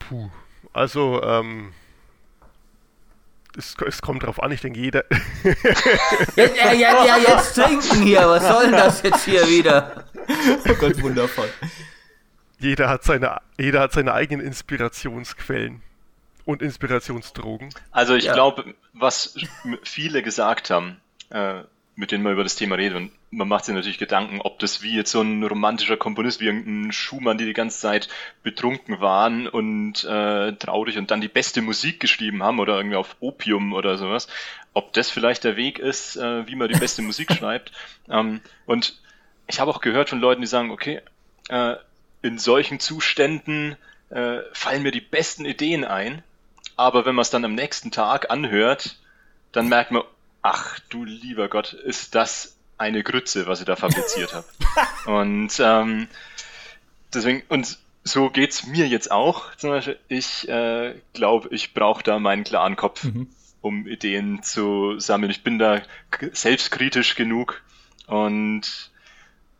Puh. 0.00 0.28
Also, 0.74 1.22
ähm, 1.22 1.72
es, 3.56 3.76
es, 3.86 4.00
kommt 4.00 4.22
drauf 4.22 4.42
an, 4.42 4.50
ich 4.50 4.62
denke, 4.62 4.80
jeder. 4.80 5.04
ja, 6.36 6.44
ja, 6.46 6.72
ja, 6.72 7.04
ja, 7.04 7.16
jetzt 7.18 7.54
trinken 7.54 8.02
hier, 8.02 8.26
was 8.26 8.46
soll 8.46 8.64
denn 8.64 8.72
das 8.72 9.02
jetzt 9.02 9.24
hier 9.24 9.46
wieder? 9.46 10.04
Oh 10.68 10.74
Gott, 10.74 11.02
wundervoll. 11.02 11.48
Jeder 12.58 12.88
hat 12.88 13.04
seine, 13.04 13.40
jeder 13.58 13.80
hat 13.80 13.92
seine 13.92 14.14
eigenen 14.14 14.46
Inspirationsquellen 14.46 15.82
und 16.44 16.62
Inspirationsdrogen. 16.62 17.70
Also 17.90 18.14
ich 18.14 18.24
ja. 18.24 18.34
glaube, 18.34 18.74
was 18.92 19.36
viele 19.82 20.22
gesagt 20.22 20.70
haben, 20.70 21.00
äh, 21.30 21.62
mit 21.94 22.10
denen 22.10 22.22
man 22.22 22.32
über 22.32 22.42
das 22.42 22.56
Thema 22.56 22.76
redet, 22.76 22.96
und 22.96 23.12
man 23.30 23.48
macht 23.48 23.64
sich 23.64 23.74
natürlich 23.74 23.98
Gedanken, 23.98 24.40
ob 24.40 24.58
das 24.58 24.82
wie 24.82 24.96
jetzt 24.96 25.10
so 25.10 25.20
ein 25.20 25.42
romantischer 25.42 25.96
Komponist 25.96 26.40
wie 26.40 26.46
irgendein 26.46 26.92
Schumann, 26.92 27.38
die 27.38 27.44
die 27.44 27.52
ganze 27.52 27.80
Zeit 27.80 28.08
betrunken 28.42 29.00
waren 29.00 29.46
und 29.46 30.04
äh, 30.04 30.52
traurig 30.52 30.98
und 30.98 31.10
dann 31.10 31.20
die 31.20 31.28
beste 31.28 31.62
Musik 31.62 32.00
geschrieben 32.00 32.42
haben 32.42 32.60
oder 32.60 32.76
irgendwie 32.76 32.96
auf 32.96 33.16
Opium 33.20 33.72
oder 33.72 33.98
sowas, 33.98 34.28
ob 34.72 34.92
das 34.92 35.10
vielleicht 35.10 35.44
der 35.44 35.56
Weg 35.56 35.78
ist, 35.78 36.16
äh, 36.16 36.46
wie 36.46 36.56
man 36.56 36.68
die 36.68 36.78
beste 36.78 37.02
Musik 37.02 37.32
schreibt. 37.38 37.72
Ähm, 38.08 38.40
und 38.66 39.01
ich 39.52 39.60
habe 39.60 39.70
auch 39.70 39.82
gehört 39.82 40.08
von 40.08 40.20
Leuten, 40.20 40.40
die 40.40 40.46
sagen, 40.46 40.70
okay, 40.70 41.02
äh, 41.48 41.74
in 42.22 42.38
solchen 42.38 42.80
Zuständen 42.80 43.76
äh, 44.08 44.38
fallen 44.52 44.82
mir 44.82 44.92
die 44.92 45.02
besten 45.02 45.44
Ideen 45.44 45.84
ein, 45.84 46.22
aber 46.76 47.04
wenn 47.04 47.14
man 47.14 47.22
es 47.22 47.30
dann 47.30 47.44
am 47.44 47.54
nächsten 47.54 47.90
Tag 47.90 48.30
anhört, 48.30 48.98
dann 49.52 49.68
merkt 49.68 49.90
man, 49.90 50.04
ach 50.40 50.78
du 50.88 51.04
lieber 51.04 51.48
Gott, 51.48 51.74
ist 51.74 52.14
das 52.14 52.56
eine 52.78 53.02
Grütze, 53.02 53.46
was 53.46 53.60
ich 53.60 53.66
da 53.66 53.76
fabriziert 53.76 54.32
habe. 54.32 54.46
und 55.06 55.52
ähm, 55.60 56.08
deswegen, 57.12 57.42
und 57.50 57.78
so 58.04 58.30
geht's 58.30 58.66
mir 58.66 58.88
jetzt 58.88 59.10
auch. 59.10 59.54
Zum 59.56 59.70
Beispiel, 59.70 59.98
ich 60.08 60.48
äh, 60.48 60.94
glaube, 61.12 61.48
ich 61.50 61.74
brauche 61.74 62.02
da 62.02 62.18
meinen 62.18 62.44
klaren 62.44 62.76
Kopf, 62.76 63.04
mhm. 63.04 63.28
um 63.60 63.86
Ideen 63.86 64.42
zu 64.42 64.98
sammeln. 64.98 65.30
Ich 65.30 65.44
bin 65.44 65.58
da 65.58 65.82
selbstkritisch 66.32 67.16
genug 67.16 67.62
und 68.06 68.91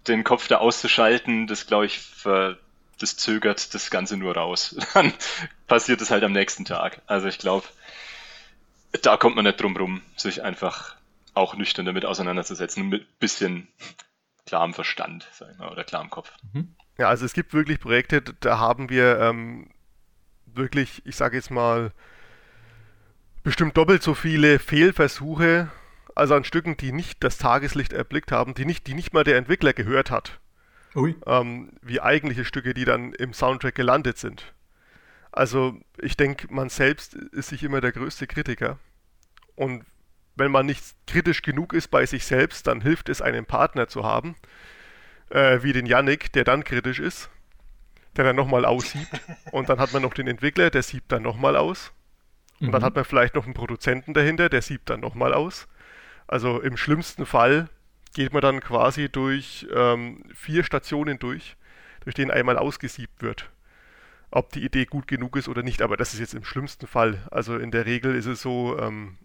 den 0.09 0.25
Kopf 0.25 0.49
da 0.49 0.59
auszuschalten, 0.59 1.47
das 1.47 1.67
glaube 1.67 1.87
ich, 1.87 2.01
das 2.25 3.17
zögert 3.17 3.75
das 3.75 3.91
Ganze 3.91 4.17
nur 4.17 4.37
raus. 4.37 4.77
Dann 4.95 5.13
passiert 5.67 6.01
es 6.01 6.11
halt 6.11 6.25
am 6.25 6.33
nächsten 6.33 6.65
Tag. 6.65 7.03
Also 7.07 7.29
ich 7.29 7.39
glaube, 7.39 7.67
da 9.03 9.17
kommt 9.17 9.37
man 9.37 9.45
nicht 9.45 9.61
drum 9.61 9.77
rum, 9.77 10.03
sich 10.17 10.43
einfach 10.43 10.97
auch 11.35 11.55
nüchtern 11.55 11.87
damit 11.87 12.05
auseinanderzusetzen, 12.05 12.89
mit 12.89 13.19
bisschen 13.19 13.69
klarem 14.47 14.75
Verstand, 14.75 15.29
sag 15.33 15.51
ich 15.51 15.59
mal, 15.59 15.71
oder 15.71 15.85
klarem 15.85 16.11
Kopf. 16.11 16.33
Mhm. 16.53 16.75
Ja, 16.99 17.09
also 17.09 17.25
es 17.25 17.33
gibt 17.33 17.55
wirklich 17.55 17.81
Projekte, 17.81 18.21
da 18.21 18.59
haben 18.59 18.91
wir 18.91 19.19
ähm, 19.19 19.71
wirklich, 20.47 21.01
ich 21.07 21.17
sage 21.17 21.37
jetzt 21.37 21.51
mal, 21.51 21.93
bestimmt 23.43 23.77
doppelt 23.77 24.03
so 24.03 24.15
viele 24.15 24.59
Fehlversuche, 24.59 25.71
also 26.15 26.35
an 26.35 26.45
Stücken, 26.45 26.77
die 26.77 26.93
nicht 26.93 27.23
das 27.25 27.39
Tageslicht 27.39 27.93
erblickt 27.93 28.33
haben, 28.33 28.55
die 28.55 28.65
nicht, 28.65 28.87
die 28.87 28.95
nicht 28.95 29.13
mal 29.13 29.25
der 29.25 29.37
Entwickler 29.37 29.73
gehört 29.73 30.11
hat. 30.11 30.41
Ähm, 31.27 31.71
wie 31.81 32.01
eigentliche 32.01 32.45
Stücke, 32.45 32.75
die 32.75 32.85
dann 32.85 33.13
im 33.15 33.33
Soundtrack 33.33 33.75
gelandet 33.75 34.19
sind. 34.19 34.53
Also 35.31 35.81
ich 35.99 36.17
denke, 36.17 36.53
man 36.53 36.69
selbst 36.69 37.15
ist 37.15 37.49
sich 37.49 37.63
immer 37.63 37.81
der 37.81 37.93
größte 37.93 38.27
Kritiker. 38.27 38.79
Und 39.55 39.85
wenn 40.37 40.51
man 40.51 40.67
nicht 40.67 40.85
kritisch 41.07 41.43
genug 41.43 41.73
ist 41.73 41.89
bei 41.89 42.05
sich 42.07 42.25
selbst, 42.27 42.67
dann 42.67 42.83
hilft 42.83 43.09
es, 43.09 43.23
einen 43.23 43.47
Partner 43.47 43.89
zu 43.89 44.05
haben, 44.05 44.37
äh, 45.31 45.63
wie 45.63 45.73
den 45.73 45.87
Yannick, 45.87 46.33
der 46.33 46.45
dann 46.45 46.65
kritisch 46.65 47.01
ist, 47.01 47.31
der 48.17 48.25
dann 48.25 48.37
nochmal 48.37 48.65
aussiebt. 48.65 49.09
Und 49.53 49.69
dann 49.69 49.79
hat 49.79 49.93
man 49.93 50.03
noch 50.03 50.15
den 50.15 50.27
Entwickler, 50.27 50.71
der 50.71 50.83
siebt 50.83 51.11
dann 51.13 51.23
nochmal 51.23 51.57
aus. 51.57 51.93
Und 52.61 52.69
mhm. 52.69 52.73
dann 52.73 52.85
hat 52.85 52.95
man 52.95 53.05
vielleicht 53.05 53.35
noch 53.35 53.45
einen 53.45 53.55
Produzenten 53.55 54.15
dahinter, 54.15 54.49
der 54.49 54.63
siebt 54.63 54.91
dann 54.91 55.01
nochmal 55.01 55.33
aus. 55.33 55.67
Also 56.33 56.61
im 56.61 56.77
schlimmsten 56.77 57.27
Fall 57.27 57.69
geht 58.15 58.33
man 58.33 58.43
dann 58.43 58.61
quasi 58.61 59.09
durch 59.09 59.67
ähm, 59.75 60.23
vier 60.35 60.65
Stationen 60.65 61.19
durch, 61.19 61.57
durch 62.05 62.15
denen 62.15 62.31
einmal 62.31 62.59
ausgesiebt 62.59 63.23
wird 63.23 63.51
ob 64.33 64.51
die 64.51 64.65
Idee 64.65 64.87
gut 64.87 65.07
genug 65.07 65.37
ist 65.37 65.49
oder 65.49 65.63
nicht. 65.63 65.83
Aber 65.83 65.97
das 65.97 66.15
ist 66.15 66.21
jetzt 66.21 66.35
im 66.35 66.45
schlimmsten 66.45 66.87
Fall. 66.87 67.19
Also 67.31 67.57
in 67.57 67.71
der 67.71 67.87
Regel 67.87 68.17
ist 68.17 68.27
es 68.27 68.43
so, 68.43 68.79
ähm, 68.79 69.19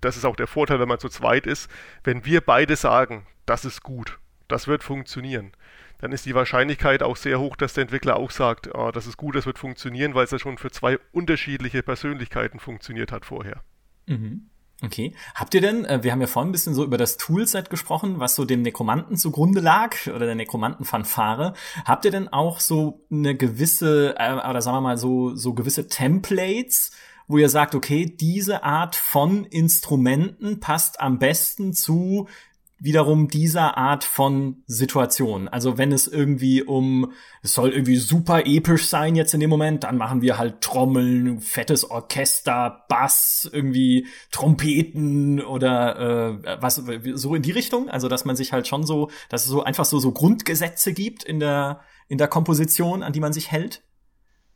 das 0.00 0.16
ist 0.16 0.24
auch 0.24 0.36
der 0.36 0.48
Vorteil, 0.48 0.80
wenn 0.80 0.88
man 0.88 0.98
zu 0.98 1.08
zweit 1.08 1.46
ist. 1.46 1.70
Wenn 2.04 2.24
wir 2.24 2.40
beide 2.40 2.76
sagen, 2.76 3.26
das 3.46 3.64
ist 3.64 3.82
gut, 3.82 4.18
das 4.48 4.66
wird 4.66 4.82
funktionieren, 4.82 5.52
dann 5.98 6.12
ist 6.12 6.26
die 6.26 6.34
Wahrscheinlichkeit 6.34 7.02
auch 7.02 7.16
sehr 7.16 7.38
hoch, 7.38 7.56
dass 7.56 7.74
der 7.74 7.82
Entwickler 7.82 8.16
auch 8.16 8.30
sagt, 8.30 8.74
oh, 8.74 8.90
das 8.90 9.06
ist 9.06 9.16
gut, 9.16 9.36
das 9.36 9.46
wird 9.46 9.58
funktionieren, 9.58 10.14
weil 10.14 10.24
es 10.24 10.30
ja 10.30 10.38
schon 10.38 10.58
für 10.58 10.70
zwei 10.70 10.98
unterschiedliche 11.12 11.82
Persönlichkeiten 11.82 12.58
funktioniert 12.58 13.12
hat 13.12 13.24
vorher. 13.24 13.62
Mhm. 14.06 14.48
Okay. 14.82 15.12
Habt 15.34 15.52
ihr 15.54 15.60
denn, 15.60 15.84
äh, 15.84 16.02
wir 16.02 16.12
haben 16.12 16.22
ja 16.22 16.26
vorhin 16.26 16.48
ein 16.48 16.52
bisschen 16.52 16.74
so 16.74 16.84
über 16.84 16.96
das 16.96 17.18
Toolset 17.18 17.68
gesprochen, 17.68 18.18
was 18.18 18.34
so 18.34 18.46
dem 18.46 18.62
Nekromanten 18.62 19.16
zugrunde 19.16 19.60
lag 19.60 19.94
oder 20.06 20.24
der 20.24 20.34
Nekromantenfanfare. 20.34 21.52
Habt 21.84 22.06
ihr 22.06 22.10
denn 22.10 22.28
auch 22.28 22.60
so 22.60 23.04
eine 23.10 23.36
gewisse, 23.36 24.14
äh, 24.18 24.32
oder 24.32 24.62
sagen 24.62 24.78
wir 24.78 24.80
mal 24.80 24.96
so, 24.96 25.34
so 25.34 25.52
gewisse 25.52 25.88
Templates, 25.88 26.92
wo 27.28 27.36
ihr 27.36 27.50
sagt, 27.50 27.74
okay, 27.74 28.06
diese 28.06 28.64
Art 28.64 28.96
von 28.96 29.44
Instrumenten 29.44 30.60
passt 30.60 31.00
am 31.00 31.18
besten 31.18 31.74
zu 31.74 32.26
wiederum 32.80 33.28
dieser 33.28 33.76
Art 33.76 34.04
von 34.04 34.62
Situation. 34.66 35.48
Also 35.48 35.78
wenn 35.78 35.92
es 35.92 36.08
irgendwie 36.08 36.62
um, 36.62 37.12
es 37.42 37.54
soll 37.54 37.70
irgendwie 37.70 37.96
super 37.96 38.46
episch 38.46 38.86
sein 38.86 39.14
jetzt 39.14 39.34
in 39.34 39.40
dem 39.40 39.50
Moment, 39.50 39.84
dann 39.84 39.98
machen 39.98 40.22
wir 40.22 40.38
halt 40.38 40.62
Trommeln, 40.62 41.40
fettes 41.40 41.88
Orchester, 41.88 42.86
Bass, 42.88 43.48
irgendwie 43.52 44.06
Trompeten 44.32 45.40
oder 45.42 46.40
äh, 46.42 46.58
was 46.60 46.82
so 47.14 47.34
in 47.34 47.42
die 47.42 47.52
Richtung. 47.52 47.90
Also 47.90 48.08
dass 48.08 48.24
man 48.24 48.34
sich 48.34 48.52
halt 48.52 48.66
schon 48.66 48.84
so, 48.84 49.10
dass 49.28 49.44
es 49.44 49.50
so 49.50 49.62
einfach 49.62 49.84
so 49.84 49.98
so 49.98 50.12
Grundgesetze 50.12 50.94
gibt 50.94 51.22
in 51.22 51.38
der 51.38 51.80
in 52.08 52.18
der 52.18 52.28
Komposition, 52.28 53.02
an 53.02 53.12
die 53.12 53.20
man 53.20 53.32
sich 53.32 53.52
hält. 53.52 53.82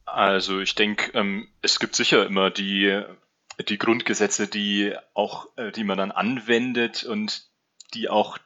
Also 0.07 0.61
ich 0.61 0.75
denke, 0.75 1.13
ähm, 1.13 1.49
es 1.61 1.79
gibt 1.79 1.95
sicher 1.95 2.27
immer 2.27 2.51
die 2.51 3.05
die 3.69 3.79
Grundgesetze, 3.79 4.49
die 4.49 4.95
auch, 5.15 5.47
äh, 5.57 5.71
die 5.71 5.85
man 5.85 5.99
dann 5.99 6.11
anwendet 6.11 7.05
und 7.05 7.47
die 7.95 8.09
auch 8.09 8.39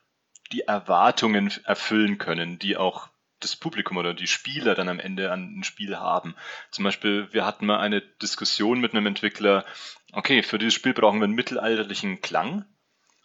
die 0.53 0.63
Erwartungen 0.63 1.53
erfüllen 1.65 2.19
können, 2.19 2.59
die 2.59 2.77
auch 2.77 3.09
das 3.41 3.57
Publikum 3.57 3.97
oder 3.97 4.15
die 4.15 4.27
Spieler 4.27 4.75
dann 4.75 4.89
am 4.89 4.99
Ende 4.99 5.31
an 5.31 5.59
ein 5.59 5.65
Spiel 5.65 5.99
haben. 5.99 6.35
Zum 6.71 6.85
Beispiel, 6.85 7.33
wir 7.33 7.47
hatten 7.47 7.67
mal 7.67 7.79
eine 7.79 8.01
Diskussion 8.01 8.81
mit 8.81 8.93
einem 8.93 9.07
Entwickler, 9.07 9.65
okay, 10.13 10.43
für 10.43 10.59
dieses 10.59 10.75
Spiel 10.75 10.95
brauchen 10.95 11.21
wir 11.21 11.25
einen 11.25 11.35
mittelalterlichen 11.35 12.21
Klang 12.21 12.65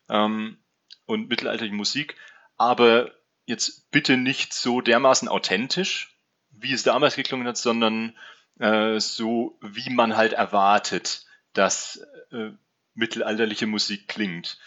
ähm, 0.10 0.58
und 1.06 1.30
mittelalterliche 1.30 1.76
Musik, 1.76 2.16
aber 2.58 3.12
jetzt 3.46 3.90
bitte 3.92 4.18
nicht 4.18 4.54
so 4.54 4.82
dermaßen 4.82 5.28
authentisch, 5.28 6.18
wie 6.52 6.74
es 6.74 6.84
damals 6.84 7.16
geklungen 7.16 7.48
hat, 7.48 7.58
sondern 7.58 8.16
äh, 8.60 9.00
so, 9.00 9.58
wie 9.62 9.90
man 9.90 10.16
halt 10.16 10.34
erwartet, 10.34 11.26
dass 11.54 12.06
äh, 12.32 12.52
mittelalterliche 12.94 13.68
Musik 13.68 14.08
klingt. 14.08 14.60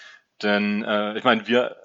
Denn 0.43 0.84
äh, 0.84 1.16
ich 1.16 1.24
meine, 1.24 1.47
wir 1.47 1.76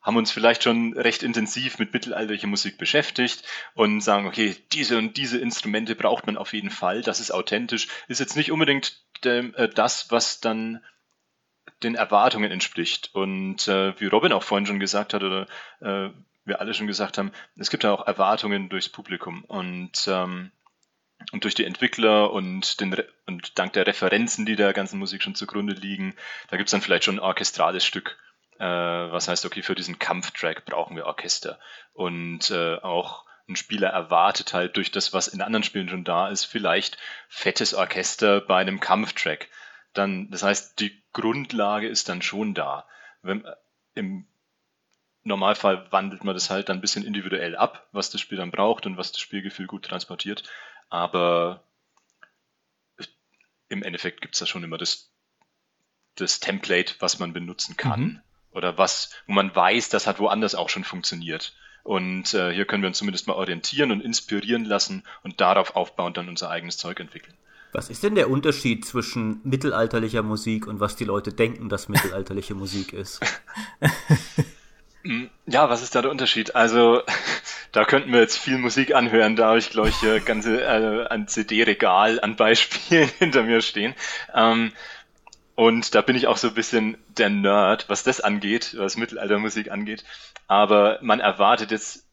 haben 0.00 0.16
uns 0.16 0.30
vielleicht 0.30 0.62
schon 0.62 0.94
recht 0.96 1.22
intensiv 1.22 1.78
mit 1.78 1.92
mittelalterlicher 1.92 2.46
Musik 2.46 2.78
beschäftigt 2.78 3.42
und 3.74 4.00
sagen, 4.00 4.26
okay, 4.26 4.56
diese 4.72 4.96
und 4.96 5.16
diese 5.16 5.38
Instrumente 5.38 5.94
braucht 5.94 6.26
man 6.26 6.36
auf 6.36 6.52
jeden 6.52 6.70
Fall, 6.70 7.02
das 7.02 7.20
ist 7.20 7.30
authentisch, 7.30 7.88
ist 8.06 8.20
jetzt 8.20 8.36
nicht 8.36 8.50
unbedingt 8.50 9.02
de, 9.24 9.52
äh, 9.54 9.68
das, 9.68 10.10
was 10.10 10.40
dann 10.40 10.82
den 11.82 11.94
Erwartungen 11.94 12.50
entspricht. 12.50 13.10
Und 13.14 13.68
äh, 13.68 13.98
wie 14.00 14.06
Robin 14.06 14.32
auch 14.32 14.42
vorhin 14.42 14.66
schon 14.66 14.80
gesagt 14.80 15.14
hat, 15.14 15.22
oder 15.22 15.46
äh, 15.80 16.10
wir 16.44 16.60
alle 16.60 16.74
schon 16.74 16.86
gesagt 16.86 17.18
haben, 17.18 17.32
es 17.56 17.70
gibt 17.70 17.84
ja 17.84 17.92
auch 17.92 18.06
Erwartungen 18.06 18.68
durchs 18.68 18.88
Publikum 18.88 19.44
und, 19.44 20.08
ähm, 20.08 20.50
und 21.32 21.44
durch 21.44 21.54
die 21.54 21.64
Entwickler 21.64 22.32
und, 22.32 22.80
den, 22.80 22.96
und 23.26 23.58
dank 23.58 23.72
der 23.74 23.86
Referenzen, 23.86 24.46
die 24.46 24.56
der 24.56 24.72
ganzen 24.72 24.98
Musik 24.98 25.22
schon 25.22 25.34
zugrunde 25.34 25.74
liegen, 25.74 26.14
da 26.48 26.56
gibt 26.56 26.68
es 26.68 26.72
dann 26.72 26.82
vielleicht 26.82 27.04
schon 27.04 27.16
ein 27.16 27.20
orchestrales 27.20 27.84
Stück 27.84 28.16
äh, 28.58 28.64
was 28.64 29.28
heißt, 29.28 29.46
okay, 29.46 29.62
für 29.62 29.74
diesen 29.74 29.98
Kampftrack 29.98 30.64
brauchen 30.64 30.96
wir 30.96 31.06
Orchester. 31.06 31.58
Und 31.92 32.50
äh, 32.50 32.76
auch 32.76 33.24
ein 33.48 33.56
Spieler 33.56 33.88
erwartet 33.88 34.52
halt 34.52 34.76
durch 34.76 34.90
das, 34.90 35.12
was 35.12 35.28
in 35.28 35.40
anderen 35.40 35.62
Spielen 35.62 35.88
schon 35.88 36.04
da 36.04 36.28
ist, 36.28 36.44
vielleicht 36.44 36.98
fettes 37.28 37.72
Orchester 37.72 38.40
bei 38.40 38.60
einem 38.60 38.80
Kampftrack. 38.80 39.48
Dann, 39.94 40.30
das 40.30 40.42
heißt, 40.42 40.80
die 40.80 41.02
Grundlage 41.12 41.88
ist 41.88 42.08
dann 42.08 42.20
schon 42.20 42.52
da. 42.52 42.86
Wenn, 43.22 43.46
Im 43.94 44.26
Normalfall 45.22 45.90
wandelt 45.90 46.24
man 46.24 46.34
das 46.34 46.50
halt 46.50 46.68
dann 46.68 46.78
ein 46.78 46.80
bisschen 46.80 47.04
individuell 47.04 47.56
ab, 47.56 47.88
was 47.92 48.10
das 48.10 48.20
Spiel 48.20 48.38
dann 48.38 48.50
braucht 48.50 48.86
und 48.86 48.96
was 48.96 49.12
das 49.12 49.20
Spielgefühl 49.20 49.66
gut 49.66 49.84
transportiert. 49.84 50.42
Aber 50.88 51.64
im 53.68 53.82
Endeffekt 53.82 54.20
gibt 54.20 54.34
es 54.34 54.40
da 54.40 54.46
schon 54.46 54.64
immer 54.64 54.78
das, 54.78 55.10
das 56.14 56.40
Template, 56.40 56.94
was 57.00 57.18
man 57.18 57.32
benutzen 57.32 57.76
kann. 57.76 58.00
Mhm 58.00 58.22
oder 58.58 58.76
was, 58.78 59.10
wo 59.26 59.32
man 59.32 59.54
weiß, 59.54 59.88
das 59.88 60.06
hat 60.06 60.18
woanders 60.18 60.54
auch 60.54 60.68
schon 60.68 60.84
funktioniert. 60.84 61.54
Und 61.84 62.34
äh, 62.34 62.52
hier 62.52 62.66
können 62.66 62.82
wir 62.82 62.88
uns 62.88 62.98
zumindest 62.98 63.26
mal 63.26 63.34
orientieren 63.34 63.92
und 63.92 64.02
inspirieren 64.02 64.64
lassen 64.64 65.04
und 65.22 65.40
darauf 65.40 65.76
aufbauend 65.76 66.16
dann 66.16 66.28
unser 66.28 66.50
eigenes 66.50 66.76
Zeug 66.76 67.00
entwickeln. 67.00 67.34
Was 67.72 67.88
ist 67.88 68.02
denn 68.02 68.14
der 68.14 68.30
Unterschied 68.30 68.84
zwischen 68.84 69.40
mittelalterlicher 69.44 70.22
Musik 70.22 70.66
und 70.66 70.80
was 70.80 70.96
die 70.96 71.04
Leute 71.04 71.32
denken, 71.32 71.68
dass 71.68 71.88
mittelalterliche 71.88 72.54
Musik 72.54 72.92
ist? 72.92 73.20
Ja, 75.46 75.70
was 75.70 75.82
ist 75.82 75.94
da 75.94 76.02
der 76.02 76.10
Unterschied? 76.10 76.54
Also, 76.54 77.02
da 77.72 77.84
könnten 77.84 78.12
wir 78.12 78.20
jetzt 78.20 78.38
viel 78.38 78.58
Musik 78.58 78.94
anhören. 78.94 79.36
Da 79.36 79.48
habe 79.48 79.58
ich, 79.58 79.70
glaube 79.70 79.90
ich, 79.90 80.24
ganze 80.24 80.62
äh, 80.62 81.06
ein 81.08 81.28
CD-Regal 81.28 82.20
an 82.20 82.36
Beispielen 82.36 83.08
hinter 83.18 83.42
mir 83.42 83.60
stehen. 83.60 83.94
Ähm, 84.34 84.72
und 85.54 85.94
da 85.94 86.02
bin 86.02 86.16
ich 86.16 86.28
auch 86.28 86.36
so 86.36 86.48
ein 86.48 86.54
bisschen 86.54 86.98
der 87.08 87.30
Nerd, 87.30 87.88
was 87.88 88.04
das 88.04 88.20
angeht, 88.20 88.76
was 88.78 88.96
Mittelaltermusik 88.96 89.70
angeht. 89.70 90.04
Aber 90.46 90.98
man 91.02 91.20
erwartet 91.20 91.72
jetzt 91.72 92.06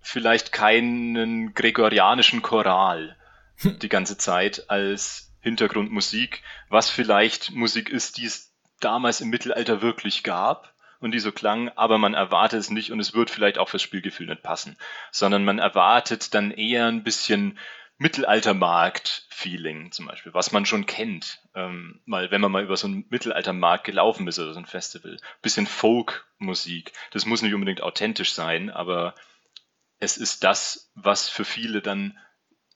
vielleicht 0.00 0.50
keinen 0.50 1.54
gregorianischen 1.54 2.42
Choral 2.42 3.16
die 3.62 3.88
ganze 3.88 4.16
Zeit 4.16 4.70
als 4.70 5.30
Hintergrundmusik, 5.40 6.42
was 6.68 6.88
vielleicht 6.88 7.50
Musik 7.52 7.90
ist, 7.90 8.16
die 8.16 8.24
es 8.24 8.52
damals 8.80 9.20
im 9.20 9.28
Mittelalter 9.28 9.82
wirklich 9.82 10.22
gab 10.22 10.71
und 11.02 11.12
die 11.12 11.20
so 11.20 11.32
klang, 11.32 11.70
aber 11.70 11.98
man 11.98 12.14
erwartet 12.14 12.60
es 12.60 12.70
nicht 12.70 12.92
und 12.92 13.00
es 13.00 13.14
wird 13.14 13.30
vielleicht 13.30 13.58
auch 13.58 13.68
fürs 13.68 13.82
Spielgefühl 13.82 14.26
nicht 14.26 14.42
passen, 14.42 14.76
sondern 15.10 15.44
man 15.44 15.58
erwartet 15.58 16.34
dann 16.34 16.50
eher 16.50 16.86
ein 16.86 17.02
bisschen 17.02 17.58
Mittelaltermarkt-Feeling 17.98 19.92
zum 19.92 20.06
Beispiel, 20.06 20.34
was 20.34 20.52
man 20.52 20.66
schon 20.66 20.86
kennt. 20.86 21.40
Ähm, 21.54 22.00
wenn 22.06 22.40
man 22.40 22.50
mal 22.50 22.64
über 22.64 22.76
so 22.76 22.86
einen 22.86 23.06
Mittelaltermarkt 23.10 23.84
gelaufen 23.84 24.26
ist 24.26 24.38
oder 24.38 24.54
so 24.54 24.58
ein 24.58 24.66
Festival. 24.66 25.18
Bisschen 25.40 25.66
Folk-Musik. 25.66 26.92
Das 27.12 27.26
muss 27.26 27.42
nicht 27.42 27.54
unbedingt 27.54 27.82
authentisch 27.82 28.32
sein, 28.32 28.70
aber 28.70 29.14
es 30.00 30.16
ist 30.16 30.42
das, 30.42 30.90
was 30.94 31.28
für 31.28 31.44
viele 31.44 31.80
dann 31.80 32.18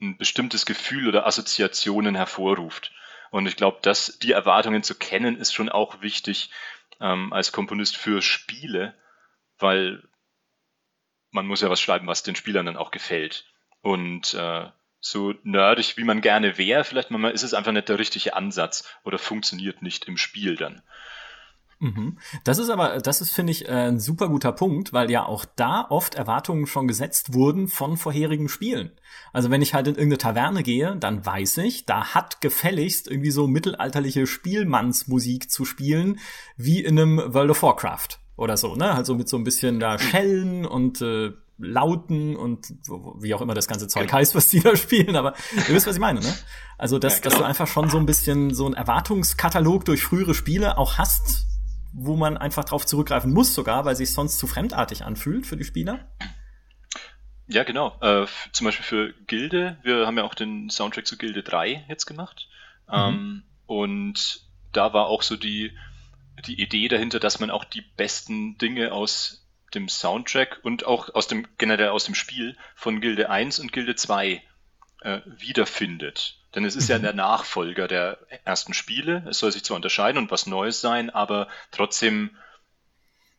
ein 0.00 0.16
bestimmtes 0.16 0.66
Gefühl 0.66 1.08
oder 1.08 1.26
Assoziationen 1.26 2.14
hervorruft. 2.14 2.92
Und 3.30 3.46
ich 3.46 3.56
glaube, 3.56 3.78
dass 3.82 4.18
die 4.20 4.32
Erwartungen 4.32 4.82
zu 4.82 4.94
kennen, 4.94 5.36
ist 5.36 5.52
schon 5.52 5.68
auch 5.68 6.00
wichtig 6.02 6.50
ähm, 7.00 7.32
als 7.32 7.52
Komponist 7.52 7.96
für 7.96 8.22
Spiele, 8.22 8.94
weil 9.58 10.02
man 11.30 11.46
muss 11.46 11.60
ja 11.60 11.70
was 11.70 11.80
schreiben, 11.80 12.06
was 12.06 12.22
den 12.22 12.36
Spielern 12.36 12.66
dann 12.66 12.76
auch 12.76 12.90
gefällt. 12.90 13.44
Und 13.82 14.34
äh, 14.34 14.70
so 15.00 15.34
nerdig, 15.42 15.96
wie 15.96 16.04
man 16.04 16.20
gerne 16.20 16.58
wäre. 16.58 16.84
Vielleicht 16.84 17.10
manchmal 17.10 17.32
ist 17.32 17.42
es 17.42 17.54
einfach 17.54 17.72
nicht 17.72 17.88
der 17.88 17.98
richtige 17.98 18.34
Ansatz 18.34 18.88
oder 19.04 19.18
funktioniert 19.18 19.82
nicht 19.82 20.06
im 20.06 20.16
Spiel 20.16 20.56
dann. 20.56 20.82
Mhm. 21.78 22.18
Das 22.44 22.58
ist 22.58 22.70
aber, 22.70 22.98
das 22.98 23.20
ist, 23.20 23.32
finde 23.32 23.52
ich, 23.52 23.68
ein 23.68 24.00
super 24.00 24.28
guter 24.28 24.52
Punkt, 24.52 24.92
weil 24.92 25.10
ja 25.10 25.26
auch 25.26 25.44
da 25.56 25.86
oft 25.88 26.14
Erwartungen 26.14 26.66
schon 26.66 26.88
gesetzt 26.88 27.34
wurden 27.34 27.68
von 27.68 27.96
vorherigen 27.96 28.48
Spielen. 28.48 28.92
Also 29.32 29.50
wenn 29.50 29.62
ich 29.62 29.74
halt 29.74 29.86
in 29.86 29.94
irgendeine 29.94 30.18
Taverne 30.18 30.62
gehe, 30.62 30.96
dann 30.96 31.24
weiß 31.24 31.58
ich, 31.58 31.84
da 31.84 32.14
hat 32.14 32.40
gefälligst 32.40 33.08
irgendwie 33.08 33.30
so 33.30 33.46
mittelalterliche 33.46 34.26
Spielmannsmusik 34.26 35.50
zu 35.50 35.64
spielen, 35.64 36.18
wie 36.56 36.82
in 36.82 36.98
einem 36.98 37.34
World 37.34 37.50
of 37.50 37.62
Warcraft 37.62 38.20
oder 38.36 38.56
so, 38.56 38.74
ne? 38.74 38.92
Also 38.92 39.14
mit 39.14 39.28
so 39.28 39.36
ein 39.36 39.44
bisschen 39.44 39.80
da 39.80 39.98
Schellen 39.98 40.64
und 40.64 41.02
äh, 41.02 41.32
Lauten 41.58 42.36
und 42.36 42.74
wie 43.18 43.32
auch 43.34 43.40
immer 43.40 43.54
das 43.54 43.66
ganze 43.66 43.88
Zeug 43.88 44.08
genau. 44.08 44.18
heißt, 44.18 44.34
was 44.34 44.48
die 44.48 44.60
da 44.60 44.76
spielen, 44.76 45.16
aber 45.16 45.34
ihr 45.68 45.74
wisst, 45.74 45.86
was 45.86 45.96
ich 45.96 46.00
meine, 46.00 46.20
ne? 46.20 46.34
Also, 46.76 46.98
dass, 46.98 47.14
ja, 47.14 47.20
genau. 47.20 47.30
dass 47.30 47.38
du 47.38 47.44
einfach 47.44 47.66
schon 47.66 47.88
so 47.88 47.96
ein 47.96 48.04
bisschen 48.04 48.52
so 48.52 48.66
einen 48.66 48.74
Erwartungskatalog 48.74 49.86
durch 49.86 50.02
frühere 50.02 50.34
Spiele 50.34 50.76
auch 50.76 50.98
hast, 50.98 51.46
wo 51.98 52.14
man 52.14 52.36
einfach 52.36 52.64
drauf 52.64 52.84
zurückgreifen 52.84 53.32
muss 53.32 53.54
sogar, 53.54 53.84
weil 53.86 53.96
sich 53.96 54.12
sonst 54.12 54.38
zu 54.38 54.46
fremdartig 54.46 55.04
anfühlt 55.04 55.46
für 55.46 55.56
die 55.56 55.64
Spieler. 55.64 56.06
Ja, 57.48 57.64
genau. 57.64 57.96
Äh, 58.00 58.26
zum 58.52 58.66
Beispiel 58.66 58.84
für 58.84 59.14
Gilde, 59.26 59.78
wir 59.82 60.06
haben 60.06 60.18
ja 60.18 60.24
auch 60.24 60.34
den 60.34 60.68
Soundtrack 60.68 61.06
zu 61.06 61.16
Gilde 61.16 61.42
3 61.42 61.86
jetzt 61.88 62.04
gemacht. 62.04 62.48
Mhm. 62.88 62.94
Ähm, 62.94 63.42
und 63.66 64.40
da 64.72 64.92
war 64.92 65.06
auch 65.06 65.22
so 65.22 65.36
die, 65.36 65.72
die 66.46 66.60
Idee 66.60 66.88
dahinter, 66.88 67.18
dass 67.18 67.40
man 67.40 67.50
auch 67.50 67.64
die 67.64 67.82
besten 67.96 68.58
Dinge 68.58 68.92
aus 68.92 69.46
dem 69.74 69.88
Soundtrack 69.88 70.60
und 70.62 70.86
auch 70.86 71.14
aus 71.14 71.28
dem 71.28 71.46
generell 71.56 71.88
aus 71.88 72.04
dem 72.04 72.14
Spiel 72.14 72.56
von 72.74 73.00
Gilde 73.00 73.30
1 73.30 73.58
und 73.58 73.72
Gilde 73.72 73.94
2 73.94 74.42
äh, 75.00 75.20
wiederfindet. 75.24 76.38
Denn 76.56 76.64
es 76.64 76.74
ist 76.74 76.88
ja 76.88 76.96
mhm. 76.96 77.02
der 77.02 77.12
Nachfolger 77.12 77.86
der 77.86 78.18
ersten 78.44 78.72
Spiele. 78.72 79.22
Es 79.28 79.38
soll 79.38 79.52
sich 79.52 79.62
zwar 79.62 79.76
unterscheiden 79.76 80.16
und 80.16 80.30
was 80.30 80.46
Neues 80.46 80.80
sein, 80.80 81.10
aber 81.10 81.48
trotzdem 81.70 82.34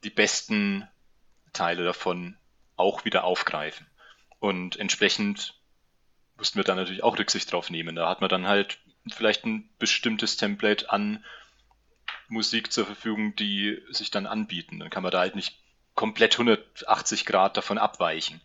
die 0.04 0.12
besten 0.12 0.88
Teile 1.52 1.84
davon 1.84 2.38
auch 2.76 3.06
wieder 3.06 3.24
aufgreifen. 3.24 3.88
Und 4.38 4.78
entsprechend 4.78 5.56
mussten 6.38 6.60
wir 6.60 6.64
da 6.64 6.76
natürlich 6.76 7.02
auch 7.02 7.18
Rücksicht 7.18 7.52
drauf 7.52 7.72
nehmen. 7.72 7.96
Da 7.96 8.08
hat 8.08 8.22
man 8.22 8.30
dann 8.30 8.46
halt 8.46 8.78
vielleicht 9.12 9.46
ein 9.46 9.68
bestimmtes 9.80 10.38
Template 10.38 10.92
an 10.92 11.26
Musik 12.28 12.72
zur 12.72 12.86
Verfügung, 12.86 13.36
die 13.36 13.82
sich 13.90 14.12
dann 14.12 14.28
anbieten. 14.28 14.78
Dann 14.78 14.92
kann 14.92 15.02
man 15.02 15.12
da 15.12 15.22
halt 15.22 15.36
nicht 15.36 15.58
komplett 15.96 16.36
180 16.36 17.26
Grad 17.26 17.58
davon 17.58 17.80
abweichen, 17.80 18.42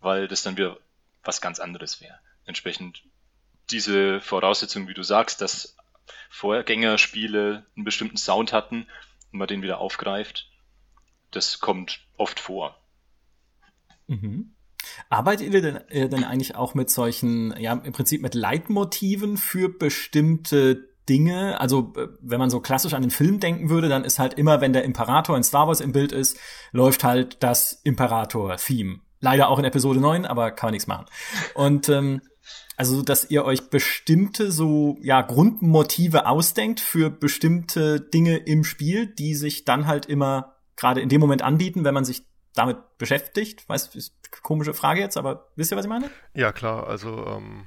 weil 0.00 0.26
das 0.26 0.42
dann 0.42 0.56
wieder 0.56 0.78
was 1.22 1.40
ganz 1.40 1.60
anderes 1.60 2.00
wäre. 2.00 2.18
Entsprechend 2.44 3.04
diese 3.70 4.20
Voraussetzung, 4.20 4.88
wie 4.88 4.94
du 4.94 5.02
sagst, 5.02 5.40
dass 5.40 5.76
Vorgängerspiele 6.30 7.66
einen 7.74 7.84
bestimmten 7.84 8.16
Sound 8.16 8.52
hatten 8.52 8.86
und 9.32 9.38
man 9.38 9.48
den 9.48 9.62
wieder 9.62 9.78
aufgreift, 9.78 10.50
das 11.30 11.60
kommt 11.60 12.00
oft 12.16 12.40
vor. 12.40 12.76
Mhm. 14.06 14.52
Arbeitet 15.08 15.52
ihr 15.52 15.62
denn, 15.62 15.80
ihr 15.90 16.08
denn 16.08 16.24
eigentlich 16.24 16.54
auch 16.54 16.74
mit 16.74 16.90
solchen, 16.90 17.54
ja, 17.58 17.72
im 17.72 17.92
Prinzip 17.92 18.22
mit 18.22 18.34
Leitmotiven 18.34 19.36
für 19.36 19.68
bestimmte 19.68 20.88
Dinge? 21.08 21.60
Also, 21.60 21.92
äh, 21.96 22.08
wenn 22.20 22.38
man 22.38 22.50
so 22.50 22.60
klassisch 22.60 22.94
an 22.94 23.02
den 23.02 23.10
Film 23.10 23.40
denken 23.40 23.68
würde, 23.68 23.88
dann 23.88 24.04
ist 24.04 24.18
halt 24.18 24.34
immer, 24.34 24.60
wenn 24.60 24.72
der 24.72 24.84
Imperator 24.84 25.36
in 25.36 25.42
Star 25.42 25.66
Wars 25.66 25.80
im 25.80 25.92
Bild 25.92 26.12
ist, 26.12 26.38
läuft 26.72 27.04
halt 27.04 27.42
das 27.42 27.80
Imperator-Theme. 27.84 29.00
Leider 29.20 29.48
auch 29.48 29.58
in 29.58 29.64
Episode 29.64 30.00
9, 30.00 30.24
aber 30.26 30.50
kann 30.50 30.68
man 30.68 30.72
nichts 30.72 30.86
machen. 30.86 31.06
Und 31.54 31.88
ähm, 31.88 32.20
also, 32.76 33.02
dass 33.02 33.30
ihr 33.30 33.44
euch 33.44 33.70
bestimmte 33.70 34.52
so 34.52 34.98
ja 35.00 35.22
Grundmotive 35.22 36.26
ausdenkt 36.26 36.80
für 36.80 37.10
bestimmte 37.10 38.00
Dinge 38.00 38.36
im 38.36 38.64
Spiel, 38.64 39.06
die 39.06 39.34
sich 39.34 39.64
dann 39.64 39.86
halt 39.86 40.06
immer 40.06 40.56
gerade 40.76 41.00
in 41.00 41.08
dem 41.08 41.20
Moment 41.20 41.42
anbieten, 41.42 41.84
wenn 41.84 41.94
man 41.94 42.04
sich 42.04 42.22
damit 42.54 42.76
beschäftigt. 42.98 43.68
Weißt 43.68 43.94
du, 43.94 43.98
ist 43.98 44.14
eine 44.32 44.40
komische 44.42 44.74
Frage 44.74 45.00
jetzt, 45.00 45.16
aber 45.16 45.48
wisst 45.56 45.72
ihr, 45.72 45.76
was 45.76 45.86
ich 45.86 45.90
meine? 45.90 46.10
Ja, 46.34 46.52
klar. 46.52 46.86
Also 46.86 47.26
ähm, 47.26 47.66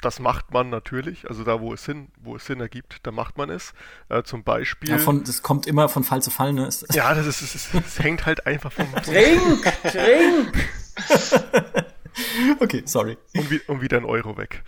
das 0.00 0.20
macht 0.20 0.52
man 0.52 0.70
natürlich. 0.70 1.28
Also 1.28 1.42
da, 1.44 1.60
wo 1.60 1.74
es 1.74 1.84
Sinn, 1.84 2.12
wo 2.20 2.36
es 2.36 2.46
Sinn 2.46 2.60
ergibt, 2.60 2.98
da 3.02 3.10
macht 3.10 3.36
man 3.36 3.50
es. 3.50 3.72
Äh, 4.08 4.22
zum 4.22 4.44
Beispiel. 4.44 4.90
Ja, 4.90 4.98
von, 4.98 5.24
das 5.24 5.42
kommt 5.42 5.66
immer 5.66 5.88
von 5.88 6.04
Fall 6.04 6.22
zu 6.22 6.30
Fall, 6.30 6.52
ne? 6.52 6.68
ja, 6.92 7.14
das 7.14 7.26
ist, 7.26 7.42
es, 7.42 7.74
es 7.74 7.98
hängt 7.98 8.26
halt 8.26 8.46
einfach 8.46 8.72
vom. 8.72 8.86
Trink, 9.02 9.64
trink. 9.82 10.68
okay, 12.60 12.82
sorry. 12.84 13.16
Und, 13.36 13.50
wie, 13.50 13.60
und, 13.66 13.80
wieder 13.80 13.96
ein 13.96 14.04
Euro 14.04 14.36
weg. 14.36 14.62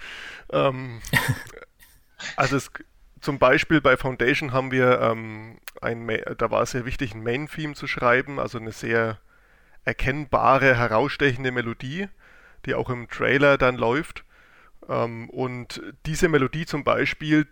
Ähm, 0.50 1.00
also 2.36 2.56
es, 2.56 2.70
zum 3.20 3.38
Beispiel 3.38 3.80
bei 3.80 3.96
Foundation 3.96 4.52
haben 4.52 4.70
wir 4.70 5.00
ähm, 5.00 5.58
ein, 5.80 6.06
da 6.38 6.50
war 6.50 6.62
es 6.62 6.72
sehr 6.72 6.84
wichtig, 6.84 7.14
ein 7.14 7.22
Main-Theme 7.22 7.74
zu 7.74 7.86
schreiben, 7.86 8.38
also 8.38 8.58
eine 8.58 8.72
sehr 8.72 9.18
erkennbare, 9.84 10.76
herausstechende 10.76 11.52
Melodie, 11.52 12.08
die 12.66 12.74
auch 12.74 12.90
im 12.90 13.08
Trailer 13.08 13.58
dann 13.58 13.76
läuft. 13.76 14.24
Ähm, 14.88 15.28
und 15.30 15.82
diese 16.06 16.28
Melodie 16.28 16.66
zum 16.66 16.84
Beispiel, 16.84 17.46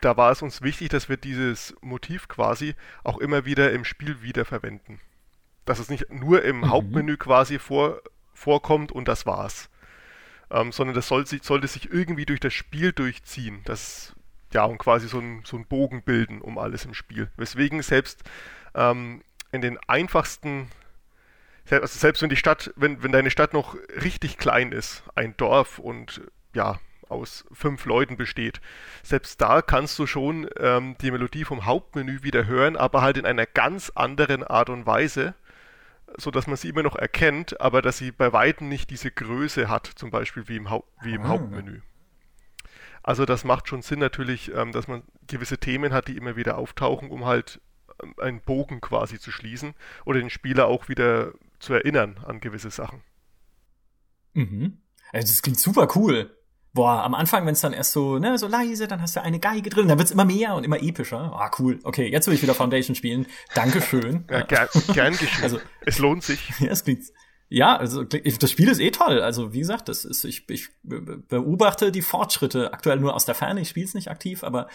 da 0.00 0.16
war 0.16 0.32
es 0.32 0.42
uns 0.42 0.62
wichtig, 0.62 0.88
dass 0.90 1.08
wir 1.08 1.16
dieses 1.16 1.74
Motiv 1.80 2.28
quasi 2.28 2.74
auch 3.04 3.18
immer 3.18 3.44
wieder 3.44 3.72
im 3.72 3.84
Spiel 3.84 4.22
wiederverwenden. 4.22 5.00
Dass 5.64 5.78
es 5.78 5.90
nicht 5.90 6.10
nur 6.10 6.42
im 6.44 6.58
mhm. 6.58 6.70
Hauptmenü 6.70 7.16
quasi 7.16 7.58
vor, 7.58 8.00
vorkommt 8.38 8.92
und 8.92 9.08
das 9.08 9.26
war's. 9.26 9.68
Ähm, 10.50 10.72
sondern 10.72 10.94
das 10.94 11.08
soll, 11.08 11.26
sollte 11.26 11.68
sich 11.68 11.90
irgendwie 11.92 12.24
durch 12.24 12.40
das 12.40 12.54
Spiel 12.54 12.92
durchziehen. 12.92 13.60
Das, 13.64 14.14
ja, 14.52 14.64
und 14.64 14.78
quasi 14.78 15.08
so 15.08 15.18
ein, 15.18 15.42
so 15.44 15.56
ein 15.56 15.66
Bogen 15.66 16.02
bilden 16.02 16.40
um 16.40 16.56
alles 16.56 16.84
im 16.86 16.94
Spiel. 16.94 17.30
Weswegen 17.36 17.82
selbst 17.82 18.22
ähm, 18.74 19.22
in 19.52 19.60
den 19.60 19.78
einfachsten 19.86 20.68
also 21.70 21.98
selbst 21.98 22.22
wenn 22.22 22.30
die 22.30 22.36
Stadt, 22.36 22.72
wenn, 22.76 23.02
wenn 23.02 23.12
deine 23.12 23.30
Stadt 23.30 23.52
noch 23.52 23.76
richtig 24.02 24.38
klein 24.38 24.72
ist, 24.72 25.02
ein 25.14 25.36
Dorf 25.36 25.78
und 25.78 26.22
ja, 26.54 26.78
aus 27.08 27.44
fünf 27.52 27.84
Leuten 27.84 28.16
besteht, 28.16 28.60
selbst 29.02 29.40
da 29.40 29.62
kannst 29.62 29.98
du 29.98 30.06
schon 30.06 30.48
ähm, 30.58 30.96
die 31.00 31.10
Melodie 31.10 31.44
vom 31.44 31.64
Hauptmenü 31.64 32.22
wieder 32.22 32.46
hören, 32.46 32.76
aber 32.76 33.02
halt 33.02 33.16
in 33.16 33.26
einer 33.26 33.46
ganz 33.46 33.90
anderen 33.94 34.44
Art 34.44 34.70
und 34.70 34.86
Weise, 34.86 35.34
so 36.16 36.30
dass 36.30 36.46
man 36.46 36.56
sie 36.56 36.68
immer 36.68 36.82
noch 36.82 36.96
erkennt, 36.96 37.60
aber 37.60 37.82
dass 37.82 37.98
sie 37.98 38.12
bei 38.12 38.32
weitem 38.32 38.68
nicht 38.68 38.90
diese 38.90 39.10
Größe 39.10 39.68
hat, 39.68 39.86
zum 39.86 40.10
Beispiel 40.10 40.48
wie 40.48 40.56
im, 40.56 40.70
Haupt, 40.70 40.88
wie 41.02 41.14
im 41.14 41.22
ah. 41.22 41.28
Hauptmenü. 41.28 41.80
Also 43.02 43.24
das 43.24 43.44
macht 43.44 43.68
schon 43.68 43.82
Sinn 43.82 44.00
natürlich, 44.00 44.52
ähm, 44.54 44.72
dass 44.72 44.88
man 44.88 45.02
gewisse 45.26 45.58
Themen 45.58 45.92
hat, 45.92 46.08
die 46.08 46.16
immer 46.16 46.36
wieder 46.36 46.58
auftauchen, 46.58 47.10
um 47.10 47.24
halt 47.24 47.60
ähm, 48.02 48.14
einen 48.18 48.40
Bogen 48.40 48.80
quasi 48.80 49.18
zu 49.18 49.30
schließen 49.30 49.74
oder 50.04 50.20
den 50.20 50.30
Spieler 50.30 50.66
auch 50.66 50.88
wieder 50.88 51.32
zu 51.58 51.74
erinnern 51.74 52.18
an 52.24 52.40
gewisse 52.40 52.70
Sachen. 52.70 53.02
Mhm. 54.34 54.78
Also 55.12 55.32
das 55.32 55.42
klingt 55.42 55.58
super 55.58 55.88
cool. 55.96 56.36
Boah, 56.78 57.02
am 57.02 57.14
Anfang, 57.14 57.44
wenn 57.44 57.54
es 57.54 57.60
dann 57.60 57.72
erst 57.72 57.90
so, 57.90 58.20
ne, 58.20 58.38
so 58.38 58.46
leise, 58.46 58.86
dann 58.86 59.02
hast 59.02 59.16
du 59.16 59.20
eine 59.20 59.40
Geige 59.40 59.68
drin, 59.68 59.88
dann 59.88 59.98
wird's 59.98 60.12
immer 60.12 60.24
mehr 60.24 60.54
und 60.54 60.62
immer 60.62 60.80
epischer. 60.80 61.32
Ah, 61.34 61.50
cool. 61.58 61.80
Okay, 61.82 62.08
jetzt 62.08 62.28
will 62.28 62.34
ich 62.34 62.42
wieder 62.42 62.54
Foundation 62.54 62.94
spielen. 62.94 63.26
Dankeschön. 63.52 64.24
ja, 64.30 64.42
gern, 64.42 64.68
gern 64.94 65.12
geschehen. 65.12 65.42
Also, 65.42 65.58
es 65.84 65.98
lohnt 65.98 66.22
sich. 66.22 66.38
Ja, 66.60 66.70
es 66.70 66.84
klingt, 66.84 67.02
ja, 67.48 67.76
also 67.76 68.04
das 68.04 68.50
Spiel 68.52 68.68
ist 68.68 68.78
eh 68.78 68.92
toll. 68.92 69.20
Also 69.22 69.52
wie 69.52 69.58
gesagt, 69.58 69.88
das 69.88 70.04
ist 70.04 70.22
ich, 70.24 70.48
ich 70.50 70.68
beobachte 70.84 71.90
die 71.90 72.02
Fortschritte 72.02 72.72
aktuell 72.72 73.00
nur 73.00 73.16
aus 73.16 73.24
der 73.24 73.34
Ferne. 73.34 73.60
Ich 73.60 73.70
spiele 73.70 73.86
es 73.86 73.94
nicht 73.94 74.08
aktiv, 74.08 74.44
aber 74.44 74.68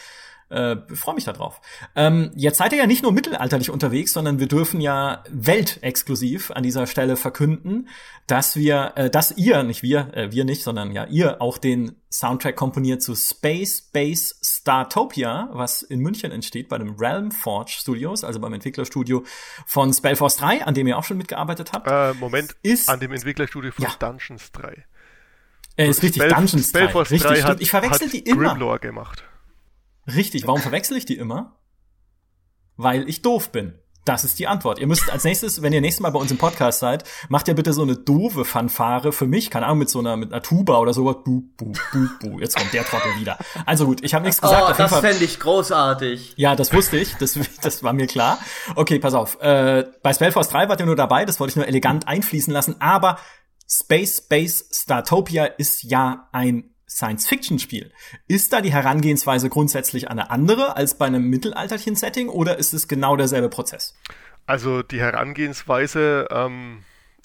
äh, 0.50 0.76
freue 0.94 1.16
mich 1.16 1.24
darauf. 1.24 1.62
Ähm, 1.96 2.32
jetzt 2.36 2.58
seid 2.58 2.72
ihr 2.74 2.80
ja 2.80 2.88
nicht 2.88 3.04
nur 3.04 3.12
mittelalterlich 3.12 3.70
unterwegs, 3.70 4.14
sondern 4.14 4.40
wir 4.40 4.48
dürfen 4.48 4.82
ja 4.82 5.24
weltexklusiv 5.30 6.52
an 6.52 6.64
dieser 6.64 6.88
Stelle 6.88 7.16
verkünden, 7.16 7.90
dass 8.28 8.56
wir, 8.56 8.94
äh, 8.96 9.10
dass 9.10 9.32
ihr, 9.38 9.64
nicht 9.64 9.84
wir, 9.84 10.14
äh, 10.14 10.32
wir 10.32 10.46
nicht, 10.46 10.64
sondern 10.64 10.92
ja 10.92 11.06
ihr 11.06 11.42
auch 11.42 11.58
den 11.58 11.96
Soundtrack 12.12 12.56
komponiert 12.56 13.02
zu 13.02 13.16
Space 13.16 13.82
Base 13.82 14.36
Startopia, 14.44 15.50
was 15.52 15.82
in 15.82 16.00
München 16.00 16.32
entsteht 16.32 16.70
bei 16.70 16.78
dem 16.78 16.96
Realm 16.96 17.32
Forge 17.32 17.72
Studios, 17.76 18.24
also 18.24 18.40
beim 18.40 18.54
Entwicklerstudio 18.54 19.24
von 19.66 19.92
Spellforce 19.92 20.38
3, 20.38 20.66
an 20.66 20.74
dem 20.76 20.88
ihr 20.88 20.98
auch 20.98 21.04
schon 21.04 21.18
mitgearbeitet 21.18 21.74
habt. 21.74 21.88
Äh, 21.88 22.14
Moment, 22.20 22.56
ist 22.62 22.90
an 22.90 23.00
dem 23.00 23.12
Entwicklerstudio 23.12 23.72
von 23.72 23.86
ja. 23.86 23.92
Dungeons 24.00 24.52
3. 24.52 24.86
Er 25.76 25.88
ist 25.88 26.04
richtig, 26.04 26.22
Spell, 26.22 26.36
Dungeons 26.36 26.70
Spellforce 26.70 27.10
3. 27.10 27.16
Richtig, 27.16 27.32
3 27.32 27.42
hat, 27.42 27.62
ich 27.62 27.72
verwechsel 27.72 28.10
die 28.10 28.20
immer. 28.20 28.50
Grimlore 28.50 28.80
gemacht. 28.80 29.24
Richtig, 30.08 30.48
warum 30.48 30.62
verwechsel 30.62 30.98
ich 30.98 31.06
die 31.06 31.18
immer? 31.18 31.60
Weil 32.76 33.08
ich 33.08 33.22
doof 33.22 33.52
bin. 33.52 33.80
Das 34.06 34.26
ist 34.26 34.38
die 34.38 34.48
Antwort. 34.48 34.80
Ihr 34.80 34.88
müsst 34.88 35.10
als 35.10 35.24
nächstes, 35.24 35.62
wenn 35.62 35.72
ihr 35.72 35.80
nächstes 35.80 36.02
Mal 36.02 36.10
bei 36.10 36.20
uns 36.20 36.30
im 36.30 36.38
Podcast 36.38 36.80
seid, 36.80 37.06
macht 37.30 37.48
ihr 37.48 37.54
bitte 37.54 37.72
so 37.72 37.84
eine 37.84 37.96
doofe 37.96 38.44
Fanfare 38.44 39.14
für 39.14 39.28
mich, 39.28 39.50
keine 39.50 39.66
Ahnung, 39.66 39.80
mit 39.80 39.90
so 39.90 40.00
einer, 40.00 40.18
mit 40.18 40.34
einer 40.34 40.42
Tuba 40.42 40.80
oder 40.80 40.94
sowas. 40.94 41.18
Bu, 41.24 41.44
bu, 41.56 41.72
bu, 41.94 42.08
bu. 42.20 42.40
Jetzt 42.40 42.58
kommt 42.58 42.74
der 42.74 42.84
Trottel 42.84 43.16
wieder. 43.18 43.38
Also 43.66 43.86
gut, 43.86 44.04
ich 44.04 44.14
habe 44.14 44.26
nichts 44.26 44.42
gesagt. 44.42 44.74
Oh, 44.74 44.74
das 44.78 45.00
fände 45.00 45.24
ich 45.24 45.40
großartig. 45.40 46.34
Ja, 46.36 46.58
das 46.58 46.74
wusste 46.74 46.98
ich, 46.98 47.16
das, 47.16 47.40
das 47.62 47.82
war 47.82 47.94
mir 47.94 48.08
klar. 48.08 48.40
Okay, 48.76 49.00
pass 49.00 49.14
auf. 49.14 49.40
Äh, 49.40 49.86
bei 50.02 50.14
Spellforce 50.14 50.50
3 50.50 50.68
wart 50.68 50.82
ihr 50.82 50.86
nur 50.86 50.98
dabei, 50.98 51.24
das 51.24 51.40
wollte 51.40 51.52
ich 51.52 51.56
nur 51.56 51.68
elegant 51.68 52.06
einfließen 52.06 52.52
lassen, 52.52 52.76
aber 52.80 53.20
Space 53.70 54.28
Base 54.28 54.66
Startopia 54.70 55.46
ist 55.46 55.84
ja 55.84 56.28
ein 56.34 56.73
Science-Fiction-Spiel. 56.96 57.92
Ist 58.28 58.54
da 58.54 58.62
die 58.62 58.72
Herangehensweise 58.72 59.50
grundsätzlich 59.50 60.10
eine 60.10 60.30
andere 60.32 60.76
als 60.78 60.98
bei 60.98 61.06
einem 61.06 61.30
mittelalterlichen 61.30 61.96
Setting 61.96 62.30
oder 62.30 62.58
ist 62.58 62.74
es 62.74 62.88
genau 62.88 63.16
derselbe 63.16 63.50
Prozess? 63.50 63.96
Also 64.46 64.84
die 64.84 65.00
Herangehensweise 65.00 66.28
ähm, 66.32 66.84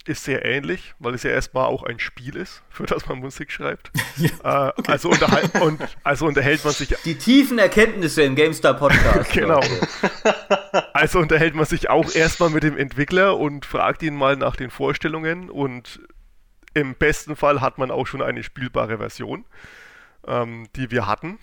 ist 0.09 0.25
sehr 0.25 0.45
ähnlich, 0.45 0.95
weil 0.99 1.14
es 1.14 1.23
ja 1.23 1.31
erstmal 1.31 1.66
auch 1.66 1.83
ein 1.83 1.99
Spiel 1.99 2.37
ist, 2.37 2.62
für 2.71 2.87
das 2.87 3.07
man 3.07 3.19
Musik 3.19 3.51
schreibt. 3.51 3.91
ja, 4.16 4.69
äh, 4.69 4.73
okay. 4.77 4.93
also, 4.93 5.11
unterhal 5.11 5.43
und, 5.61 5.81
also 6.03 6.27
unterhält 6.27 6.64
man 6.64 6.73
sich. 6.73 6.95
Die 7.05 7.16
tiefen 7.16 7.59
Erkenntnisse 7.59 8.23
im 8.23 8.35
GameStar 8.35 8.75
Podcast. 8.75 9.33
genau. 9.33 9.61
also 10.93 11.19
unterhält 11.19 11.55
man 11.55 11.66
sich 11.66 11.91
auch 11.91 12.14
erstmal 12.14 12.51
mit 12.51 12.62
dem 12.62 12.77
Entwickler 12.77 13.37
und 13.37 13.66
fragt 13.66 14.03
ihn 14.03 14.16
mal 14.16 14.37
nach 14.37 14.57
den 14.57 14.71
Vorstellungen 14.71 15.51
und 15.51 16.01
im 16.81 16.95
besten 16.95 17.37
Fall 17.37 17.61
hat 17.61 17.79
man 17.79 17.91
auch 17.91 18.07
schon 18.07 18.22
eine 18.22 18.43
spielbare 18.43 18.99
Version, 18.99 19.45
ähm, 20.26 20.66
die 20.76 20.91
wir 20.91 21.07
hatten. 21.07 21.39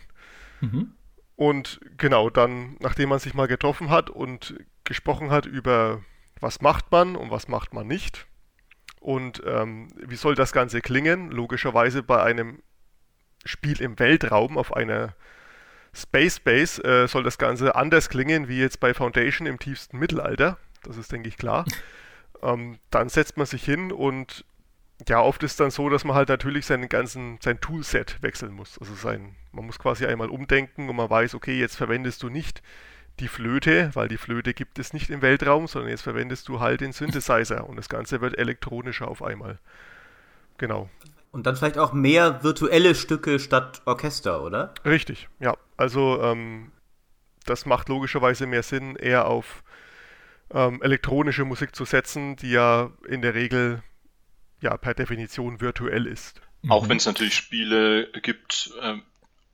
Mhm. 0.62 0.94
Und 1.36 1.80
genau, 1.98 2.30
dann, 2.30 2.78
nachdem 2.80 3.10
man 3.10 3.20
sich 3.20 3.34
mal 3.34 3.48
getroffen 3.48 3.90
hat 3.90 4.10
und 4.10 4.56
gesprochen 4.84 5.32
hat 5.32 5.46
über, 5.46 6.02
was 6.40 6.62
macht 6.62 6.92
man 6.92 7.16
und 7.16 7.32
was 7.32 7.48
macht 7.48 7.74
man 7.74 7.88
nicht 7.88 8.28
und 9.06 9.44
ähm, 9.46 9.90
wie 9.98 10.16
soll 10.16 10.34
das 10.34 10.52
Ganze 10.52 10.82
klingen, 10.82 11.30
logischerweise 11.30 12.02
bei 12.02 12.24
einem 12.24 12.64
Spiel 13.46 13.80
im 13.80 14.00
Weltraum 14.00 14.58
auf 14.58 14.76
einer 14.76 15.14
Space 15.94 16.40
Base 16.40 16.84
äh, 16.84 17.08
soll 17.08 17.22
das 17.22 17.38
Ganze 17.38 17.76
anders 17.76 18.10
klingen 18.10 18.48
wie 18.48 18.60
jetzt 18.60 18.80
bei 18.80 18.96
Foundation 18.96 19.46
im 19.48 19.60
tiefsten 19.60 20.00
Mittelalter. 20.00 20.58
Das 20.82 20.98
ist, 20.98 21.12
denke 21.12 21.30
ich, 21.30 21.38
klar. 21.38 21.66
Ähm, 22.44 22.80
dann 22.92 23.08
setzt 23.08 23.38
man 23.38 23.46
sich 23.48 23.64
hin 23.64 23.94
und 23.94 24.44
ja, 25.08 25.22
oft 25.22 25.44
ist 25.44 25.60
dann 25.60 25.72
so, 25.72 25.90
dass 25.90 26.04
man 26.04 26.16
halt 26.16 26.30
natürlich 26.30 26.66
seinen 26.66 26.88
ganzen, 26.88 27.38
sein 27.42 27.60
Toolset 27.60 28.22
wechseln 28.22 28.54
muss. 28.54 28.80
Also 28.80 28.96
sein, 28.96 29.36
man 29.52 29.66
muss 29.66 29.78
quasi 29.78 30.06
einmal 30.06 30.30
umdenken 30.30 30.90
und 30.90 30.96
man 30.96 31.10
weiß, 31.10 31.36
okay, 31.36 31.60
jetzt 31.60 31.76
verwendest 31.76 32.24
du 32.24 32.30
nicht 32.30 32.62
die 33.20 33.28
Flöte, 33.28 33.92
weil 33.94 34.08
die 34.08 34.18
Flöte 34.18 34.54
gibt 34.54 34.80
es 34.80 34.94
nicht 34.94 35.10
im 35.10 35.22
Weltraum, 35.22 35.68
sondern 35.68 35.90
jetzt 35.90 36.02
verwendest 36.02 36.48
du 36.48 36.60
halt 36.60 36.82
den 36.82 36.92
Synthesizer 36.92 37.68
und 37.68 37.78
das 37.78 37.90
Ganze 37.90 38.22
wird 38.22 38.38
elektronischer 38.38 39.08
auf 39.08 39.22
einmal. 39.22 39.60
Genau. 40.58 40.90
Und 41.32 41.46
dann 41.46 41.56
vielleicht 41.56 41.78
auch 41.78 41.92
mehr 41.92 42.44
virtuelle 42.44 42.96
Stücke 42.96 43.40
statt 43.40 43.82
Orchester, 43.86 44.42
oder? 44.42 44.74
Richtig, 44.86 45.28
ja. 45.40 45.56
Also 45.76 46.22
ähm, 46.22 46.72
das 47.46 47.66
macht 47.66 47.90
logischerweise 47.90 48.48
mehr 48.48 48.64
Sinn, 48.64 48.96
eher 48.96 49.28
auf 49.28 49.64
ähm, 50.54 50.82
elektronische 50.82 51.44
Musik 51.44 51.76
zu 51.76 51.84
setzen, 51.84 52.38
die 52.38 52.52
ja 52.52 52.92
in 53.08 53.22
der 53.22 53.34
Regel 53.34 53.84
ja 54.66 54.78
per 54.78 54.94
Definition 54.94 55.62
virtuell 55.62 56.06
ist. 56.06 56.42
Auch 56.68 56.84
mhm. 56.84 56.90
wenn 56.90 56.98
es 56.98 57.06
natürlich 57.06 57.36
Spiele 57.36 58.08
gibt 58.22 58.72
äh, 58.82 58.96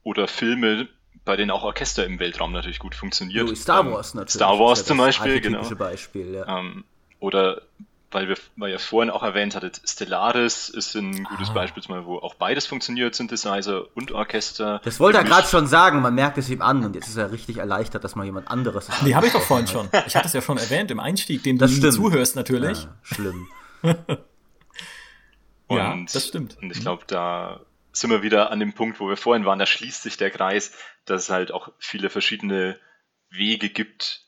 oder 0.04 0.28
Filme, 0.28 0.88
bei 1.26 1.36
denen 1.36 1.52
auch 1.52 1.64
Orchester 1.64 2.06
im 2.06 2.20
Weltraum 2.20 2.52
natürlich 2.52 2.80
gut 2.80 2.96
funktioniert. 2.96 3.48
So, 3.48 3.56
Star 3.56 3.82
ähm, 3.82 3.92
Wars 3.92 4.14
natürlich. 4.14 4.34
Star 4.34 4.60
Wars 4.60 4.86
zum 4.86 4.98
Beispiel, 4.98 5.40
genau. 5.42 5.70
Beispiel, 5.76 6.34
ja. 6.34 6.60
ähm, 6.60 6.84
oder 7.20 7.62
weil 8.14 8.28
wir, 8.28 8.36
weil 8.58 8.72
ihr 8.72 8.80
vorhin 8.80 9.10
auch 9.10 9.24
erwähnt 9.24 9.56
hattet, 9.56 9.82
Stellaris 9.86 10.68
ist 10.68 10.96
ein 10.96 11.24
gutes 11.24 11.50
ah. 11.50 11.54
Beispiel, 11.54 11.84
wo 12.04 12.18
auch 12.18 12.36
beides 12.36 12.68
funktioniert, 12.68 13.16
Synthesizer 13.16 13.86
und 13.96 14.12
Orchester. 14.12 14.82
Das 14.84 15.00
wollte 15.00 15.20
er 15.20 15.24
gerade 15.24 15.48
schon 15.48 15.66
sagen, 15.66 16.02
man 16.02 16.14
merkt 16.14 16.38
es 16.38 16.50
ihm 16.50 16.62
an 16.62 16.84
und 16.84 16.96
jetzt 16.96 17.08
ist 17.08 17.16
er 17.16 17.32
richtig 17.32 17.58
erleichtert, 17.58 18.04
dass 18.04 18.16
mal 18.16 18.26
jemand 18.26 18.50
anderes 18.50 18.90
ist. 18.90 19.04
Nee, 19.04 19.16
habe 19.16 19.28
ich 19.28 19.34
doch 19.34 19.42
vorhin 19.48 19.68
schon. 19.68 19.88
Ich 20.08 20.16
hatte 20.16 20.28
es 20.28 20.34
ja 20.34 20.42
schon 20.42 20.58
erwähnt 20.58 20.92
im 20.92 21.00
Einstieg, 21.00 21.44
dem 21.44 21.58
das 21.58 21.72
du 21.72 21.78
stimmt. 21.78 21.94
zuhörst 21.94 22.36
natürlich. 22.36 22.84
Ja, 22.84 22.90
schlimm. 23.04 23.48
und, 25.72 25.78
ja, 25.78 26.14
das 26.14 26.28
stimmt. 26.28 26.58
Und 26.62 26.72
ich 26.72 26.82
glaube, 26.82 27.04
da 27.08 27.62
sind 27.94 28.10
wir 28.10 28.22
wieder 28.22 28.52
an 28.52 28.60
dem 28.60 28.74
Punkt, 28.74 29.00
wo 29.00 29.10
wir 29.10 29.18
vorhin 29.18 29.46
waren, 29.46 29.60
da 29.60 29.66
schließt 29.66 30.04
sich 30.04 30.18
der 30.18 30.32
Kreis, 30.32 30.74
dass 31.06 31.24
es 31.24 31.30
halt 31.30 31.52
auch 31.52 31.72
viele 31.78 32.10
verschiedene 32.10 32.80
Wege 33.30 33.70
gibt, 33.70 34.28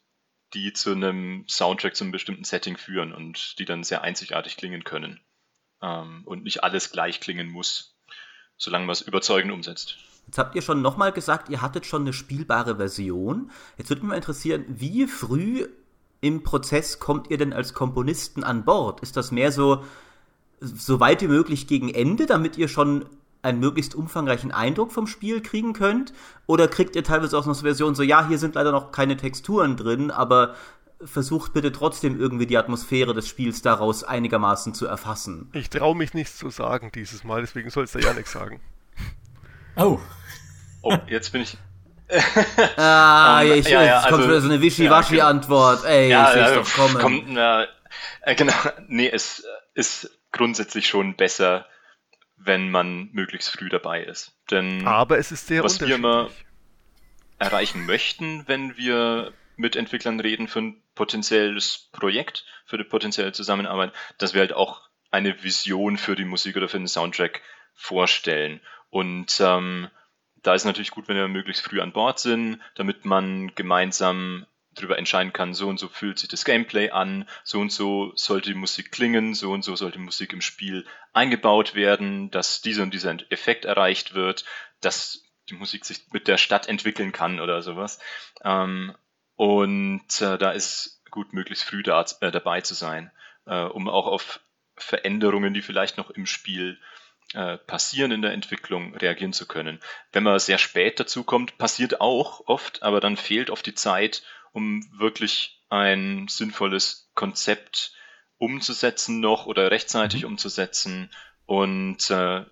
die 0.54 0.74
zu 0.74 0.92
einem 0.92 1.46
Soundtrack 1.48 1.96
zu 1.96 2.04
einem 2.04 2.12
bestimmten 2.12 2.44
Setting 2.44 2.78
führen 2.78 3.14
und 3.14 3.58
die 3.60 3.66
dann 3.66 3.84
sehr 3.84 4.02
einzigartig 4.02 4.58
klingen 4.58 4.84
können. 4.84 5.20
Ähm, 5.82 6.24
und 6.26 6.44
nicht 6.44 6.64
alles 6.64 6.92
gleich 6.92 7.20
klingen 7.20 7.50
muss, 7.50 7.98
solange 8.58 8.86
man 8.86 8.94
es 8.94 9.02
überzeugend 9.02 9.52
umsetzt. 9.52 9.98
Jetzt 10.26 10.38
habt 10.38 10.56
ihr 10.56 10.62
schon 10.62 10.82
nochmal 10.82 11.12
gesagt, 11.12 11.50
ihr 11.50 11.62
hattet 11.62 11.86
schon 11.86 12.04
eine 12.04 12.14
spielbare 12.14 12.78
Version. 12.78 13.52
Jetzt 13.78 13.90
würde 13.90 14.02
mich 14.02 14.10
mal 14.10 14.16
interessieren, 14.16 14.66
wie 14.68 15.08
früh 15.08 15.68
im 16.22 16.44
Prozess 16.44 17.00
kommt 17.00 17.30
ihr 17.30 17.38
denn 17.38 17.52
als 17.52 17.74
Komponisten 17.74 18.46
an 18.46 18.64
Bord? 18.64 19.02
Ist 19.02 19.18
das 19.18 19.32
mehr 19.32 19.52
so, 19.52 19.84
so 20.64 21.00
weit 21.00 21.22
wie 21.22 21.28
möglich 21.28 21.68
gegen 21.68 21.90
Ende, 21.90 22.26
damit 22.26 22.58
ihr 22.58 22.68
schon 22.68 23.06
einen 23.42 23.60
möglichst 23.60 23.94
umfangreichen 23.94 24.52
Eindruck 24.52 24.92
vom 24.92 25.06
Spiel 25.06 25.42
kriegen 25.42 25.74
könnt? 25.74 26.14
Oder 26.48 26.68
kriegt 26.68 26.96
ihr 26.96 27.04
teilweise 27.04 27.38
auch 27.38 27.46
noch 27.46 27.56
so 27.56 27.64
Versionen 27.64 27.96
so, 27.96 28.04
ja, 28.04 28.28
hier 28.28 28.38
sind 28.38 28.56
leider 28.56 28.72
noch 28.72 28.92
keine 28.92 29.18
Texturen 29.18 29.76
drin, 29.78 30.12
aber 30.12 30.56
versucht 31.04 31.54
bitte 31.54 31.72
trotzdem 31.74 32.20
irgendwie 32.20 32.48
die 32.48 32.58
Atmosphäre 32.58 33.14
des 33.14 33.28
Spiels 33.28 33.62
daraus 33.62 34.04
einigermaßen 34.04 34.74
zu 34.74 34.88
erfassen? 34.88 35.50
Ich 35.54 35.70
traue 35.70 35.96
mich 35.96 36.14
nichts 36.14 36.38
zu 36.38 36.50
sagen 36.50 36.92
dieses 36.96 37.24
Mal, 37.26 37.42
deswegen 37.42 37.70
sollst 37.70 37.96
du 37.96 38.00
ja 38.00 38.14
nichts 38.14 38.32
sagen. 38.32 38.60
Oh. 39.76 40.00
Oh, 40.84 40.96
jetzt 41.08 41.32
bin 41.32 41.42
ich. 41.42 41.58
ah, 42.78 43.42
um, 43.44 43.52
ich, 43.54 43.68
ja, 43.68 43.82
ja, 43.82 44.02
kommt 44.02 44.14
also, 44.14 44.28
wieder 44.28 44.42
so 44.42 44.50
eine 44.50 44.62
Wischiwaschi-Antwort. 44.62 45.84
Ey, 45.86 46.10
ja, 46.10 46.30
ich 46.30 46.36
ja, 46.36 46.54
doch 46.54 46.74
kommen. 46.74 46.98
Kommt, 47.00 47.24
na, 47.30 47.66
äh, 48.22 48.36
genau, 48.36 48.54
nee, 48.88 49.10
es 49.10 49.44
ist 49.74 50.12
grundsätzlich 50.34 50.88
schon 50.88 51.16
besser, 51.16 51.66
wenn 52.36 52.70
man 52.70 53.10
möglichst 53.14 53.50
früh 53.50 53.70
dabei 53.70 54.04
ist. 54.04 54.36
Denn 54.52 54.86
Aber 54.86 55.18
es 55.18 55.32
ist 55.32 55.48
sehr 55.48 55.64
was 55.64 55.80
wir 55.80 55.96
immer 55.96 56.30
erreichen 57.40 57.86
möchten, 57.86 58.46
wenn 58.48 58.76
wir 58.76 59.32
mit 59.56 59.76
Entwicklern 59.76 60.20
reden 60.20 60.48
für 60.48 60.60
ein 60.60 60.82
potenzielles 60.96 61.90
Projekt, 61.92 62.46
für 62.66 62.76
eine 62.76 62.86
potenzielle 62.86 63.32
Zusammenarbeit, 63.32 63.94
dass 64.18 64.34
wir 64.34 64.42
halt 64.42 64.54
auch 64.54 64.90
eine 65.12 65.44
Vision 65.44 65.98
für 65.98 66.16
die 66.16 66.26
Musik 66.26 66.58
oder 66.58 66.68
für 66.68 66.78
den 66.78 66.88
Soundtrack 66.88 67.42
vorstellen. 67.76 68.62
Und 68.90 69.40
ähm, 69.40 69.90
da 70.42 70.54
ist 70.54 70.66
natürlich 70.66 70.92
gut, 70.92 71.08
wenn 71.08 71.16
wir 71.16 71.28
möglichst 71.28 71.64
früh 71.64 71.82
an 71.82 71.94
Bord 71.94 72.20
sind, 72.20 72.60
damit 72.76 73.06
man 73.06 73.54
gemeinsam 73.56 74.46
darüber 74.76 74.98
entscheiden 74.98 75.34
kann, 75.34 75.54
so 75.54 75.68
und 75.68 75.80
so 75.80 75.88
fühlt 75.88 76.20
sich 76.20 76.30
das 76.30 76.46
Gameplay 76.46 76.90
an, 76.90 77.28
so 77.44 77.60
und 77.60 77.72
so 77.72 78.12
sollte 78.16 78.50
die 78.52 78.58
Musik 78.58 78.92
klingen, 78.92 79.34
so 79.34 79.52
und 79.52 79.64
so 79.64 79.76
sollte 79.76 80.00
Musik 80.00 80.34
im 80.34 80.42
Spiel 80.42 80.86
eingebaut 81.14 81.76
werden, 81.76 82.32
dass 82.32 82.62
dieser 82.62 82.84
und 82.84 82.94
dieser 82.94 83.16
Effekt 83.32 83.66
erreicht 83.66 84.14
wird, 84.14 84.46
dass 84.82 85.24
die 85.50 85.56
Musik 85.56 85.86
sich 85.86 86.12
mit 86.12 86.28
der 86.28 86.38
Stadt 86.38 86.68
entwickeln 86.68 87.12
kann 87.12 87.40
oder 87.40 87.62
sowas. 87.62 88.00
Ähm, 88.44 88.96
und 89.36 90.22
äh, 90.22 90.38
da 90.38 90.52
ist 90.52 91.02
gut, 91.12 91.34
möglichst 91.34 91.66
früh 91.66 91.84
da, 91.84 92.06
äh, 92.22 92.32
dabei 92.32 92.62
zu 92.62 92.74
sein, 92.74 93.12
äh, 93.46 93.64
um 93.64 93.90
auch 93.90 94.08
auf 94.08 94.40
Veränderungen, 94.76 95.54
die 95.54 95.62
vielleicht 95.62 95.98
noch 95.98 96.10
im 96.10 96.26
Spiel 96.26 96.80
äh, 97.34 97.58
passieren 97.58 98.12
in 98.12 98.22
der 98.22 98.34
Entwicklung, 98.34 98.96
reagieren 98.96 99.34
zu 99.34 99.48
können. 99.48 99.80
Wenn 100.12 100.24
man 100.24 100.38
sehr 100.40 100.58
spät 100.58 101.00
dazu 101.00 101.24
kommt, 101.24 101.58
passiert 101.58 102.02
auch 102.02 102.48
oft, 102.48 102.84
aber 102.84 103.00
dann 103.00 103.18
fehlt 103.18 103.50
oft 103.50 103.66
die 103.66 103.76
Zeit, 103.76 104.24
um 104.54 104.88
wirklich 104.98 105.62
ein 105.70 106.28
sinnvolles 106.30 107.10
Konzept 107.16 107.94
umzusetzen 108.38 109.20
noch 109.20 109.46
oder 109.46 109.72
rechtzeitig 109.72 110.24
mhm. 110.24 110.30
umzusetzen. 110.30 111.10
Und 111.46 112.10
äh, 112.10 112.46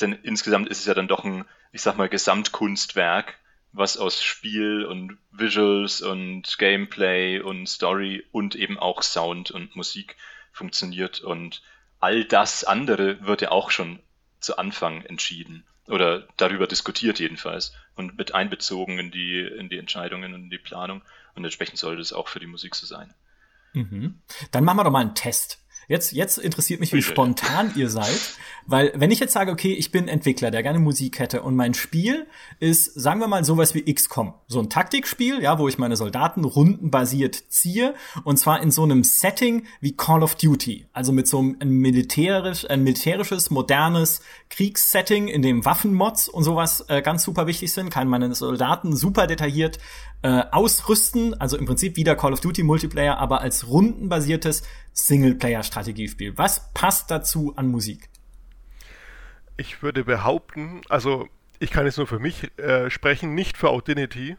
denn 0.00 0.12
insgesamt 0.22 0.68
ist 0.68 0.80
es 0.80 0.86
ja 0.86 0.94
dann 0.94 1.08
doch 1.08 1.24
ein, 1.24 1.44
ich 1.72 1.82
sag 1.82 1.96
mal, 1.96 2.08
Gesamtkunstwerk, 2.08 3.38
was 3.72 3.96
aus 3.96 4.22
Spiel 4.22 4.84
und 4.84 5.18
Visuals 5.30 6.02
und 6.02 6.58
Gameplay 6.58 7.40
und 7.40 7.66
Story 7.66 8.24
und 8.32 8.54
eben 8.54 8.78
auch 8.78 9.02
Sound 9.02 9.50
und 9.50 9.74
Musik 9.76 10.16
funktioniert. 10.52 11.20
Und 11.20 11.62
all 12.00 12.24
das 12.24 12.64
andere 12.64 13.24
wird 13.26 13.42
ja 13.42 13.50
auch 13.50 13.70
schon 13.70 14.00
zu 14.40 14.56
Anfang 14.56 15.02
entschieden 15.04 15.64
oder 15.88 16.26
darüber 16.36 16.66
diskutiert 16.66 17.18
jedenfalls 17.18 17.72
und 17.96 18.18
mit 18.18 18.34
einbezogen 18.34 18.98
in 18.98 19.10
die, 19.10 19.40
in 19.40 19.68
die 19.68 19.78
Entscheidungen 19.78 20.34
und 20.34 20.50
die 20.50 20.58
Planung. 20.58 21.02
Und 21.38 21.44
entsprechend 21.44 21.78
sollte 21.78 22.02
es 22.02 22.12
auch 22.12 22.26
für 22.26 22.40
die 22.40 22.48
Musik 22.48 22.74
so 22.74 22.84
sein. 22.84 23.14
Mhm. 23.72 24.20
Dann 24.50 24.64
machen 24.64 24.78
wir 24.78 24.84
doch 24.84 24.90
mal 24.90 25.02
einen 25.02 25.14
Test. 25.14 25.64
Jetzt, 25.88 26.12
jetzt 26.12 26.36
interessiert 26.36 26.80
mich, 26.80 26.92
wie 26.92 27.00
spontan 27.00 27.72
ihr 27.74 27.88
seid. 27.88 28.20
Weil, 28.66 28.92
wenn 28.94 29.10
ich 29.10 29.20
jetzt 29.20 29.32
sage, 29.32 29.50
okay, 29.50 29.72
ich 29.72 29.90
bin 29.90 30.06
Entwickler, 30.06 30.50
der 30.50 30.62
gerne 30.62 30.78
Musik 30.78 31.18
hätte 31.18 31.40
und 31.40 31.56
mein 31.56 31.72
Spiel 31.72 32.26
ist, 32.60 32.92
sagen 32.92 33.20
wir 33.20 33.26
mal, 33.26 33.42
sowas 33.42 33.74
wie 33.74 33.90
XCOM. 33.90 34.34
So 34.46 34.60
ein 34.60 34.68
Taktikspiel, 34.68 35.40
ja, 35.40 35.58
wo 35.58 35.66
ich 35.66 35.78
meine 35.78 35.96
Soldaten 35.96 36.44
rundenbasiert 36.44 37.42
ziehe. 37.48 37.94
Und 38.24 38.38
zwar 38.38 38.60
in 38.60 38.70
so 38.70 38.82
einem 38.82 39.02
Setting 39.02 39.64
wie 39.80 39.96
Call 39.96 40.22
of 40.22 40.34
Duty. 40.34 40.88
Also 40.92 41.12
mit 41.12 41.26
so 41.26 41.38
einem 41.38 41.56
militärisch, 41.80 42.68
ein 42.68 42.82
militärisches, 42.82 43.48
modernes 43.48 44.20
Kriegssetting, 44.50 45.28
in 45.28 45.40
dem 45.40 45.64
Waffenmods 45.64 46.28
und 46.28 46.44
sowas 46.44 46.84
äh, 46.88 47.00
ganz 47.00 47.22
super 47.22 47.46
wichtig 47.46 47.72
sind. 47.72 47.88
Kann 47.88 48.08
meine 48.08 48.34
Soldaten 48.34 48.94
super 48.94 49.26
detailliert 49.26 49.78
äh, 50.20 50.42
ausrüsten. 50.50 51.40
Also 51.40 51.56
im 51.56 51.64
Prinzip 51.64 51.96
wieder 51.96 52.14
Call 52.16 52.34
of 52.34 52.40
Duty 52.40 52.62
Multiplayer, 52.62 53.16
aber 53.16 53.40
als 53.40 53.68
rundenbasiertes 53.68 54.62
Singleplayer-Strategiespiel. 54.98 56.36
Was 56.36 56.72
passt 56.74 57.10
dazu 57.10 57.54
an 57.56 57.68
Musik? 57.68 58.08
Ich 59.56 59.82
würde 59.82 60.04
behaupten, 60.04 60.82
also 60.88 61.28
ich 61.60 61.70
kann 61.70 61.86
jetzt 61.86 61.98
nur 61.98 62.06
für 62.06 62.18
mich 62.18 62.56
äh, 62.58 62.90
sprechen, 62.90 63.34
nicht 63.34 63.56
für 63.56 63.70
Audinity, 63.70 64.36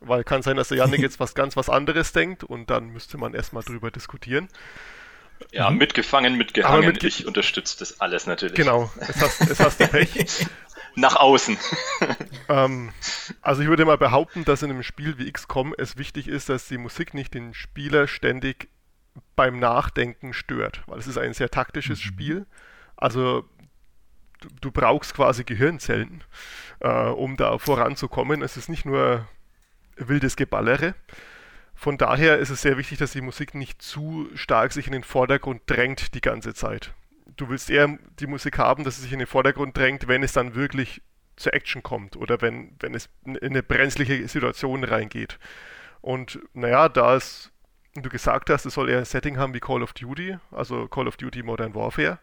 weil 0.00 0.24
kann 0.24 0.42
sein, 0.42 0.56
dass 0.56 0.68
der 0.68 0.78
Janik 0.78 1.00
jetzt 1.02 1.20
was 1.20 1.34
ganz 1.34 1.56
was 1.56 1.68
anderes 1.68 2.12
denkt 2.12 2.44
und 2.44 2.70
dann 2.70 2.90
müsste 2.90 3.18
man 3.18 3.34
erstmal 3.34 3.62
drüber 3.62 3.90
diskutieren. 3.90 4.48
Ja, 5.50 5.70
mhm. 5.70 5.78
mitgefangen, 5.78 6.36
mitgehangen. 6.36 6.86
Mit 6.86 7.02
ich 7.04 7.26
unterstütze 7.26 7.78
das 7.78 8.00
alles 8.00 8.26
natürlich. 8.26 8.54
Genau, 8.54 8.90
es 9.00 9.20
hast, 9.20 9.40
es 9.40 9.60
hast 9.60 9.80
du 9.80 9.88
Pech. 9.88 10.46
Nach 10.94 11.16
außen. 11.16 11.56
ähm, 12.50 12.92
also 13.40 13.62
ich 13.62 13.68
würde 13.68 13.86
mal 13.86 13.96
behaupten, 13.96 14.44
dass 14.44 14.62
in 14.62 14.70
einem 14.70 14.82
Spiel 14.82 15.16
wie 15.16 15.30
XCOM 15.32 15.74
es 15.78 15.96
wichtig 15.96 16.28
ist, 16.28 16.50
dass 16.50 16.68
die 16.68 16.76
Musik 16.76 17.14
nicht 17.14 17.32
den 17.32 17.54
Spieler 17.54 18.06
ständig 18.06 18.68
beim 19.36 19.58
Nachdenken 19.58 20.32
stört, 20.32 20.82
weil 20.86 20.98
es 20.98 21.06
ist 21.06 21.18
ein 21.18 21.34
sehr 21.34 21.50
taktisches 21.50 21.98
mhm. 21.98 22.08
Spiel. 22.08 22.46
Also 22.96 23.48
du, 24.40 24.48
du, 24.60 24.70
brauchst 24.70 25.14
quasi 25.14 25.44
Gehirnzellen, 25.44 26.24
äh, 26.80 27.08
um 27.08 27.36
da 27.36 27.58
voranzukommen. 27.58 28.42
Es 28.42 28.56
ist 28.56 28.68
nicht 28.68 28.84
nur 28.84 29.26
wildes 29.96 30.36
Geballere. 30.36 30.94
Von 31.74 31.98
daher 31.98 32.38
ist 32.38 32.50
es 32.50 32.62
sehr 32.62 32.78
wichtig, 32.78 32.98
dass 32.98 33.12
die 33.12 33.20
Musik 33.20 33.54
nicht 33.54 33.82
zu 33.82 34.28
stark 34.34 34.72
sich 34.72 34.86
in 34.86 34.92
den 34.92 35.04
Vordergrund 35.04 35.62
drängt 35.66 36.14
die 36.14 36.20
ganze 36.20 36.54
Zeit. 36.54 36.94
Du 37.36 37.48
willst 37.48 37.70
eher 37.70 37.98
die 38.20 38.26
Musik 38.26 38.58
haben, 38.58 38.84
dass 38.84 38.96
sie 38.96 39.02
sich 39.02 39.12
in 39.12 39.18
den 39.18 39.26
Vordergrund 39.26 39.76
drängt, 39.76 40.06
wenn 40.06 40.22
es 40.22 40.32
dann 40.32 40.54
wirklich 40.54 41.02
zur 41.36 41.54
Action 41.54 41.82
kommt 41.82 42.16
oder 42.16 42.40
wenn, 42.40 42.76
wenn 42.80 42.94
es 42.94 43.08
in 43.24 43.38
eine 43.38 43.62
brenzliche 43.62 44.28
Situation 44.28 44.84
reingeht. 44.84 45.38
Und 46.02 46.40
naja, 46.52 46.88
da 46.88 47.16
es 47.16 47.51
du 47.94 48.08
gesagt 48.08 48.48
hast, 48.50 48.64
es 48.64 48.74
soll 48.74 48.88
eher 48.88 48.98
ein 48.98 49.04
Setting 49.04 49.36
haben 49.36 49.54
wie 49.54 49.60
Call 49.60 49.82
of 49.82 49.92
Duty, 49.92 50.38
also 50.50 50.88
Call 50.88 51.08
of 51.08 51.16
Duty 51.16 51.42
Modern 51.42 51.74
Warfare. 51.74 52.18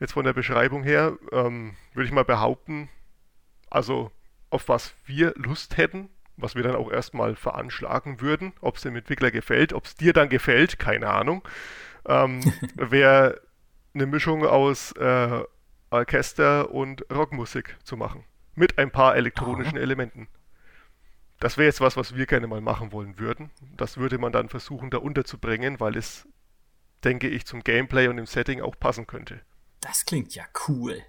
Jetzt 0.00 0.12
von 0.12 0.24
der 0.24 0.32
Beschreibung 0.32 0.82
her 0.82 1.16
ähm, 1.32 1.76
würde 1.92 2.06
ich 2.06 2.12
mal 2.12 2.24
behaupten, 2.24 2.88
also 3.70 4.10
auf 4.50 4.68
was 4.68 4.94
wir 5.06 5.34
Lust 5.36 5.76
hätten, 5.76 6.08
was 6.36 6.54
wir 6.54 6.62
dann 6.62 6.76
auch 6.76 6.90
erstmal 6.90 7.36
veranschlagen 7.36 8.20
würden, 8.20 8.52
ob 8.60 8.76
es 8.76 8.82
dem 8.82 8.96
Entwickler 8.96 9.30
gefällt, 9.30 9.72
ob 9.72 9.84
es 9.84 9.94
dir 9.94 10.12
dann 10.12 10.28
gefällt, 10.28 10.78
keine 10.78 11.10
Ahnung, 11.10 11.46
ähm, 12.06 12.40
wäre 12.74 13.40
eine 13.94 14.06
Mischung 14.06 14.46
aus 14.46 14.92
äh, 14.92 15.42
Orchester 15.90 16.70
und 16.70 17.04
Rockmusik 17.12 17.76
zu 17.82 17.96
machen. 17.96 18.24
Mit 18.54 18.78
ein 18.78 18.90
paar 18.90 19.16
elektronischen 19.16 19.76
Aha. 19.76 19.82
Elementen 19.82 20.28
das 21.40 21.56
wäre 21.56 21.66
jetzt 21.66 21.80
was, 21.80 21.96
was 21.96 22.14
wir 22.16 22.26
gerne 22.26 22.46
mal 22.46 22.60
machen 22.60 22.92
wollen 22.92 23.18
würden. 23.18 23.50
Das 23.76 23.96
würde 23.96 24.18
man 24.18 24.32
dann 24.32 24.48
versuchen, 24.48 24.90
da 24.90 24.98
unterzubringen, 24.98 25.78
weil 25.80 25.96
es, 25.96 26.26
denke 27.04 27.28
ich, 27.28 27.46
zum 27.46 27.62
Gameplay 27.62 28.08
und 28.08 28.16
dem 28.16 28.26
Setting 28.26 28.60
auch 28.60 28.78
passen 28.78 29.06
könnte. 29.06 29.40
Das 29.80 30.04
klingt 30.04 30.34
ja 30.34 30.44
cool. 30.66 31.02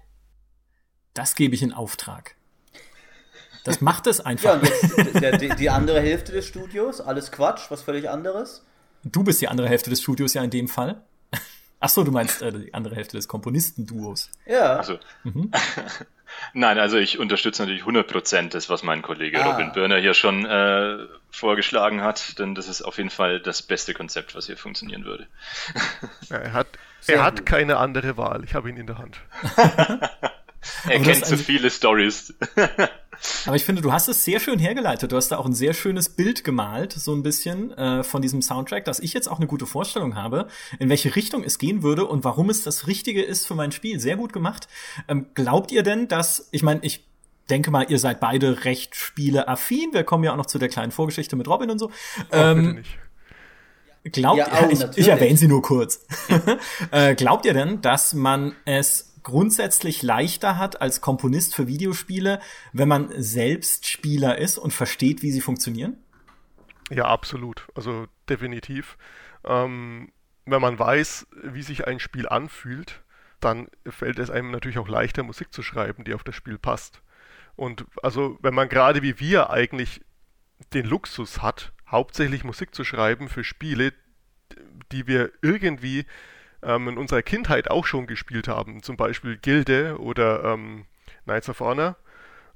Das 1.14 1.34
gebe 1.34 1.54
ich 1.54 1.62
in 1.62 1.72
Auftrag. 1.72 2.36
Das 3.64 3.80
macht 3.80 4.06
es 4.06 4.20
einfach. 4.24 4.62
Ja, 4.62 4.68
jetzt 4.68 5.20
der, 5.20 5.38
die, 5.38 5.48
die 5.50 5.70
andere 5.70 6.00
Hälfte 6.00 6.32
des 6.32 6.46
Studios, 6.46 7.00
alles 7.00 7.32
Quatsch, 7.32 7.70
was 7.70 7.82
völlig 7.82 8.08
anderes. 8.08 8.64
Du 9.02 9.24
bist 9.24 9.40
die 9.40 9.48
andere 9.48 9.68
Hälfte 9.68 9.90
des 9.90 10.02
Studios 10.02 10.34
ja 10.34 10.44
in 10.44 10.50
dem 10.50 10.68
Fall. 10.68 11.02
Ach 11.80 11.88
so, 11.88 12.04
du 12.04 12.12
meinst 12.12 12.42
äh, 12.42 12.52
die 12.52 12.74
andere 12.74 12.94
Hälfte 12.94 13.16
des 13.16 13.26
Komponistenduos. 13.26 14.30
Ja. 14.46 14.76
Also, 14.76 14.98
mhm. 15.24 15.50
Nein, 16.52 16.78
also 16.78 16.96
ich 16.96 17.18
unterstütze 17.18 17.62
natürlich 17.62 17.82
100% 17.82 18.50
das, 18.50 18.68
was 18.68 18.82
mein 18.82 19.02
Kollege 19.02 19.42
ah. 19.42 19.50
Robin 19.50 19.72
Börner 19.72 19.98
hier 19.98 20.14
schon 20.14 20.44
äh, 20.44 20.98
vorgeschlagen 21.30 22.02
hat, 22.02 22.38
denn 22.38 22.54
das 22.54 22.68
ist 22.68 22.82
auf 22.82 22.98
jeden 22.98 23.10
Fall 23.10 23.40
das 23.40 23.62
beste 23.62 23.94
Konzept, 23.94 24.34
was 24.34 24.46
hier 24.46 24.56
funktionieren 24.56 25.04
würde. 25.04 25.26
Ja, 26.28 26.36
er 26.36 26.52
hat, 26.52 26.68
er 27.06 27.24
hat 27.24 27.46
keine 27.46 27.78
andere 27.78 28.16
Wahl. 28.16 28.44
Ich 28.44 28.54
habe 28.54 28.68
ihn 28.68 28.76
in 28.76 28.86
der 28.86 28.98
Hand. 28.98 29.18
er 29.56 31.00
kennt 31.00 31.24
zu 31.24 31.36
viele 31.36 31.70
Stories. 31.70 32.34
Aber 33.46 33.56
ich 33.56 33.64
finde, 33.64 33.82
du 33.82 33.92
hast 33.92 34.08
es 34.08 34.24
sehr 34.24 34.40
schön 34.40 34.58
hergeleitet. 34.58 35.12
Du 35.12 35.16
hast 35.16 35.28
da 35.28 35.38
auch 35.38 35.46
ein 35.46 35.54
sehr 35.54 35.74
schönes 35.74 36.08
Bild 36.08 36.44
gemalt, 36.44 36.92
so 36.92 37.14
ein 37.14 37.22
bisschen 37.22 37.72
äh, 37.72 38.02
von 38.02 38.22
diesem 38.22 38.42
Soundtrack, 38.42 38.84
dass 38.84 39.00
ich 39.00 39.12
jetzt 39.12 39.30
auch 39.30 39.38
eine 39.38 39.46
gute 39.46 39.66
Vorstellung 39.66 40.16
habe, 40.16 40.48
in 40.78 40.88
welche 40.88 41.14
Richtung 41.16 41.44
es 41.44 41.58
gehen 41.58 41.82
würde 41.82 42.06
und 42.06 42.24
warum 42.24 42.50
es 42.50 42.62
das 42.62 42.86
Richtige 42.86 43.22
ist 43.22 43.46
für 43.46 43.54
mein 43.54 43.72
Spiel. 43.72 44.00
Sehr 44.00 44.16
gut 44.16 44.32
gemacht. 44.32 44.68
Ähm, 45.08 45.26
glaubt 45.34 45.72
ihr 45.72 45.82
denn, 45.82 46.08
dass, 46.08 46.48
ich 46.50 46.62
meine, 46.62 46.80
ich 46.82 47.06
denke 47.48 47.70
mal, 47.70 47.86
ihr 47.88 47.98
seid 47.98 48.20
beide 48.20 48.64
recht 48.64 48.94
spieleaffin. 48.94 49.92
Wir 49.92 50.04
kommen 50.04 50.24
ja 50.24 50.32
auch 50.32 50.36
noch 50.36 50.46
zu 50.46 50.58
der 50.58 50.68
kleinen 50.68 50.92
Vorgeschichte 50.92 51.36
mit 51.36 51.48
Robin 51.48 51.70
und 51.70 51.78
so. 51.78 51.90
Ähm, 52.30 52.82
Glaubt 54.04 54.38
ja, 54.38 54.60
ihr, 54.62 54.70
ich, 54.70 54.80
ich 54.96 55.08
erwähne 55.08 55.36
sie 55.36 55.48
nur 55.48 55.62
kurz. 55.62 56.06
äh, 56.90 57.14
glaubt 57.14 57.44
ihr 57.44 57.52
denn, 57.52 57.82
dass 57.82 58.14
man 58.14 58.54
es 58.64 59.09
grundsätzlich 59.22 60.02
leichter 60.02 60.58
hat 60.58 60.80
als 60.80 61.00
Komponist 61.00 61.54
für 61.54 61.66
Videospiele, 61.66 62.40
wenn 62.72 62.88
man 62.88 63.10
selbst 63.16 63.88
Spieler 63.88 64.38
ist 64.38 64.58
und 64.58 64.72
versteht, 64.72 65.22
wie 65.22 65.30
sie 65.30 65.40
funktionieren? 65.40 65.96
Ja, 66.90 67.04
absolut. 67.04 67.68
Also 67.74 68.06
definitiv. 68.28 68.98
Ähm, 69.44 70.12
wenn 70.46 70.60
man 70.60 70.78
weiß, 70.78 71.26
wie 71.44 71.62
sich 71.62 71.86
ein 71.86 72.00
Spiel 72.00 72.28
anfühlt, 72.28 73.02
dann 73.40 73.68
fällt 73.86 74.18
es 74.18 74.30
einem 74.30 74.50
natürlich 74.50 74.78
auch 74.78 74.88
leichter, 74.88 75.22
Musik 75.22 75.52
zu 75.52 75.62
schreiben, 75.62 76.04
die 76.04 76.14
auf 76.14 76.24
das 76.24 76.34
Spiel 76.34 76.58
passt. 76.58 77.00
Und 77.56 77.84
also, 78.02 78.38
wenn 78.42 78.54
man 78.54 78.68
gerade 78.68 79.02
wie 79.02 79.18
wir 79.18 79.50
eigentlich 79.50 80.02
den 80.74 80.86
Luxus 80.86 81.42
hat, 81.42 81.72
hauptsächlich 81.88 82.44
Musik 82.44 82.74
zu 82.74 82.84
schreiben 82.84 83.28
für 83.28 83.44
Spiele, 83.44 83.92
die 84.92 85.06
wir 85.06 85.30
irgendwie 85.42 86.04
ähm, 86.62 86.88
in 86.88 86.98
unserer 86.98 87.22
Kindheit 87.22 87.70
auch 87.70 87.86
schon 87.86 88.06
gespielt 88.06 88.48
haben. 88.48 88.82
Zum 88.82 88.96
Beispiel 88.96 89.36
Gilde 89.36 89.98
oder 89.98 90.44
ähm, 90.44 90.86
Knights 91.24 91.48
of 91.48 91.60
Honor 91.60 91.96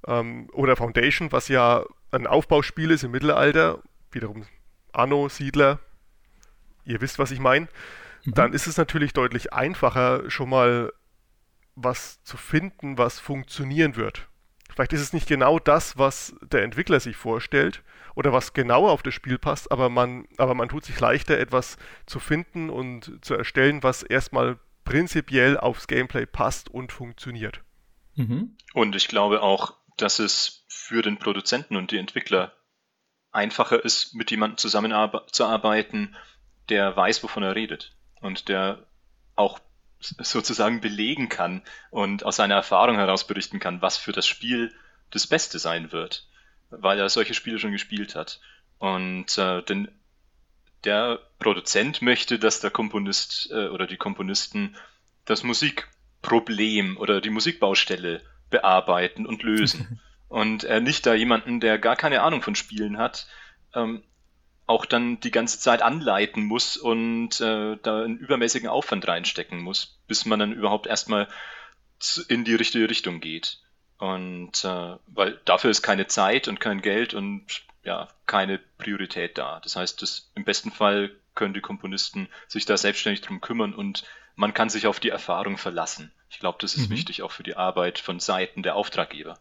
ähm, 0.07 0.48
oder 0.52 0.76
Foundation, 0.76 1.32
was 1.32 1.48
ja 1.48 1.84
ein 2.11 2.26
Aufbauspiel 2.26 2.90
ist 2.90 3.05
im 3.05 3.11
Mittelalter. 3.11 3.82
Wiederum 4.12 4.46
Anno, 4.92 5.28
Siedler. 5.28 5.80
Ihr 6.84 7.00
wisst, 7.00 7.18
was 7.18 7.30
ich 7.30 7.40
meine. 7.40 7.68
Mhm. 8.24 8.34
Dann 8.34 8.52
ist 8.52 8.66
es 8.66 8.76
natürlich 8.76 9.12
deutlich 9.12 9.52
einfacher, 9.52 10.30
schon 10.30 10.50
mal 10.50 10.92
was 11.74 12.22
zu 12.22 12.36
finden, 12.36 12.98
was 12.98 13.18
funktionieren 13.18 13.96
wird. 13.96 14.28
Vielleicht 14.75 14.93
ist 14.93 15.01
es 15.01 15.12
nicht 15.12 15.29
genau 15.29 15.59
das, 15.59 15.99
was 15.99 16.35
der 16.43 16.62
Entwickler 16.62 17.01
sich 17.01 17.16
vorstellt, 17.16 17.83
oder 18.14 18.33
was 18.33 18.53
genauer 18.53 18.93
auf 18.93 19.03
das 19.03 19.14
Spiel 19.14 19.39
passt, 19.39 19.72
aber 19.72 19.89
man, 19.89 20.27
aber 20.37 20.55
man 20.55 20.68
tut 20.68 20.85
sich 20.85 20.99
leichter, 20.99 21.39
etwas 21.39 21.77
zu 22.07 22.20
finden 22.20 22.70
und 22.70 23.25
zu 23.25 23.35
erstellen, 23.35 23.83
was 23.83 24.03
erstmal 24.03 24.59
prinzipiell 24.85 25.59
aufs 25.59 25.87
Gameplay 25.87 26.27
passt 26.27 26.68
und 26.68 26.93
funktioniert. 26.93 27.61
Mhm. 28.14 28.57
Und 28.72 28.95
ich 28.95 29.09
glaube 29.09 29.43
auch, 29.43 29.75
dass 29.97 30.18
es 30.18 30.64
für 30.68 31.03
den 31.03 31.18
Produzenten 31.18 31.77
und 31.77 31.91
die 31.91 31.99
Entwickler 31.99 32.53
einfacher 33.33 33.85
ist, 33.85 34.14
mit 34.14 34.31
jemandem 34.31 34.59
zusammenzuarbeiten, 34.59 36.14
der 36.68 36.97
weiß, 36.97 37.22
wovon 37.22 37.43
er 37.43 37.57
redet 37.57 37.97
und 38.20 38.49
der 38.49 38.87
auch 39.35 39.59
sozusagen 40.18 40.80
belegen 40.80 41.28
kann 41.28 41.62
und 41.90 42.24
aus 42.24 42.36
seiner 42.36 42.57
Erfahrung 42.57 42.96
heraus 42.96 43.26
berichten 43.26 43.61
kann, 43.61 43.82
was 43.82 43.96
für 43.96 44.12
das 44.12 44.26
Spiel 44.26 44.72
das 45.11 45.26
Beste 45.26 45.59
sein 45.59 45.92
wird 45.92 46.26
weil 46.70 46.98
er 46.98 47.09
solche 47.09 47.34
Spiele 47.34 47.59
schon 47.59 47.72
gespielt 47.72 48.14
hat. 48.14 48.40
Und 48.78 49.38
äh, 49.38 49.62
denn 49.62 49.88
der 50.84 51.20
Produzent 51.38 52.02
möchte, 52.02 52.38
dass 52.38 52.61
der 52.61 52.70
Komponist 52.70 53.50
äh, 53.50 53.68
oder 53.68 53.86
die 53.86 53.96
Komponisten 53.96 54.76
das 55.24 55.42
Musikproblem 55.42 56.96
oder 56.98 57.20
die 57.20 57.30
Musikbaustelle 57.30 58.22
bearbeiten 58.50 59.26
und 59.26 59.42
lösen. 59.42 60.00
und 60.28 60.64
er 60.64 60.80
nicht 60.80 61.07
da 61.07 61.14
jemanden, 61.14 61.61
der 61.61 61.78
gar 61.78 61.96
keine 61.96 62.22
Ahnung 62.22 62.42
von 62.42 62.55
Spielen 62.55 62.98
hat, 62.98 63.26
ähm, 63.74 64.02
auch 64.66 64.86
dann 64.86 65.20
die 65.20 65.30
ganze 65.30 65.60
Zeit 65.60 65.82
anleiten 65.82 66.44
muss 66.44 66.76
und 66.76 67.40
äh, 67.40 67.76
da 67.82 68.02
einen 68.02 68.18
übermäßigen 68.18 68.68
Aufwand 68.68 69.06
reinstecken 69.06 69.60
muss, 69.60 69.98
bis 70.06 70.24
man 70.24 70.38
dann 70.38 70.52
überhaupt 70.52 70.86
erstmal 70.86 71.28
in 72.28 72.44
die 72.44 72.54
richtige 72.54 72.88
Richtung 72.88 73.20
geht. 73.20 73.58
Und 73.98 74.64
äh, 74.64 74.96
weil 75.06 75.40
dafür 75.44 75.70
ist 75.70 75.82
keine 75.82 76.06
Zeit 76.06 76.48
und 76.48 76.60
kein 76.60 76.82
Geld 76.82 77.14
und 77.14 77.62
ja, 77.84 78.08
keine 78.26 78.58
Priorität 78.78 79.36
da. 79.38 79.60
Das 79.60 79.76
heißt, 79.76 80.00
das, 80.02 80.30
im 80.34 80.44
besten 80.44 80.70
Fall 80.70 81.10
können 81.34 81.54
die 81.54 81.60
Komponisten 81.60 82.28
sich 82.48 82.64
da 82.64 82.76
selbstständig 82.76 83.20
drum 83.20 83.40
kümmern 83.40 83.74
und 83.74 84.04
man 84.36 84.54
kann 84.54 84.68
sich 84.68 84.86
auf 84.86 84.98
die 84.98 85.10
Erfahrung 85.10 85.58
verlassen. 85.58 86.12
Ich 86.30 86.40
glaube, 86.40 86.58
das 86.60 86.74
ist 86.74 86.88
mhm. 86.88 86.94
wichtig 86.94 87.22
auch 87.22 87.32
für 87.32 87.42
die 87.42 87.56
Arbeit 87.56 87.98
von 87.98 88.18
Seiten 88.18 88.62
der 88.62 88.76
Auftraggeber. 88.76 89.38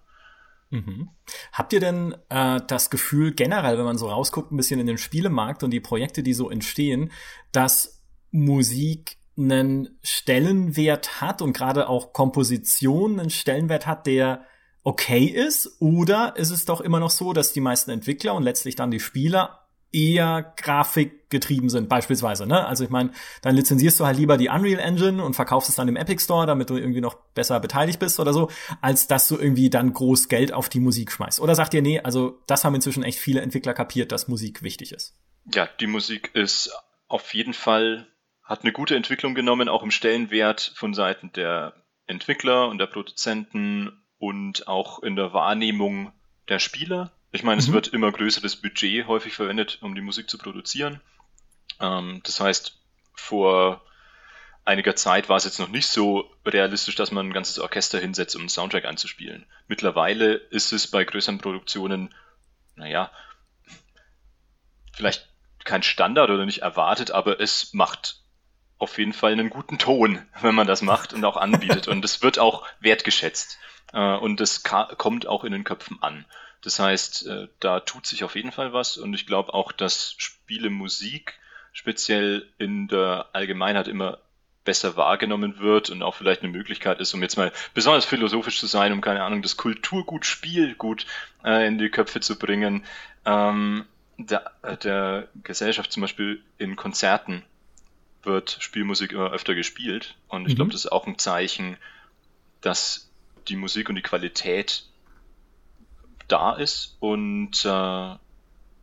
Mhm. 0.74 1.09
Habt 1.51 1.71
ihr 1.71 1.80
denn 1.80 2.15
äh, 2.30 2.59
das 2.67 2.89
Gefühl 2.89 3.34
generell, 3.34 3.78
wenn 3.78 3.86
man 3.86 3.99
so 3.99 4.09
rausguckt, 4.09 4.51
ein 4.51 4.57
bisschen 4.57 4.80
in 4.80 4.88
den 4.88 4.97
Spielemarkt 4.97 5.61
und 5.61 5.69
die 5.69 5.80
Projekte, 5.80 6.24
die 6.24 6.34
so 6.34 6.49
entstehen, 6.49 7.11
dass 7.51 8.01
Musik 8.32 9.17
einen 9.38 9.99
Stellenwert 10.01 11.21
hat 11.21 11.43
und 11.43 11.53
gerade 11.53 11.88
auch 11.89 12.11
Komposition 12.11 13.19
einen 13.19 13.30
Stellenwert 13.30 13.86
hat, 13.86 14.07
der 14.07 14.45
okay 14.84 15.26
ist? 15.26 15.78
Oder 15.80 16.36
ist 16.38 16.49
es 16.49 16.65
doch 16.65 16.82
immer 16.82 16.99
noch 16.99 17.11
so, 17.11 17.34
dass 17.34 17.53
die 17.53 17.61
meisten 17.61 17.91
Entwickler 17.91 18.34
und 18.34 18.41
letztlich 18.41 18.76
dann 18.76 18.89
die 18.89 18.99
Spieler 18.99 19.62
eher 19.94 20.54
grafikgetrieben 20.58 21.70
sind, 21.70 21.88
beispielsweise. 21.88 22.48
Ne? 22.48 22.66
Also 22.66 22.84
ich 22.84 22.89
meine, 22.89 23.12
dann 23.41 23.56
lizenzierst 23.56 24.00
du 24.00 24.06
halt 24.06 24.18
lieber 24.18 24.38
die 24.38 24.50
Unreal 24.50 24.80
Engine 24.80 25.24
und 25.24 25.36
verkaufst 25.36 25.70
es 25.70 25.76
dann 25.76 25.88
im 25.88 25.96
Epic 25.96 26.24
Store, 26.24 26.48
damit 26.48 26.70
du 26.70 26.78
irgendwie 26.78 27.02
noch 27.02 27.16
besser 27.34 27.60
beteiligt 27.60 28.00
bist 28.00 28.20
oder 28.20 28.34
so, 28.34 28.50
als 28.82 29.08
dass 29.08 29.28
du 29.28 29.38
irgendwie 29.38 29.70
dann 29.70 29.94
groß 29.94 30.28
Geld 30.28 30.52
auf 30.52 30.68
die 30.68 30.80
Musik 30.80 31.12
schmeißt. 31.12 31.39
Oder 31.39 31.56
sagt 31.56 31.74
ihr, 31.74 31.82
nee, 31.82 32.00
also 32.00 32.39
das 32.48 32.66
haben 32.66 32.76
inzwischen 32.76 33.04
echt 33.04 33.20
viele 33.20 33.41
Entwickler 33.41 33.74
kapiert, 33.74 34.12
dass 34.12 34.28
Musik 34.28 34.64
wichtig 34.64 34.91
ist. 34.91 35.16
Ja, 35.54 35.70
die 35.80 35.88
Musik 35.88 36.32
ist 36.34 36.72
auf 37.08 37.34
jeden 37.34 37.54
Fall 37.54 38.08
hat 38.44 38.64
eine 38.64 38.74
gute 38.74 38.96
Entwicklung 38.96 39.36
genommen, 39.36 39.70
auch 39.70 39.84
im 39.84 39.91
Stellenwert 39.91 40.74
von 40.76 40.94
Seiten 40.94 41.32
der 41.32 41.74
Entwickler 42.08 42.68
und 42.68 42.78
der 42.78 42.88
Produzenten 42.88 44.04
und 44.18 44.68
auch 44.68 45.02
in 45.02 45.16
der 45.16 45.34
Wahrnehmung 45.34 46.12
der 46.50 46.60
Spieler. 46.60 47.14
Ich 47.34 47.44
meine, 47.44 47.56
mhm. 47.56 47.68
es 47.68 47.74
wird 47.74 47.88
immer 47.88 48.12
größeres 48.12 48.56
Budget 48.58 49.08
häufig 49.08 49.34
verwendet, 49.34 49.80
um 49.82 49.96
die 49.96 50.02
Musik 50.02 50.30
zu 50.30 50.38
produzieren. 50.38 51.02
Ähm, 51.80 52.22
das 52.24 52.40
heißt, 52.40 52.80
vor 53.16 53.82
einiger 54.66 54.96
Zeit 54.96 55.30
war 55.30 55.38
es 55.38 55.44
jetzt 55.44 55.60
noch 55.60 55.68
nicht 55.68 55.88
so 55.88 56.32
realistisch, 56.46 56.96
dass 56.96 57.12
man 57.12 57.28
ein 57.28 57.34
ganzes 57.34 57.58
Orchester 57.58 58.00
hinsetzt, 58.00 58.36
um 58.36 58.44
einen 58.44 58.50
Soundtrack 58.50 58.86
einzuspielen. 58.86 59.48
Mittlerweile 59.68 60.34
ist 60.36 60.72
es 60.74 60.88
bei 60.88 61.04
größeren 61.04 61.40
Produktionen, 61.40 62.14
naja, 62.76 63.12
vielleicht 64.94 65.28
kein 65.64 65.82
Standard 65.82 66.30
oder 66.30 66.46
nicht 66.46 66.62
erwartet, 66.62 67.10
aber 67.10 67.40
es 67.40 67.74
macht 67.74 68.22
auf 68.78 69.00
jeden 69.00 69.14
Fall 69.14 69.32
einen 69.32 69.50
guten 69.50 69.80
Ton, 69.80 70.24
wenn 70.42 70.54
man 70.54 70.68
das 70.68 70.84
macht 70.84 71.14
und 71.14 71.26
auch 71.26 71.38
anbietet. 71.38 71.88
und 71.88 72.06
es 72.06 72.22
wird 72.22 72.38
auch 72.38 72.64
wertgeschätzt. 72.80 73.58
Äh, 73.92 74.18
und 74.18 74.40
es 74.40 74.62
kommt 74.62 75.26
auch 75.26 75.44
in 75.44 75.52
den 75.52 75.64
Köpfen 75.64 75.98
an. 76.02 76.26
Das 76.64 76.80
heißt, 76.80 77.28
äh, 77.28 77.47
da 77.59 77.82
tut 77.82 78.07
sich 78.07 78.24
auf 78.24 78.36
jeden 78.36 78.51
Fall 78.51 78.74
was. 78.74 78.97
Und 78.97 79.14
ich 79.14 79.28
glaube 79.28 79.53
auch, 79.53 79.72
dass 79.72 80.16
Spiele 80.18 80.70
Musik 80.70 81.39
speziell 81.74 82.47
in 82.57 82.88
der 82.88 83.28
Allgemeinheit 83.34 83.88
immer 83.88 84.20
besser 84.64 84.95
wahrgenommen 84.95 85.59
wird 85.59 85.89
und 85.89 86.03
auch 86.03 86.16
vielleicht 86.16 86.41
eine 86.41 86.51
Möglichkeit 86.51 87.01
ist, 87.01 87.14
um 87.14 87.22
jetzt 87.22 87.36
mal 87.36 87.51
besonders 87.74 88.05
philosophisch 88.05 88.59
zu 88.59 88.68
sein, 88.68 88.93
um 88.93 89.01
keine 89.01 89.24
Ahnung, 89.24 89.41
das 89.41 89.57
Kulturgut, 89.57 90.26
Spielgut 90.26 91.05
äh, 91.43 91.68
in 91.68 91.78
die 91.78 91.89
Köpfe 91.89 92.22
zu 92.22 92.39
bringen. 92.39 92.86
Ähm, 93.26 93.86
der, 94.18 94.51
der 94.84 95.28
Gesellschaft 95.43 95.91
zum 95.91 96.01
Beispiel 96.01 96.41
in 96.57 96.78
Konzerten 96.78 97.43
wird 98.22 98.57
Spielmusik 98.59 99.11
immer 99.11 99.32
öfter 99.32 99.53
gespielt. 99.53 100.16
Und 100.30 100.45
ich 100.45 100.53
mhm. 100.53 100.57
glaube, 100.57 100.72
das 100.72 100.86
ist 100.86 100.91
auch 100.91 101.07
ein 101.07 101.18
Zeichen, 101.18 101.78
dass 102.61 103.09
die 103.49 103.57
Musik 103.57 103.89
und 103.89 103.95
die 103.95 104.01
Qualität 104.01 104.86
da 106.28 106.53
ist 106.53 106.97
und 106.99 107.65
äh, 107.65 108.15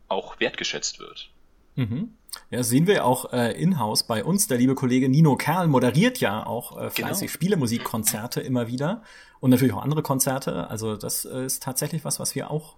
auch 0.07 0.39
wertgeschätzt 0.39 0.99
wird. 0.99 1.29
Mhm. 1.75 2.13
Ja, 2.49 2.63
sehen 2.63 2.87
wir 2.87 3.05
auch 3.05 3.33
äh, 3.33 3.51
in-house 3.61 4.03
bei 4.03 4.23
uns. 4.23 4.47
Der 4.47 4.57
liebe 4.57 4.75
Kollege 4.75 5.09
Nino 5.09 5.35
Kerl 5.35 5.67
moderiert 5.67 6.19
ja 6.19 6.45
auch 6.45 6.77
äh, 6.77 6.89
fleißig 6.89 7.27
genau. 7.27 7.33
Spielemusikkonzerte 7.33 8.41
immer 8.41 8.67
wieder 8.67 9.03
und 9.39 9.49
natürlich 9.49 9.73
auch 9.73 9.81
andere 9.81 10.01
Konzerte. 10.01 10.69
Also 10.69 10.95
das 10.95 11.25
äh, 11.25 11.45
ist 11.45 11.63
tatsächlich 11.63 12.05
was, 12.05 12.19
was 12.19 12.35
wir 12.35 12.51
auch 12.51 12.75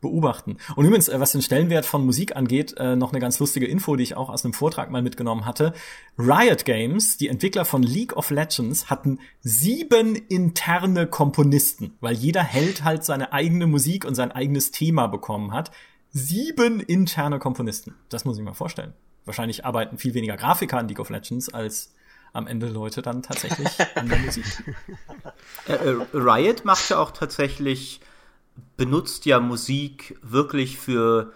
beobachten. 0.00 0.58
Und 0.74 0.84
übrigens, 0.84 1.08
äh, 1.08 1.18
was 1.18 1.32
den 1.32 1.42
Stellenwert 1.42 1.86
von 1.86 2.04
Musik 2.04 2.36
angeht, 2.36 2.74
äh, 2.78 2.96
noch 2.96 3.12
eine 3.12 3.20
ganz 3.20 3.38
lustige 3.38 3.66
Info, 3.66 3.96
die 3.96 4.02
ich 4.02 4.16
auch 4.16 4.28
aus 4.28 4.44
einem 4.44 4.52
Vortrag 4.54 4.90
mal 4.90 5.02
mitgenommen 5.02 5.46
hatte. 5.46 5.72
Riot 6.18 6.64
Games, 6.64 7.16
die 7.16 7.28
Entwickler 7.28 7.64
von 7.64 7.82
League 7.82 8.16
of 8.16 8.30
Legends, 8.30 8.90
hatten 8.90 9.20
sieben 9.40 10.14
interne 10.14 11.06
Komponisten, 11.06 11.96
weil 12.00 12.14
jeder 12.14 12.42
Held 12.42 12.84
halt 12.84 13.04
seine 13.04 13.32
eigene 13.32 13.66
Musik 13.66 14.04
und 14.04 14.14
sein 14.14 14.32
eigenes 14.32 14.70
Thema 14.70 15.06
bekommen 15.06 15.52
hat. 15.52 15.70
Sieben 16.10 16.80
interne 16.80 17.38
Komponisten. 17.38 17.94
Das 18.08 18.24
muss 18.24 18.38
ich 18.38 18.44
mal 18.44 18.54
vorstellen. 18.54 18.92
Wahrscheinlich 19.24 19.64
arbeiten 19.64 19.98
viel 19.98 20.14
weniger 20.14 20.36
Grafiker 20.36 20.78
an 20.78 20.88
League 20.88 21.00
of 21.00 21.10
Legends 21.10 21.52
als 21.52 21.94
am 22.32 22.46
Ende 22.46 22.68
Leute 22.68 23.02
dann 23.02 23.22
tatsächlich 23.22 23.68
an 23.96 24.08
der 24.08 24.18
Musik. 24.18 24.44
Äh, 25.68 25.96
Riot 26.14 26.64
macht 26.64 26.88
ja 26.90 26.98
auch 26.98 27.10
tatsächlich 27.10 28.00
benutzt 28.76 29.26
ja 29.26 29.40
Musik 29.40 30.18
wirklich 30.22 30.78
für 30.78 31.32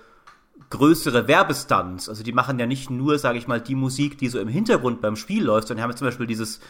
größere 0.71 1.27
Werbestunts. 1.27 2.09
Also 2.09 2.23
die 2.23 2.33
machen 2.33 2.59
ja 2.59 2.67
nicht 2.67 2.91
nur, 2.91 3.19
sage 3.19 3.39
ich 3.39 3.49
mal, 3.49 3.61
die 3.61 3.75
Musik, 3.75 4.19
die 4.19 4.29
so 4.29 4.39
im 4.39 4.49
Hintergrund 4.49 5.01
beim 5.01 5.17
Spiel 5.17 5.45
läuft, 5.45 5.69
sondern 5.69 5.85
haben 5.85 5.97
zum 5.97 6.07
Beispiel 6.07 6.27
dieses 6.27 6.61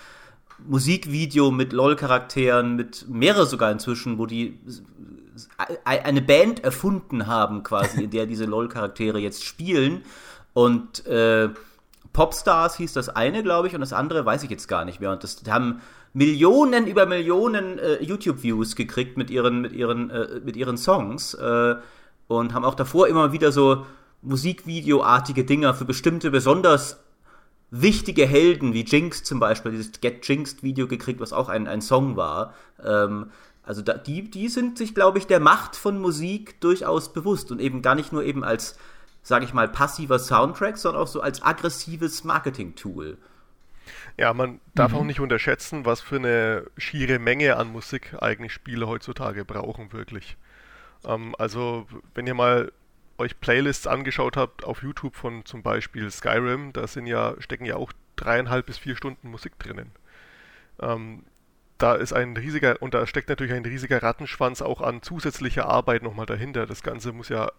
Musikvideo 0.66 1.51
mit 1.51 1.72
LOL-Charakteren, 1.72 2.76
mit 2.76 3.07
mehrere 3.09 3.46
sogar 3.46 3.70
inzwischen, 3.70 4.18
wo 4.18 4.26
die 4.26 4.59
eine 5.84 6.22
Band 6.22 6.64
erfunden 6.64 7.26
haben, 7.26 7.62
quasi, 7.62 8.05
in 8.05 8.11
der 8.11 8.26
diese 8.26 8.44
LOL-Charaktere 8.44 9.18
jetzt 9.18 9.44
spielen. 9.44 10.03
Und 10.53 11.07
äh, 11.07 11.51
Popstars 12.12 12.76
hieß 12.76 12.92
das 12.92 13.09
eine, 13.09 13.42
glaube 13.42 13.68
ich, 13.68 13.74
und 13.74 13.80
das 13.80 13.92
andere 13.92 14.24
weiß 14.24 14.42
ich 14.42 14.51
jetzt 14.51 14.68
gar 14.68 14.84
nicht 14.84 15.01
mehr. 15.01 15.12
Und 15.12 15.24
das 15.24 15.42
haben 15.48 15.80
Millionen 16.12 16.86
über 16.86 17.06
Millionen 17.06 17.78
äh, 17.78 18.02
YouTube-Views 18.02 18.74
gekriegt 18.74 19.16
mit 19.16 19.30
ihren, 19.30 19.61
mit 19.61 19.72
ihren, 19.72 20.11
äh, 20.11 20.40
mit 20.44 20.56
ihren 20.56 20.76
Songs 20.76 21.34
äh, 21.34 21.76
und 22.26 22.54
haben 22.54 22.64
auch 22.64 22.74
davor 22.74 23.08
immer 23.08 23.32
wieder 23.32 23.52
so 23.52 23.86
Musikvideoartige 24.22 25.44
Dinger 25.44 25.72
für 25.74 25.84
bestimmte 25.84 26.30
besonders 26.30 27.00
wichtige 27.70 28.26
Helden, 28.26 28.74
wie 28.74 28.84
Jinx 28.84 29.22
zum 29.22 29.40
Beispiel, 29.40 29.72
dieses 29.72 30.00
Get 30.00 30.26
Jinxed 30.26 30.62
Video 30.62 30.88
gekriegt, 30.88 31.20
was 31.20 31.32
auch 31.32 31.48
ein, 31.48 31.68
ein 31.68 31.80
Song 31.80 32.16
war. 32.16 32.54
Ähm, 32.84 33.30
also 33.62 33.82
da, 33.82 33.94
die, 33.94 34.28
die 34.28 34.48
sind 34.48 34.78
sich, 34.78 34.94
glaube 34.94 35.18
ich, 35.18 35.26
der 35.26 35.38
Macht 35.40 35.76
von 35.76 36.00
Musik 36.00 36.61
durchaus 36.61 37.12
bewusst 37.12 37.52
und 37.52 37.61
eben 37.61 37.82
gar 37.82 37.94
nicht 37.94 38.12
nur 38.12 38.24
eben 38.24 38.42
als, 38.42 38.76
sage 39.22 39.44
ich 39.44 39.54
mal, 39.54 39.68
passiver 39.68 40.18
Soundtrack, 40.18 40.76
sondern 40.76 41.02
auch 41.02 41.08
so 41.08 41.20
als 41.20 41.42
aggressives 41.42 42.24
Marketing-Tool. 42.24 43.16
Ja, 44.21 44.35
man 44.35 44.61
darf 44.75 44.93
mhm. 44.93 44.99
auch 44.99 45.05
nicht 45.05 45.21
unterschätzen, 45.21 45.87
was 45.87 46.03
für 46.03 46.16
eine 46.16 46.66
schiere 46.77 47.18
Menge 47.18 47.57
an 47.57 47.73
Musik 47.73 48.16
eigentlich 48.21 48.53
Spiele 48.53 48.87
heutzutage 48.87 49.47
brauchen, 49.47 49.95
wirklich. 49.95 50.37
Ähm, 51.07 51.35
also, 51.39 51.87
wenn 52.14 52.27
ihr 52.27 52.35
mal 52.35 52.71
euch 53.16 53.41
Playlists 53.41 53.87
angeschaut 53.87 54.37
habt 54.37 54.62
auf 54.62 54.83
YouTube 54.83 55.16
von 55.16 55.47
zum 55.47 55.62
Beispiel 55.62 56.11
Skyrim, 56.11 56.75
da 56.75 56.87
sind 56.87 57.07
ja, 57.07 57.35
stecken 57.39 57.64
ja 57.64 57.77
auch 57.77 57.95
dreieinhalb 58.16 58.66
bis 58.66 58.77
vier 58.77 58.95
Stunden 58.95 59.31
Musik 59.31 59.59
drinnen. 59.59 59.91
Ähm, 60.83 61.25
da 61.79 61.95
ist 61.95 62.12
ein 62.12 62.37
riesiger, 62.37 62.77
und 62.83 62.93
da 62.93 63.07
steckt 63.07 63.31
natürlich 63.31 63.55
ein 63.55 63.64
riesiger 63.64 64.03
Rattenschwanz 64.03 64.61
auch 64.61 64.83
an 64.83 65.01
zusätzlicher 65.01 65.64
Arbeit 65.64 66.03
nochmal 66.03 66.27
dahinter. 66.27 66.66
Das 66.66 66.83
Ganze 66.83 67.12
muss 67.12 67.31
ja 67.31 67.51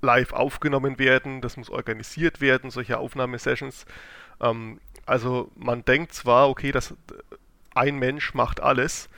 live 0.00 0.32
aufgenommen 0.32 0.98
werden, 0.98 1.42
das 1.42 1.58
muss 1.58 1.68
organisiert 1.68 2.40
werden, 2.40 2.70
solche 2.70 2.96
Aufnahmesessions. 2.96 3.84
Ähm, 4.40 4.80
also 5.06 5.50
man 5.54 5.84
denkt 5.84 6.12
zwar, 6.12 6.48
okay, 6.48 6.72
dass 6.72 6.94
ein 7.74 7.98
Mensch 7.98 8.34
macht 8.34 8.60
alles, 8.60 9.08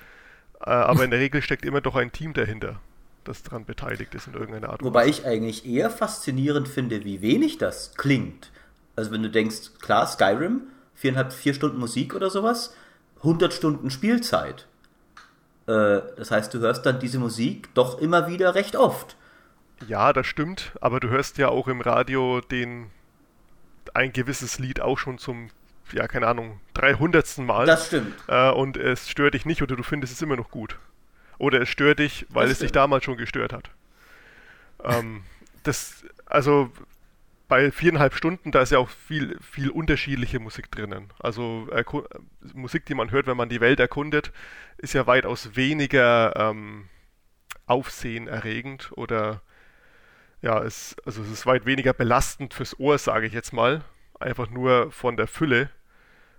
äh, 0.60 0.70
aber 0.70 1.04
in 1.04 1.10
der 1.10 1.20
Regel 1.20 1.42
steckt 1.42 1.64
immer 1.64 1.80
doch 1.80 1.96
ein 1.96 2.12
Team 2.12 2.34
dahinter, 2.34 2.80
das 3.24 3.42
daran 3.42 3.64
beteiligt 3.64 4.14
ist 4.14 4.26
in 4.26 4.34
irgendeiner 4.34 4.70
Art 4.70 4.82
und 4.82 4.86
Wobei 4.86 5.06
ich 5.06 5.24
eigentlich 5.24 5.66
eher 5.66 5.90
faszinierend 5.90 6.68
finde, 6.68 7.04
wie 7.04 7.22
wenig 7.22 7.58
das 7.58 7.94
klingt. 7.94 8.50
Also 8.96 9.10
wenn 9.12 9.22
du 9.22 9.30
denkst, 9.30 9.78
klar, 9.80 10.06
Skyrim, 10.06 10.62
viereinhalb, 10.94 11.32
vier 11.32 11.54
Stunden 11.54 11.78
Musik 11.78 12.14
oder 12.14 12.30
sowas, 12.30 12.74
100 13.18 13.52
Stunden 13.52 13.90
Spielzeit. 13.90 14.66
Äh, 15.66 16.00
das 16.16 16.30
heißt, 16.30 16.52
du 16.52 16.58
hörst 16.58 16.84
dann 16.84 17.00
diese 17.00 17.18
Musik 17.18 17.72
doch 17.74 18.00
immer 18.00 18.28
wieder 18.28 18.54
recht 18.54 18.76
oft. 18.76 19.16
Ja, 19.86 20.12
das 20.12 20.26
stimmt, 20.26 20.72
aber 20.80 20.98
du 20.98 21.08
hörst 21.08 21.38
ja 21.38 21.48
auch 21.48 21.68
im 21.68 21.80
Radio 21.80 22.40
den 22.40 22.90
ein 23.94 24.12
gewisses 24.12 24.58
Lied 24.58 24.80
auch 24.80 24.98
schon 24.98 25.18
zum 25.18 25.50
ja, 25.92 26.08
keine 26.08 26.26
Ahnung, 26.26 26.60
300. 26.74 27.38
Mal. 27.38 27.66
Das 27.66 27.86
stimmt. 27.86 28.14
Äh, 28.26 28.50
und 28.50 28.76
es 28.76 29.08
stört 29.08 29.34
dich 29.34 29.46
nicht 29.46 29.62
oder 29.62 29.76
du 29.76 29.82
findest 29.82 30.12
es 30.12 30.22
immer 30.22 30.36
noch 30.36 30.50
gut. 30.50 30.78
Oder 31.38 31.62
es 31.62 31.68
stört 31.68 32.00
dich, 32.00 32.26
weil 32.30 32.44
das 32.44 32.52
es 32.52 32.56
stimmt. 32.58 32.70
dich 32.70 32.72
damals 32.72 33.04
schon 33.04 33.16
gestört 33.16 33.52
hat. 33.52 33.70
Ähm, 34.84 35.22
das, 35.62 36.04
also 36.26 36.70
bei 37.48 37.72
viereinhalb 37.72 38.14
Stunden, 38.14 38.52
da 38.52 38.60
ist 38.60 38.72
ja 38.72 38.78
auch 38.78 38.90
viel, 38.90 39.38
viel 39.40 39.70
unterschiedliche 39.70 40.38
Musik 40.38 40.70
drinnen. 40.70 41.08
Also 41.18 41.68
Musik, 42.52 42.84
die 42.86 42.94
man 42.94 43.10
hört, 43.10 43.26
wenn 43.26 43.36
man 43.36 43.48
die 43.48 43.60
Welt 43.60 43.80
erkundet, 43.80 44.32
ist 44.76 44.92
ja 44.92 45.06
weitaus 45.06 45.56
weniger 45.56 46.34
ähm, 46.36 46.88
aufsehenerregend 47.66 48.90
oder 48.92 49.42
ja, 50.40 50.62
es, 50.62 50.94
also 51.04 51.22
es 51.22 51.30
ist 51.30 51.46
weit 51.46 51.66
weniger 51.66 51.92
belastend 51.92 52.54
fürs 52.54 52.78
Ohr, 52.78 52.98
sage 52.98 53.26
ich 53.26 53.32
jetzt 53.32 53.52
mal. 53.52 53.82
Einfach 54.20 54.50
nur 54.50 54.92
von 54.92 55.16
der 55.16 55.26
Fülle 55.26 55.70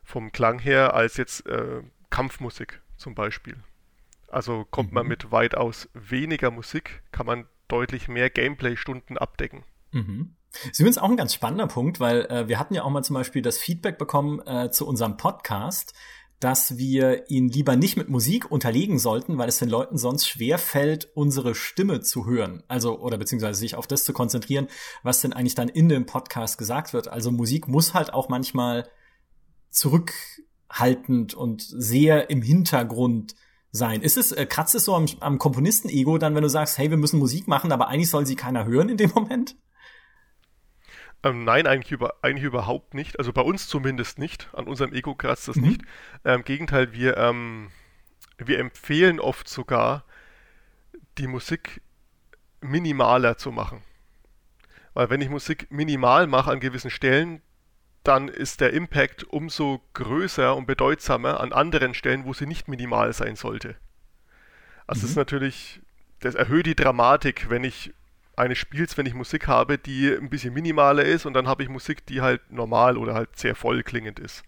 vom 0.10 0.32
Klang 0.32 0.58
her 0.58 0.96
als 0.96 1.18
jetzt 1.18 1.46
äh, 1.46 1.84
Kampfmusik 2.10 2.82
zum 2.98 3.14
Beispiel. 3.14 3.58
Also 4.28 4.66
kommt 4.70 4.90
mhm. 4.90 4.96
man 4.96 5.08
mit 5.08 5.32
weitaus 5.32 5.88
weniger 5.94 6.50
Musik, 6.50 7.04
kann 7.12 7.28
man 7.28 7.46
deutlich 7.68 8.08
mehr 8.08 8.32
Gameplay-Stunden 8.32 9.20
abdecken. 9.20 9.64
Mhm. 9.92 10.36
Das 10.52 10.72
ist 10.72 10.80
übrigens 10.80 10.98
auch 10.98 11.10
ein 11.10 11.18
ganz 11.18 11.36
spannender 11.36 11.68
Punkt, 11.68 12.00
weil 12.00 12.26
äh, 12.26 12.48
wir 12.48 12.58
hatten 12.58 12.74
ja 12.74 12.84
auch 12.84 12.90
mal 12.90 13.04
zum 13.04 13.14
Beispiel 13.14 13.44
das 13.44 13.60
Feedback 13.60 14.00
bekommen 14.00 14.42
äh, 14.48 14.72
zu 14.72 14.88
unserem 14.88 15.16
Podcast, 15.16 15.94
dass 16.40 16.78
wir 16.78 17.30
ihn 17.30 17.50
lieber 17.50 17.76
nicht 17.76 17.96
mit 17.96 18.10
Musik 18.10 18.50
unterlegen 18.50 18.98
sollten, 18.98 19.38
weil 19.38 19.50
es 19.50 19.60
den 19.60 19.70
Leuten 19.70 19.98
sonst 20.00 20.28
schwer 20.28 20.58
fällt, 20.58 21.08
unsere 21.14 21.54
Stimme 21.54 22.02
zu 22.02 22.26
hören. 22.26 22.64
Also, 22.68 23.00
oder 23.00 23.20
beziehungsweise 23.20 23.60
sich 23.60 23.76
auf 23.76 23.86
das 23.86 24.06
zu 24.06 24.14
konzentrieren, 24.14 24.70
was 25.04 25.22
denn 25.22 25.34
eigentlich 25.34 25.56
dann 25.56 25.70
in 25.70 25.88
dem 25.88 26.08
Podcast 26.08 26.58
gesagt 26.58 26.94
wird. 26.94 27.10
Also 27.10 27.32
Musik 27.32 27.68
muss 27.68 27.94
halt 27.94 28.12
auch 28.12 28.30
manchmal 28.30 28.90
zurückhaltend 29.70 31.34
und 31.34 31.62
sehr 31.62 32.30
im 32.30 32.42
Hintergrund 32.42 33.36
sein. 33.72 34.02
Ist 34.02 34.18
es, 34.18 34.32
äh, 34.32 34.46
kratzt 34.46 34.76
es 34.76 34.86
so 34.86 34.96
am, 34.96 35.06
am 35.20 35.38
Komponisten-Ego 35.38 36.18
dann, 36.18 36.36
wenn 36.36 36.44
du 36.44 36.50
sagst, 36.50 36.78
hey, 36.78 36.90
wir 36.90 36.98
müssen 36.98 37.20
Musik 37.20 37.48
machen, 37.48 37.72
aber 37.72 37.88
eigentlich 37.88 38.10
soll 38.10 38.26
sie 38.26 38.36
keiner 38.36 38.66
hören 38.66 38.90
in 38.90 38.98
dem 38.98 39.12
Moment? 39.12 39.56
Ähm, 41.22 41.44
nein, 41.44 41.68
eigentlich, 41.68 41.92
über, 41.92 42.16
eigentlich 42.22 42.46
überhaupt 42.46 42.94
nicht. 42.94 43.20
Also 43.20 43.34
bei 43.34 43.42
uns 43.42 43.68
zumindest 43.68 44.20
nicht. 44.20 44.50
An 44.54 44.68
unserem 44.68 44.94
Ego 44.94 45.16
kratzt 45.16 45.48
das 45.48 45.58
mhm. 45.58 45.68
nicht. 45.68 45.82
Im 46.24 46.44
Gegenteil, 46.44 46.94
wir, 46.94 47.18
ähm, 47.18 47.72
wir 48.38 48.60
empfehlen 48.60 49.20
oft 49.20 49.48
sogar, 49.50 50.06
die 51.18 51.28
Musik 51.28 51.82
minimaler 52.62 53.38
zu 53.38 53.52
machen. 53.52 53.84
Weil 54.94 55.10
wenn 55.10 55.22
ich 55.22 55.30
Musik 55.30 55.68
minimal 55.70 56.28
mache 56.28 56.52
an 56.52 56.60
gewissen 56.60 56.90
Stellen, 56.90 57.42
dann 58.04 58.28
ist 58.28 58.62
der 58.62 58.74
Impact 58.74 59.26
umso 59.26 59.82
größer 59.94 60.56
und 60.56 60.66
bedeutsamer 60.66 61.40
an 61.40 61.54
anderen 61.54 61.94
Stellen, 61.94 62.26
wo 62.26 62.34
sie 62.34 62.46
nicht 62.46 62.68
minimal 62.68 63.14
sein 63.14 63.36
sollte. 63.36 63.76
Also 64.88 65.00
mhm. 65.00 65.02
das 65.02 65.10
ist 65.12 65.16
natürlich, 65.16 65.82
das 66.20 66.36
erhöht 66.36 66.66
die 66.66 66.76
Dramatik, 66.76 67.50
wenn 67.50 67.64
ich 67.64 67.94
eines 68.36 68.58
Spiels, 68.58 68.98
wenn 68.98 69.06
ich 69.06 69.14
Musik 69.14 69.48
habe, 69.48 69.78
die 69.78 70.10
ein 70.10 70.30
bisschen 70.30 70.54
minimaler 70.54 71.04
ist 71.04 71.26
und 71.26 71.34
dann 71.34 71.48
habe 71.48 71.62
ich 71.64 71.70
Musik, 71.70 72.06
die 72.06 72.22
halt 72.22 72.52
normal 72.52 72.98
oder 72.98 73.14
halt 73.14 73.38
sehr 73.38 73.54
voll 73.54 73.84
klingend 73.84 74.18
ist. 74.18 74.44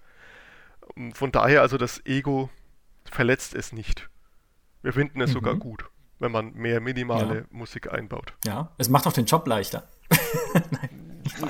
Von 1.13 1.31
daher 1.31 1.61
also 1.61 1.77
das 1.77 2.05
Ego 2.05 2.49
verletzt 3.03 3.53
es 3.53 3.73
nicht. 3.73 4.09
Wir 4.81 4.93
finden 4.93 5.21
es 5.21 5.31
mhm. 5.31 5.33
sogar 5.33 5.55
gut, 5.55 5.85
wenn 6.19 6.31
man 6.31 6.53
mehr 6.53 6.79
minimale 6.79 7.35
ja. 7.35 7.43
Musik 7.49 7.91
einbaut. 7.91 8.33
Ja, 8.45 8.71
es 8.77 8.89
macht 8.89 9.05
auch 9.07 9.13
den 9.13 9.25
Job 9.25 9.45
leichter. 9.45 9.87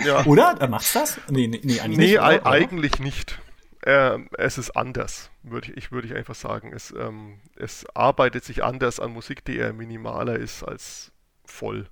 Ja. 0.06 0.26
Oder? 0.26 0.56
Er 0.60 0.68
macht 0.68 0.96
das? 0.96 1.20
Nee, 1.30 1.48
nee, 1.48 1.62
nee 1.64 1.80
eigentlich 1.80 1.98
nee, 1.98 2.06
nicht. 2.08 2.46
Eigentlich 2.46 3.00
nicht. 3.00 3.40
Ähm, 3.84 4.30
es 4.38 4.58
ist 4.58 4.72
anders, 4.72 5.32
würde 5.42 5.72
ich, 5.72 5.78
ich, 5.78 5.92
würd 5.92 6.06
ich 6.06 6.14
einfach 6.14 6.36
sagen. 6.36 6.72
Es, 6.74 6.92
ähm, 6.92 7.40
es 7.56 7.86
arbeitet 7.96 8.44
sich 8.44 8.64
anders 8.64 9.00
an 9.00 9.12
Musik, 9.12 9.44
die 9.46 9.58
eher 9.58 9.74
minimaler 9.74 10.36
ist 10.36 10.64
als 10.64 11.12
voll. 11.46 11.88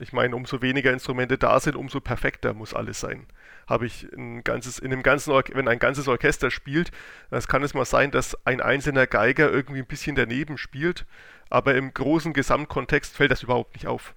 Ich 0.00 0.12
meine, 0.12 0.34
umso 0.34 0.62
weniger 0.62 0.92
Instrumente 0.92 1.38
da 1.38 1.60
sind, 1.60 1.76
umso 1.76 2.00
perfekter 2.00 2.54
muss 2.54 2.74
alles 2.74 3.00
sein. 3.00 3.26
Habe 3.68 3.86
ich 3.86 4.08
ein 4.16 4.42
ganzes, 4.42 4.78
in 4.78 4.92
einem 4.92 5.02
ganzen 5.02 5.30
Or 5.30 5.44
wenn 5.52 5.68
ein 5.68 5.78
ganzes 5.78 6.08
Orchester 6.08 6.50
spielt, 6.50 6.90
das 7.30 7.48
kann 7.48 7.62
es 7.62 7.74
mal 7.74 7.84
sein, 7.84 8.10
dass 8.10 8.36
ein 8.46 8.60
einzelner 8.60 9.06
Geiger 9.06 9.50
irgendwie 9.50 9.80
ein 9.80 9.86
bisschen 9.86 10.16
daneben 10.16 10.58
spielt, 10.58 11.06
aber 11.48 11.74
im 11.74 11.94
großen 11.94 12.32
Gesamtkontext 12.32 13.14
fällt 13.14 13.30
das 13.30 13.42
überhaupt 13.42 13.74
nicht 13.74 13.86
auf. 13.86 14.14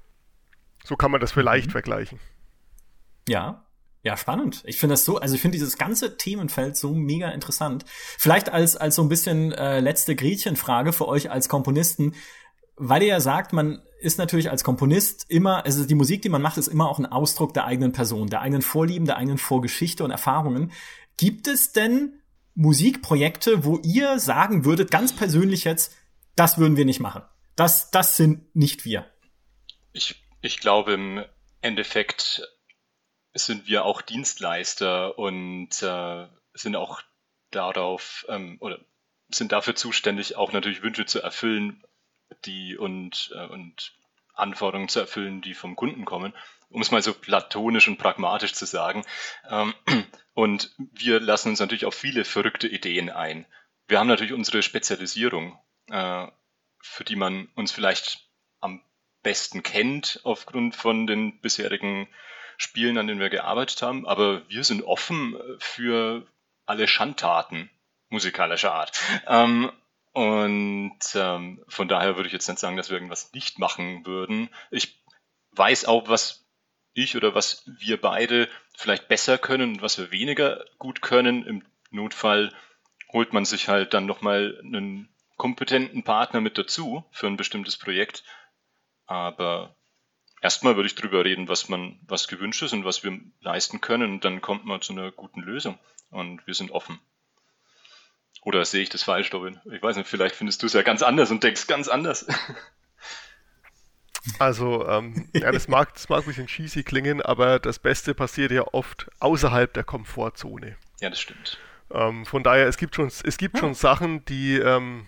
So 0.83 0.95
kann 0.95 1.11
man 1.11 1.21
das 1.21 1.31
vielleicht 1.31 1.67
mhm. 1.67 1.71
vergleichen. 1.71 2.19
Ja. 3.28 3.63
Ja, 4.03 4.15
spannend. 4.15 4.63
Ich 4.65 4.80
finde 4.80 4.93
das 4.93 5.03
so, 5.03 5.17
also 5.17 5.36
ich 5.36 5.41
finde 5.41 5.57
dieses 5.57 5.78
ganze 5.78 6.17
Themenfeld 6.17 6.78
so 6.78 6.93
mega 6.93 7.30
interessant. 7.30 7.84
Vielleicht 8.17 8.49
als, 8.49 8.78
als 8.78 8.95
so 8.95 9.01
ein 9.01 9.09
bisschen 9.09 9.51
äh, 9.51 9.82
letzte 9.82 10.15
Gretchenfrage 10.15 10.93
für 10.93 11.07
euch 11.07 11.30
als 11.30 11.49
Komponisten, 11.49 12.15
weil 12.78 13.01
ihr 13.01 13.09
ja 13.09 13.19
sagt, 13.19 13.53
man 13.53 13.82
ist 13.99 14.17
natürlich 14.19 14.49
als 14.49 14.63
Komponist 14.63 15.25
immer, 15.30 15.65
also 15.65 15.84
die 15.84 15.95
Musik, 15.95 16.21
die 16.21 16.30
man 16.30 16.41
macht, 16.41 16.57
ist 16.57 16.67
immer 16.67 16.89
auch 16.89 16.99
ein 16.99 17.05
Ausdruck 17.05 17.53
der 17.53 17.65
eigenen 17.65 17.91
Person, 17.91 18.30
der 18.30 18.41
eigenen 18.41 18.61
Vorlieben, 18.61 19.07
der 19.07 19.17
eigenen 19.17 19.39
Vorgeschichte 19.39 20.03
und 20.03 20.11
Erfahrungen. 20.11 20.71
Gibt 21.17 21.47
es 21.47 21.71
denn 21.71 22.21
Musikprojekte, 22.53 23.65
wo 23.65 23.80
ihr 23.80 24.19
sagen 24.19 24.63
würdet, 24.63 24.91
ganz 24.91 25.13
persönlich 25.13 25.63
jetzt, 25.63 25.95
das 26.36 26.59
würden 26.59 26.78
wir 26.78 26.86
nicht 26.86 26.99
machen? 26.99 27.23
Das, 27.55 27.89
das 27.89 28.15
sind 28.15 28.55
nicht 28.55 28.86
wir. 28.86 29.05
Ich, 29.91 30.23
ich 30.41 30.59
glaube, 30.59 30.93
im 30.93 31.23
Endeffekt 31.61 32.47
sind 33.45 33.67
wir 33.67 33.85
auch 33.85 34.01
Dienstleister 34.01 35.17
und 35.17 35.81
äh, 35.81 36.27
sind 36.53 36.75
auch 36.75 37.01
darauf 37.51 38.25
ähm, 38.29 38.57
oder 38.59 38.79
sind 39.29 39.51
dafür 39.51 39.75
zuständig, 39.75 40.35
auch 40.35 40.51
natürlich 40.51 40.81
Wünsche 40.81 41.05
zu 41.05 41.21
erfüllen, 41.21 41.83
die 42.45 42.77
und, 42.77 43.31
äh, 43.35 43.45
und 43.45 43.93
Anforderungen 44.33 44.89
zu 44.89 44.99
erfüllen, 44.99 45.41
die 45.41 45.53
vom 45.53 45.75
Kunden 45.75 46.05
kommen, 46.05 46.33
um 46.69 46.81
es 46.81 46.91
mal 46.91 47.01
so 47.01 47.13
platonisch 47.13 47.88
und 47.88 47.97
pragmatisch 47.97 48.53
zu 48.53 48.65
sagen. 48.65 49.03
Ähm, 49.49 49.73
und 50.33 50.73
wir 50.77 51.19
lassen 51.19 51.49
uns 51.49 51.59
natürlich 51.59 51.85
auf 51.85 51.95
viele 51.95 52.25
verrückte 52.25 52.67
Ideen 52.67 53.09
ein. 53.09 53.45
Wir 53.88 53.99
haben 53.99 54.07
natürlich 54.07 54.33
unsere 54.33 54.61
Spezialisierung, 54.61 55.59
äh, 55.89 56.27
für 56.81 57.03
die 57.03 57.15
man 57.15 57.47
uns 57.55 57.71
vielleicht 57.71 58.29
am 58.59 58.81
besten 59.23 59.63
kennt 59.63 60.21
aufgrund 60.23 60.75
von 60.75 61.07
den 61.07 61.39
bisherigen 61.41 62.07
Spielen, 62.57 62.97
an 62.97 63.07
denen 63.07 63.19
wir 63.19 63.29
gearbeitet 63.29 63.81
haben, 63.81 64.07
aber 64.07 64.47
wir 64.49 64.63
sind 64.63 64.83
offen 64.83 65.37
für 65.59 66.25
alle 66.65 66.87
Schandtaten 66.87 67.69
musikalischer 68.09 68.73
Art. 68.73 68.99
Ähm, 69.27 69.71
und 70.13 70.99
ähm, 71.13 71.63
von 71.67 71.87
daher 71.87 72.15
würde 72.15 72.27
ich 72.27 72.33
jetzt 72.33 72.47
nicht 72.47 72.59
sagen, 72.59 72.77
dass 72.77 72.89
wir 72.89 72.95
irgendwas 72.95 73.33
nicht 73.33 73.59
machen 73.59 74.05
würden. 74.05 74.49
Ich 74.71 74.99
weiß 75.51 75.85
auch, 75.85 76.09
was 76.09 76.45
ich 76.93 77.15
oder 77.15 77.35
was 77.35 77.63
wir 77.79 78.01
beide 78.01 78.49
vielleicht 78.75 79.07
besser 79.07 79.37
können 79.37 79.75
und 79.75 79.81
was 79.81 79.97
wir 79.99 80.11
weniger 80.11 80.65
gut 80.79 81.01
können. 81.01 81.45
Im 81.45 81.63
Notfall 81.91 82.51
holt 83.13 83.33
man 83.33 83.45
sich 83.45 83.67
halt 83.67 83.93
dann 83.93 84.07
nochmal 84.07 84.59
einen 84.63 85.09
kompetenten 85.37 86.03
Partner 86.03 86.41
mit 86.41 86.57
dazu 86.57 87.05
für 87.11 87.27
ein 87.27 87.37
bestimmtes 87.37 87.77
Projekt. 87.77 88.23
Aber 89.05 89.76
erstmal 90.41 90.75
würde 90.75 90.88
ich 90.88 90.95
darüber 90.95 91.23
reden, 91.23 91.47
was 91.47 91.69
man, 91.69 91.99
was 92.07 92.27
gewünscht 92.27 92.61
ist 92.61 92.73
und 92.73 92.85
was 92.85 93.03
wir 93.03 93.19
leisten 93.41 93.81
können. 93.81 94.13
Und 94.13 94.25
dann 94.25 94.41
kommt 94.41 94.65
man 94.65 94.81
zu 94.81 94.93
einer 94.93 95.11
guten 95.11 95.41
Lösung. 95.41 95.77
Und 96.09 96.45
wir 96.47 96.53
sind 96.53 96.71
offen. 96.71 96.99
Oder 98.43 98.63
sehe 98.63 98.81
ich 98.81 98.89
das 98.89 99.03
falsch, 99.03 99.33
Robin? 99.33 99.59
Ich 99.71 99.81
weiß 99.81 99.97
nicht, 99.97 100.07
vielleicht 100.07 100.35
findest 100.35 100.61
du 100.61 100.67
es 100.67 100.73
ja 100.73 100.81
ganz 100.81 101.01
anders 101.01 101.31
und 101.31 101.43
denkst 101.43 101.67
ganz 101.67 101.88
anders. 101.88 102.25
Also, 104.39 104.85
ähm, 104.88 105.29
ja, 105.33 105.51
das 105.51 105.67
mag, 105.67 105.93
das 105.93 106.09
mag 106.09 106.19
ein 106.19 106.25
bisschen 106.25 106.47
cheesy 106.47 106.83
klingen, 106.83 107.21
aber 107.21 107.59
das 107.59 107.79
Beste 107.79 108.13
passiert 108.13 108.51
ja 108.51 108.63
oft 108.73 109.09
außerhalb 109.19 109.73
der 109.73 109.85
Komfortzone. 109.85 110.77
Ja, 110.99 111.09
das 111.09 111.19
stimmt. 111.19 111.57
Ähm, 111.91 112.25
von 112.25 112.43
daher, 112.43 112.67
es 112.67 112.77
gibt 112.77 112.95
schon, 112.95 113.07
es 113.07 113.38
gibt 113.38 113.57
schon 113.57 113.73
Sachen, 113.73 114.25
die, 114.25 114.57
ähm, 114.57 115.07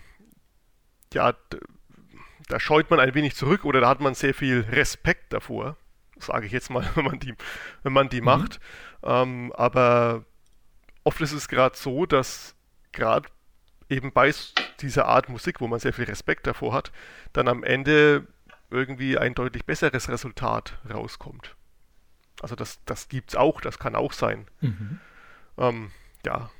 ja, 1.12 1.34
da 2.50 2.58
scheut 2.58 2.90
man 2.90 3.00
ein 3.00 3.14
wenig 3.14 3.36
zurück 3.36 3.64
oder 3.64 3.80
da 3.80 3.88
hat 3.88 4.00
man 4.00 4.14
sehr 4.14 4.34
viel 4.34 4.60
Respekt 4.70 5.32
davor, 5.32 5.76
sage 6.18 6.46
ich 6.46 6.52
jetzt 6.52 6.70
mal, 6.70 6.84
wenn 6.94 7.04
man 7.04 7.18
die, 7.18 7.34
wenn 7.82 7.92
man 7.92 8.08
die 8.08 8.20
mhm. 8.20 8.26
macht. 8.26 8.60
Ähm, 9.02 9.52
aber 9.56 10.24
oft 11.04 11.20
ist 11.20 11.32
es 11.32 11.48
gerade 11.48 11.76
so, 11.76 12.06
dass 12.06 12.54
gerade 12.92 13.28
eben 13.88 14.12
bei 14.12 14.32
dieser 14.80 15.06
Art 15.06 15.28
Musik, 15.28 15.60
wo 15.60 15.68
man 15.68 15.80
sehr 15.80 15.92
viel 15.92 16.04
Respekt 16.04 16.46
davor 16.46 16.72
hat, 16.72 16.92
dann 17.32 17.48
am 17.48 17.62
Ende 17.62 18.26
irgendwie 18.70 19.18
ein 19.18 19.34
deutlich 19.34 19.64
besseres 19.64 20.08
Resultat 20.08 20.78
rauskommt. 20.88 21.56
Also 22.40 22.56
das, 22.56 22.80
das 22.84 23.08
es 23.10 23.36
auch, 23.36 23.60
das 23.60 23.78
kann 23.78 23.94
auch 23.94 24.12
sein. 24.12 24.46
Mhm. 24.60 25.00
Ähm, 25.58 25.90
ja. 26.24 26.50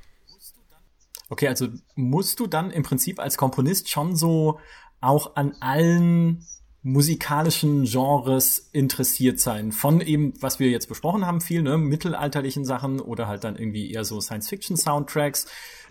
Okay, 1.28 1.48
also 1.48 1.68
musst 1.94 2.40
du 2.40 2.46
dann 2.46 2.70
im 2.70 2.82
Prinzip 2.82 3.20
als 3.20 3.36
Komponist 3.36 3.88
schon 3.88 4.16
so 4.16 4.60
auch 5.00 5.36
an 5.36 5.56
allen 5.60 6.46
musikalischen 6.82 7.84
Genres 7.84 8.58
interessiert 8.72 9.38
sein. 9.38 9.72
Von 9.72 10.00
eben, 10.00 10.32
was 10.40 10.60
wir 10.60 10.70
jetzt 10.70 10.88
besprochen 10.88 11.26
haben, 11.26 11.40
viel, 11.40 11.62
ne, 11.62 11.76
mittelalterlichen 11.76 12.64
Sachen 12.64 13.00
oder 13.00 13.28
halt 13.28 13.44
dann 13.44 13.56
irgendwie 13.56 13.92
eher 13.92 14.04
so 14.04 14.20
Science-Fiction-Soundtracks 14.20 15.46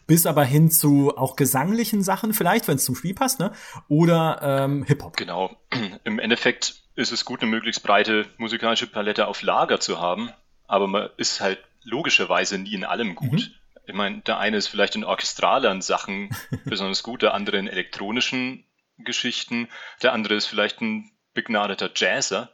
bis 0.07 0.26
aber 0.26 0.43
hin 0.43 0.72
zu 0.72 1.16
auch 1.16 1.36
gesanglichen 1.36 2.01
Sachen 2.01 2.34
vielleicht, 2.34 2.68
wenn 2.68 2.78
es 2.78 2.86
zum 2.86 2.95
Spiel 2.95 3.14
passt, 3.14 3.39
ne? 3.39 3.51
Oder 3.89 4.39
ähm, 4.41 4.84
Hip-Hop. 4.84 5.16
Genau. 5.16 5.55
Im 6.03 6.18
Endeffekt 6.18 6.82
ist 6.95 7.12
es 7.12 7.26
gut, 7.26 7.43
eine 7.43 7.51
möglichst 7.51 7.84
breite 7.84 8.26
musikalische 8.38 8.88
Palette 8.88 9.28
auf 9.28 9.43
Lager 9.43 9.80
zu 9.80 10.01
haben, 10.01 10.32
aber 10.66 10.88
man 10.88 11.10
ist 11.18 11.41
halt 11.41 11.60
logischerweise 11.84 12.57
nie 12.57 12.74
in 12.74 12.86
allem 12.86 13.14
gut. 13.14 13.32
Mhm. 13.32 13.53
Ich 13.86 13.93
meine, 13.93 14.22
der 14.22 14.39
eine 14.39 14.57
ist 14.57 14.68
vielleicht 14.68 14.95
in 14.95 15.03
orchestraleren 15.03 15.82
Sachen 15.84 16.36
besonders 16.66 17.03
gut, 17.03 17.22
der 17.22 17.36
andere 17.36 17.57
in 17.57 17.68
elektronischen 17.68 18.66
Geschichten, 19.03 19.69
der 20.01 20.13
andere 20.13 20.35
ist 20.35 20.45
vielleicht 20.45 20.81
ein 20.81 21.11
begnadeter 21.33 21.91
Jazzer, 21.95 22.53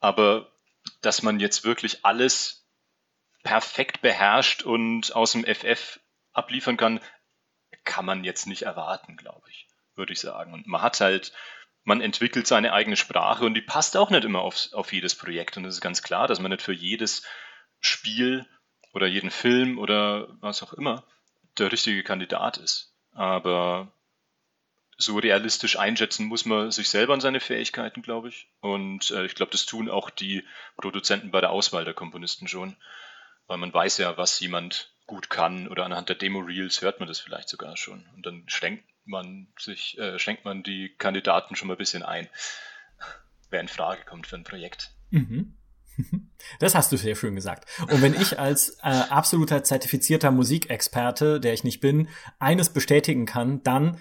aber 0.00 0.50
dass 1.02 1.22
man 1.22 1.40
jetzt 1.40 1.64
wirklich 1.64 2.04
alles 2.04 2.66
perfekt 3.42 4.02
beherrscht 4.02 4.62
und 4.62 5.14
aus 5.14 5.32
dem 5.32 5.44
FF 5.44 6.00
abliefern 6.32 6.76
kann, 6.76 7.00
kann 7.84 8.04
man 8.04 8.24
jetzt 8.24 8.46
nicht 8.46 8.62
erwarten, 8.62 9.16
glaube 9.16 9.48
ich, 9.50 9.68
würde 9.94 10.12
ich 10.12 10.20
sagen. 10.20 10.52
Und 10.52 10.66
man 10.66 10.82
hat 10.82 11.00
halt, 11.00 11.32
man 11.82 12.00
entwickelt 12.00 12.46
seine 12.46 12.72
eigene 12.72 12.96
Sprache 12.96 13.44
und 13.44 13.54
die 13.54 13.62
passt 13.62 13.96
auch 13.96 14.10
nicht 14.10 14.24
immer 14.24 14.40
auf, 14.40 14.68
auf 14.72 14.92
jedes 14.92 15.14
Projekt. 15.14 15.56
Und 15.56 15.64
es 15.64 15.76
ist 15.76 15.80
ganz 15.80 16.02
klar, 16.02 16.28
dass 16.28 16.40
man 16.40 16.50
nicht 16.50 16.62
für 16.62 16.72
jedes 16.72 17.26
Spiel 17.80 18.46
oder 18.92 19.06
jeden 19.06 19.30
Film 19.30 19.78
oder 19.78 20.28
was 20.40 20.62
auch 20.62 20.72
immer 20.74 21.04
der 21.58 21.72
richtige 21.72 22.02
Kandidat 22.02 22.58
ist. 22.58 22.94
Aber 23.12 23.92
so 25.02 25.18
realistisch 25.18 25.78
einschätzen 25.78 26.26
muss 26.26 26.44
man 26.44 26.70
sich 26.70 26.88
selber 26.88 27.12
und 27.12 27.20
seine 27.20 27.40
Fähigkeiten, 27.40 28.02
glaube 28.02 28.28
ich. 28.28 28.48
Und 28.60 29.10
äh, 29.10 29.24
ich 29.24 29.34
glaube, 29.34 29.52
das 29.52 29.66
tun 29.66 29.88
auch 29.88 30.10
die 30.10 30.44
Produzenten 30.76 31.30
bei 31.30 31.40
der 31.40 31.50
Auswahl 31.50 31.84
der 31.84 31.94
Komponisten 31.94 32.48
schon. 32.48 32.76
Weil 33.46 33.58
man 33.58 33.74
weiß 33.74 33.98
ja, 33.98 34.16
was 34.16 34.38
jemand 34.40 34.92
gut 35.06 35.28
kann 35.28 35.66
oder 35.66 35.84
anhand 35.84 36.08
der 36.08 36.16
Demo-Reels 36.16 36.82
hört 36.82 37.00
man 37.00 37.08
das 37.08 37.18
vielleicht 37.18 37.48
sogar 37.48 37.76
schon. 37.76 38.06
Und 38.14 38.24
dann 38.26 38.44
schenkt 38.46 38.84
man 39.04 39.48
sich, 39.58 39.98
äh, 39.98 40.18
schenkt 40.18 40.44
man 40.44 40.62
die 40.62 40.94
Kandidaten 40.98 41.56
schon 41.56 41.68
mal 41.68 41.74
ein 41.74 41.78
bisschen 41.78 42.02
ein, 42.02 42.28
wer 43.50 43.60
in 43.60 43.68
Frage 43.68 44.04
kommt 44.04 44.26
für 44.26 44.36
ein 44.36 44.44
Projekt. 44.44 44.92
Mhm. 45.10 45.56
Das 46.58 46.74
hast 46.74 46.90
du 46.90 46.96
sehr 46.96 47.14
schön 47.14 47.34
gesagt. 47.34 47.68
Und 47.90 48.00
wenn 48.00 48.14
ich 48.14 48.38
als 48.38 48.78
äh, 48.82 48.88
absoluter 49.10 49.62
zertifizierter 49.62 50.30
Musikexperte, 50.30 51.38
der 51.38 51.52
ich 51.52 51.64
nicht 51.64 51.80
bin, 51.80 52.08
eines 52.38 52.70
bestätigen 52.70 53.26
kann, 53.26 53.62
dann 53.62 53.98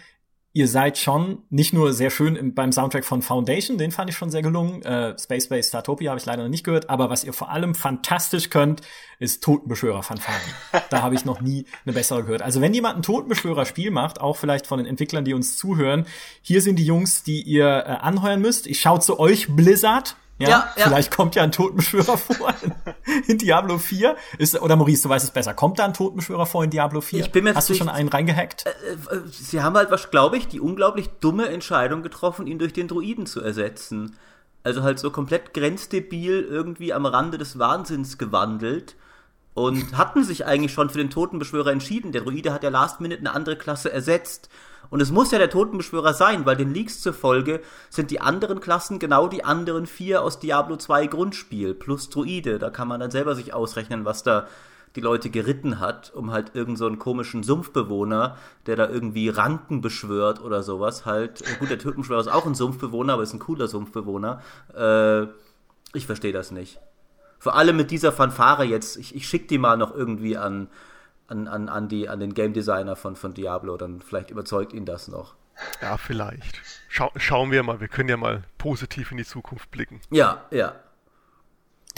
ihr 0.51 0.67
seid 0.67 0.97
schon 0.97 1.43
nicht 1.49 1.73
nur 1.73 1.93
sehr 1.93 2.09
schön 2.09 2.35
im, 2.35 2.55
beim 2.55 2.71
Soundtrack 2.71 3.05
von 3.05 3.21
Foundation, 3.21 3.77
den 3.77 3.91
fand 3.91 4.09
ich 4.09 4.17
schon 4.17 4.31
sehr 4.31 4.41
gelungen. 4.41 4.81
Äh, 4.81 5.17
Space 5.19 5.47
Base 5.47 5.69
Startopia 5.69 6.09
habe 6.09 6.19
ich 6.19 6.25
leider 6.25 6.43
noch 6.43 6.49
nicht 6.49 6.63
gehört, 6.63 6.89
aber 6.89 7.09
was 7.09 7.23
ihr 7.23 7.33
vor 7.33 7.49
allem 7.49 7.75
fantastisch 7.75 8.49
könnt, 8.49 8.81
ist 9.19 9.43
Totenbeschwörer-Fanfaren. 9.43 10.41
da 10.89 11.01
habe 11.01 11.15
ich 11.15 11.25
noch 11.25 11.41
nie 11.41 11.65
eine 11.85 11.93
bessere 11.93 12.23
gehört. 12.23 12.41
Also 12.41 12.61
wenn 12.61 12.73
jemand 12.73 12.97
ein 12.97 13.03
Totenbeschwörer-Spiel 13.03 13.91
macht, 13.91 14.21
auch 14.21 14.37
vielleicht 14.37 14.65
von 14.65 14.79
den 14.79 14.87
Entwicklern, 14.87 15.23
die 15.23 15.33
uns 15.33 15.57
zuhören, 15.57 16.05
hier 16.41 16.61
sind 16.61 16.77
die 16.77 16.85
Jungs, 16.85 17.23
die 17.23 17.41
ihr 17.41 17.67
äh, 17.67 17.91
anheuern 17.91 18.41
müsst. 18.41 18.65
Ich 18.65 18.79
schaue 18.79 18.99
zu 18.99 19.19
euch, 19.19 19.55
Blizzard. 19.55 20.15
Ja, 20.39 20.49
ja, 20.49 20.69
ja, 20.77 20.87
vielleicht 20.87 21.11
kommt 21.11 21.35
ja 21.35 21.43
ein 21.43 21.51
Totenbeschwörer 21.51 22.17
vor 22.17 22.53
in, 23.27 23.37
Diablo 23.37 23.77
4. 23.77 24.15
Ist, 24.37 24.59
oder 24.61 24.77
Maurice, 24.77 25.03
du 25.03 25.09
weißt 25.09 25.25
es 25.25 25.31
besser. 25.31 25.53
Kommt 25.53 25.79
da 25.79 25.85
ein 25.85 25.93
Totenbeschwörer 25.93 26.45
vor 26.45 26.63
in 26.63 26.69
Diablo 26.69 27.01
4? 27.01 27.19
Ich 27.19 27.31
bin 27.31 27.43
mir 27.43 27.55
Hast 27.55 27.69
du 27.69 27.73
schon 27.73 27.89
einen 27.89 28.07
reingehackt? 28.07 28.65
Äh, 28.65 28.69
äh, 29.15 29.21
sie 29.29 29.61
haben 29.61 29.75
halt, 29.75 29.91
was 29.91 30.11
glaube 30.11 30.37
ich, 30.37 30.47
die 30.47 30.61
unglaublich 30.61 31.09
dumme 31.19 31.49
Entscheidung 31.49 32.03
getroffen, 32.03 32.47
ihn 32.47 32.57
durch 32.57 32.71
den 32.71 32.87
Druiden 32.87 33.25
zu 33.25 33.41
ersetzen. 33.41 34.15
Also 34.63 34.81
halt 34.81 34.99
so 34.99 35.11
komplett 35.11 35.53
grenzdebil 35.53 36.41
irgendwie 36.41 36.93
am 36.93 37.05
Rande 37.05 37.37
des 37.37 37.59
Wahnsinns 37.59 38.17
gewandelt 38.17 38.95
und 39.53 39.97
hatten 39.97 40.23
sich 40.23 40.45
eigentlich 40.45 40.71
schon 40.71 40.89
für 40.89 40.99
den 40.99 41.09
Totenbeschwörer 41.09 41.71
entschieden. 41.71 42.13
Der 42.13 42.21
Druide 42.21 42.53
hat 42.53 42.63
ja 42.63 42.69
Last 42.69 43.01
Minute 43.01 43.19
eine 43.19 43.33
andere 43.33 43.57
Klasse 43.57 43.91
ersetzt. 43.91 44.49
Und 44.89 45.01
es 45.01 45.11
muss 45.11 45.31
ja 45.31 45.37
der 45.37 45.49
Totenbeschwörer 45.49 46.13
sein, 46.13 46.45
weil 46.45 46.55
den 46.55 46.73
Leaks 46.73 47.01
zur 47.01 47.13
Folge 47.13 47.61
sind 47.89 48.11
die 48.11 48.21
anderen 48.21 48.59
Klassen 48.59 48.99
genau 48.99 49.27
die 49.27 49.43
anderen 49.43 49.85
vier 49.85 50.23
aus 50.23 50.39
Diablo 50.39 50.77
2 50.77 51.07
Grundspiel 51.07 51.73
plus 51.73 52.09
Druide. 52.09 52.59
Da 52.59 52.69
kann 52.69 52.87
man 52.87 52.99
dann 52.99 53.11
selber 53.11 53.35
sich 53.35 53.53
ausrechnen, 53.53 54.05
was 54.05 54.23
da 54.23 54.47
die 54.95 55.01
Leute 55.01 55.29
geritten 55.29 55.79
hat, 55.79 56.11
um 56.15 56.31
halt 56.31 56.55
irgendeinen 56.55 56.95
so 56.95 56.99
komischen 56.99 57.43
Sumpfbewohner, 57.43 58.37
der 58.65 58.75
da 58.75 58.89
irgendwie 58.89 59.29
Ranken 59.29 59.81
beschwört 59.81 60.41
oder 60.41 60.63
sowas, 60.63 61.05
halt. 61.05 61.43
Gut, 61.59 61.69
der 61.69 61.77
Totenbeschwörer 61.77 62.21
ist 62.21 62.27
auch 62.27 62.45
ein 62.45 62.55
Sumpfbewohner, 62.55 63.13
aber 63.13 63.23
ist 63.23 63.33
ein 63.33 63.39
cooler 63.39 63.67
Sumpfbewohner. 63.67 64.41
Äh, 64.75 65.27
ich 65.93 66.07
verstehe 66.07 66.33
das 66.33 66.51
nicht. 66.51 66.79
Vor 67.37 67.55
allem 67.55 67.77
mit 67.77 67.91
dieser 67.91 68.11
Fanfare 68.11 68.63
jetzt. 68.63 68.97
Ich, 68.97 69.15
ich 69.15 69.27
schicke 69.27 69.47
die 69.47 69.57
mal 69.59 69.77
noch 69.77 69.93
irgendwie 69.95 70.37
an, 70.37 70.67
an, 71.29 71.47
an, 71.47 71.69
an, 71.69 71.87
die, 71.87 72.09
an 72.09 72.19
den 72.19 72.33
Game 72.33 72.53
Designer 72.53 72.95
von, 72.95 73.15
von 73.15 73.33
Diablo. 73.33 73.77
Dann 73.77 74.01
vielleicht 74.01 74.31
überzeugt 74.31 74.73
ihn 74.73 74.85
das 74.85 75.07
noch. 75.07 75.35
Ja, 75.81 75.97
vielleicht. 75.97 76.61
Schau, 76.87 77.11
schauen 77.17 77.51
wir 77.51 77.63
mal. 77.63 77.79
Wir 77.79 77.87
können 77.87 78.09
ja 78.09 78.17
mal 78.17 78.43
positiv 78.57 79.11
in 79.11 79.17
die 79.17 79.25
Zukunft 79.25 79.71
blicken. 79.71 80.01
Ja, 80.09 80.45
ja. 80.51 80.75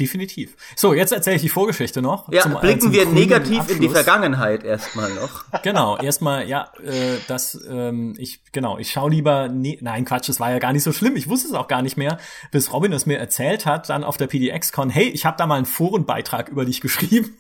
Definitiv. 0.02 0.56
So, 0.76 0.96
jetzt 0.96 1.12
erzähle 1.12 1.36
ich 1.36 1.44
die 1.44 1.50
Vorgeschichte 1.50 2.02
noch. 2.02 2.32
Ja, 2.32 2.42
zum, 2.42 2.60
blicken 2.60 2.90
äh, 2.90 2.94
wir 2.94 3.06
negativ 3.06 3.60
Abschluss. 3.60 3.76
in 3.76 3.82
die 3.84 3.90
Vergangenheit 3.90 4.64
erstmal 4.64 5.12
noch. 5.12 5.46
Genau, 5.64 5.96
erstmal, 5.98 6.48
ja, 6.48 6.72
äh, 6.84 7.18
das, 7.28 7.60
ähm, 7.70 8.16
ich, 8.18 8.42
genau, 8.52 8.80
ich 8.80 8.90
schaue 8.90 9.12
lieber, 9.12 9.48
ne 9.48 9.78
nein, 9.82 10.06
Quatsch, 10.06 10.28
das 10.28 10.40
war 10.40 10.50
ja 10.50 10.58
gar 10.58 10.74
nicht 10.74 10.82
so 10.82 10.92
schlimm, 10.92 11.16
ich 11.16 11.30
wusste 11.30 11.50
es 11.50 11.54
auch 11.54 11.68
gar 11.68 11.84
nicht 11.84 11.98
mehr, 11.98 12.18
bis 12.52 12.74
Robin 12.74 12.92
es 12.94 13.06
mir 13.06 13.20
erzählt 13.20 13.68
hat, 13.68 13.90
dann 13.90 14.04
auf 14.04 14.18
der 14.18 14.26
PDX-Con, 14.26 14.90
hey, 14.90 15.10
ich 15.10 15.26
habe 15.26 15.38
da 15.38 15.46
mal 15.46 15.58
einen 15.58 15.68
Forenbeitrag 15.68 16.50
über 16.50 16.66
dich 16.66 16.82
geschrieben. 16.82 17.38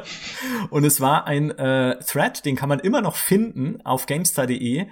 Und 0.70 0.84
es 0.84 1.00
war 1.00 1.28
ein 1.28 1.50
äh, 1.50 1.98
Thread, 2.00 2.44
den 2.44 2.56
kann 2.56 2.68
man 2.68 2.80
immer 2.80 3.02
noch 3.02 3.14
finden 3.14 3.80
auf 3.84 4.06
gamestar.de, 4.06 4.86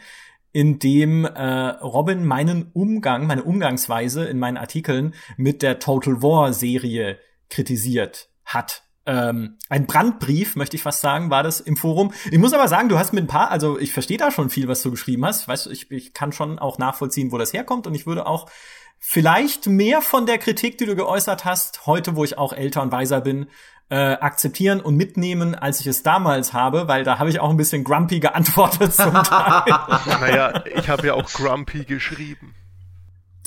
in 0.52 0.78
dem 0.78 1.24
äh, 1.24 1.68
Robin 1.82 2.24
meinen 2.24 2.70
Umgang, 2.72 3.26
meine 3.26 3.44
Umgangsweise 3.44 4.24
in 4.24 4.38
meinen 4.38 4.56
Artikeln 4.56 5.14
mit 5.36 5.62
der 5.62 5.78
Total 5.78 6.22
War 6.22 6.52
Serie 6.52 7.18
kritisiert 7.50 8.28
hat. 8.44 8.87
Ähm, 9.08 9.56
ein 9.70 9.86
Brandbrief, 9.86 10.54
möchte 10.54 10.76
ich 10.76 10.82
fast 10.82 11.00
sagen, 11.00 11.30
war 11.30 11.42
das 11.42 11.60
im 11.60 11.78
Forum. 11.78 12.12
Ich 12.30 12.36
muss 12.36 12.52
aber 12.52 12.68
sagen, 12.68 12.90
du 12.90 12.98
hast 12.98 13.14
mit 13.14 13.24
ein 13.24 13.26
paar, 13.26 13.50
also 13.50 13.78
ich 13.78 13.94
verstehe 13.94 14.18
da 14.18 14.30
schon 14.30 14.50
viel, 14.50 14.68
was 14.68 14.82
du 14.82 14.90
geschrieben 14.90 15.24
hast. 15.24 15.48
Weißt 15.48 15.64
du, 15.64 15.70
ich, 15.70 15.90
ich 15.90 16.12
kann 16.12 16.30
schon 16.30 16.58
auch 16.58 16.76
nachvollziehen, 16.76 17.32
wo 17.32 17.38
das 17.38 17.54
herkommt 17.54 17.86
und 17.86 17.94
ich 17.94 18.06
würde 18.06 18.26
auch 18.26 18.50
vielleicht 18.98 19.66
mehr 19.66 20.02
von 20.02 20.26
der 20.26 20.36
Kritik, 20.36 20.76
die 20.76 20.84
du 20.84 20.94
geäußert 20.94 21.46
hast, 21.46 21.86
heute, 21.86 22.16
wo 22.16 22.24
ich 22.24 22.36
auch 22.36 22.52
älter 22.52 22.82
und 22.82 22.92
weiser 22.92 23.22
bin, 23.22 23.46
äh, 23.88 23.94
akzeptieren 23.96 24.82
und 24.82 24.96
mitnehmen, 24.96 25.54
als 25.54 25.80
ich 25.80 25.86
es 25.86 26.02
damals 26.02 26.52
habe, 26.52 26.86
weil 26.86 27.02
da 27.02 27.18
habe 27.18 27.30
ich 27.30 27.40
auch 27.40 27.48
ein 27.48 27.56
bisschen 27.56 27.84
grumpy 27.84 28.20
geantwortet 28.20 28.92
zum 28.92 29.14
Teil. 29.24 29.72
naja, 30.20 30.64
ich 30.66 30.86
habe 30.90 31.06
ja 31.06 31.14
auch 31.14 31.32
grumpy 31.32 31.84
geschrieben. 31.84 32.54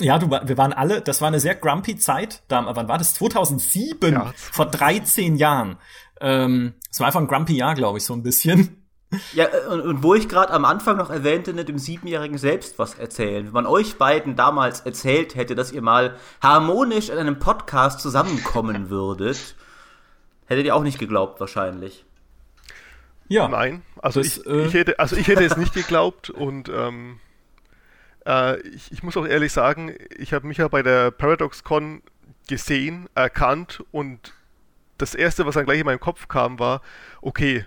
Ja, 0.00 0.18
du, 0.18 0.30
wir 0.30 0.58
waren 0.58 0.72
alle, 0.72 1.00
das 1.00 1.20
war 1.20 1.28
eine 1.28 1.40
sehr 1.40 1.54
grumpy 1.54 1.96
Zeit. 1.96 2.42
Da, 2.48 2.64
wann 2.74 2.88
war 2.88 2.98
das? 2.98 3.14
2007, 3.14 4.12
ja, 4.12 4.32
vor 4.36 4.66
13 4.66 5.36
Jahren. 5.36 5.76
Ähm, 6.20 6.74
es 6.90 6.98
war 7.00 7.06
einfach 7.06 7.20
ein 7.20 7.28
grumpy 7.28 7.56
Jahr, 7.56 7.74
glaube 7.74 7.98
ich, 7.98 8.04
so 8.04 8.14
ein 8.14 8.22
bisschen. 8.22 8.78
Ja, 9.34 9.46
und, 9.68 9.82
und 9.82 10.02
wo 10.02 10.14
ich 10.14 10.28
gerade 10.28 10.52
am 10.52 10.64
Anfang 10.64 10.96
noch 10.96 11.10
erwähnte, 11.10 11.52
ne, 11.52 11.66
dem 11.66 11.78
Siebenjährigen 11.78 12.38
selbst 12.38 12.78
was 12.78 12.94
erzählen. 12.94 13.44
Wenn 13.44 13.52
man 13.52 13.66
euch 13.66 13.98
beiden 13.98 14.36
damals 14.36 14.80
erzählt 14.80 15.34
hätte, 15.34 15.54
dass 15.54 15.70
ihr 15.70 15.82
mal 15.82 16.16
harmonisch 16.40 17.10
in 17.10 17.18
einem 17.18 17.38
Podcast 17.38 18.00
zusammenkommen 18.00 18.88
würdet, 18.90 19.54
Hättet 20.52 20.66
ihr 20.66 20.76
auch 20.76 20.82
nicht 20.82 20.98
geglaubt, 20.98 21.40
wahrscheinlich. 21.40 22.04
Ja. 23.26 23.48
Nein, 23.48 23.82
also, 23.96 24.20
das, 24.20 24.36
ich, 24.36 24.46
äh... 24.46 24.66
ich, 24.66 24.74
hätte, 24.74 24.98
also 24.98 25.16
ich 25.16 25.26
hätte 25.26 25.44
es 25.44 25.56
nicht 25.56 25.72
geglaubt 25.74 26.28
und 26.28 26.68
ähm, 26.68 27.20
äh, 28.26 28.60
ich, 28.60 28.92
ich, 28.92 29.02
muss 29.02 29.16
auch 29.16 29.26
ehrlich 29.26 29.52
sagen, 29.52 29.94
ich 30.16 30.32
habe 30.32 30.46
mich 30.46 30.58
ja 30.58 30.68
bei 30.68 30.82
der 30.82 31.10
ParadoxCon 31.10 32.02
gesehen, 32.48 33.08
erkannt 33.14 33.82
und 33.90 34.34
das 34.98 35.14
erste, 35.14 35.46
was 35.46 35.54
dann 35.54 35.64
gleich 35.64 35.80
in 35.80 35.86
meinem 35.86 36.00
Kopf 36.00 36.28
kam, 36.28 36.58
war, 36.58 36.82
okay, 37.20 37.66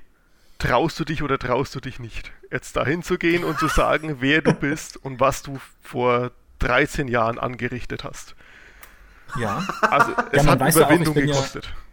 traust 0.60 1.00
du 1.00 1.06
dich 1.06 1.24
oder 1.24 1.38
traust 1.38 1.76
du 1.76 1.80
dich 1.80 2.00
nicht, 2.00 2.32
jetzt 2.52 2.76
dahin 2.76 3.04
zu 3.04 3.18
gehen 3.18 3.44
und 3.44 3.60
zu 3.60 3.68
sagen, 3.68 4.18
wer 4.22 4.42
du 4.42 4.54
bist 4.54 4.98
und 4.98 5.20
was 5.20 5.44
du 5.44 5.60
vor 5.82 6.32
13 6.60 7.08
Jahren 7.08 7.40
angerichtet 7.40 8.04
hast. 8.04 8.36
Ja. 9.38 9.68
Also 9.82 10.14
es 10.32 10.46
ja, 10.46 10.52
hat 10.52 10.76
Überwindung 10.76 11.16
auch, 11.16 11.22
gekostet. 11.22 11.66
Ja 11.66 11.85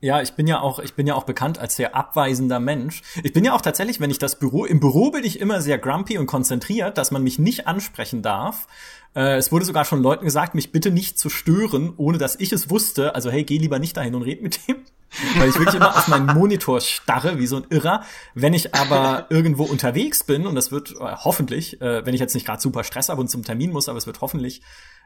ja, 0.00 0.22
ich 0.22 0.32
bin 0.32 0.46
ja 0.46 0.60
auch, 0.60 0.78
ich 0.78 0.94
bin 0.94 1.06
ja 1.06 1.14
auch 1.14 1.24
bekannt 1.24 1.58
als 1.58 1.76
sehr 1.76 1.96
abweisender 1.96 2.60
Mensch. 2.60 3.02
Ich 3.22 3.32
bin 3.32 3.44
ja 3.44 3.54
auch 3.54 3.60
tatsächlich, 3.60 4.00
wenn 4.00 4.10
ich 4.10 4.18
das 4.18 4.38
Büro, 4.38 4.64
im 4.64 4.80
Büro 4.80 5.10
bin 5.10 5.24
ich 5.24 5.40
immer 5.40 5.60
sehr 5.60 5.78
grumpy 5.78 6.18
und 6.18 6.26
konzentriert, 6.26 6.98
dass 6.98 7.10
man 7.10 7.22
mich 7.22 7.38
nicht 7.38 7.66
ansprechen 7.66 8.22
darf. 8.22 8.68
Äh, 9.14 9.36
es 9.36 9.50
wurde 9.50 9.64
sogar 9.64 9.84
schon 9.84 10.02
Leuten 10.02 10.24
gesagt, 10.24 10.54
mich 10.54 10.70
bitte 10.70 10.90
nicht 10.90 11.18
zu 11.18 11.28
stören, 11.28 11.94
ohne 11.96 12.18
dass 12.18 12.36
ich 12.38 12.52
es 12.52 12.70
wusste. 12.70 13.14
Also 13.14 13.30
hey, 13.30 13.42
geh 13.42 13.58
lieber 13.58 13.78
nicht 13.78 13.96
dahin 13.96 14.14
und 14.14 14.22
red 14.22 14.42
mit 14.42 14.68
dem. 14.68 14.76
Weil 15.38 15.48
ich 15.48 15.54
wirklich 15.56 15.74
immer 15.74 15.96
auf 15.96 16.06
meinen 16.08 16.26
Monitor 16.26 16.80
starre, 16.80 17.38
wie 17.38 17.46
so 17.46 17.56
ein 17.56 17.66
Irrer. 17.70 18.04
Wenn 18.34 18.52
ich 18.52 18.74
aber 18.74 19.26
irgendwo 19.30 19.64
unterwegs 19.64 20.22
bin, 20.22 20.46
und 20.46 20.54
das 20.54 20.70
wird 20.70 20.92
äh, 20.92 21.16
hoffentlich, 21.16 21.80
äh, 21.80 22.04
wenn 22.04 22.14
ich 22.14 22.20
jetzt 22.20 22.34
nicht 22.34 22.46
gerade 22.46 22.60
super 22.60 22.84
Stress 22.84 23.08
habe 23.08 23.20
und 23.20 23.28
zum 23.28 23.42
Termin 23.42 23.72
muss, 23.72 23.88
aber 23.88 23.98
es 23.98 24.06
wird 24.06 24.20
hoffentlich, 24.20 24.62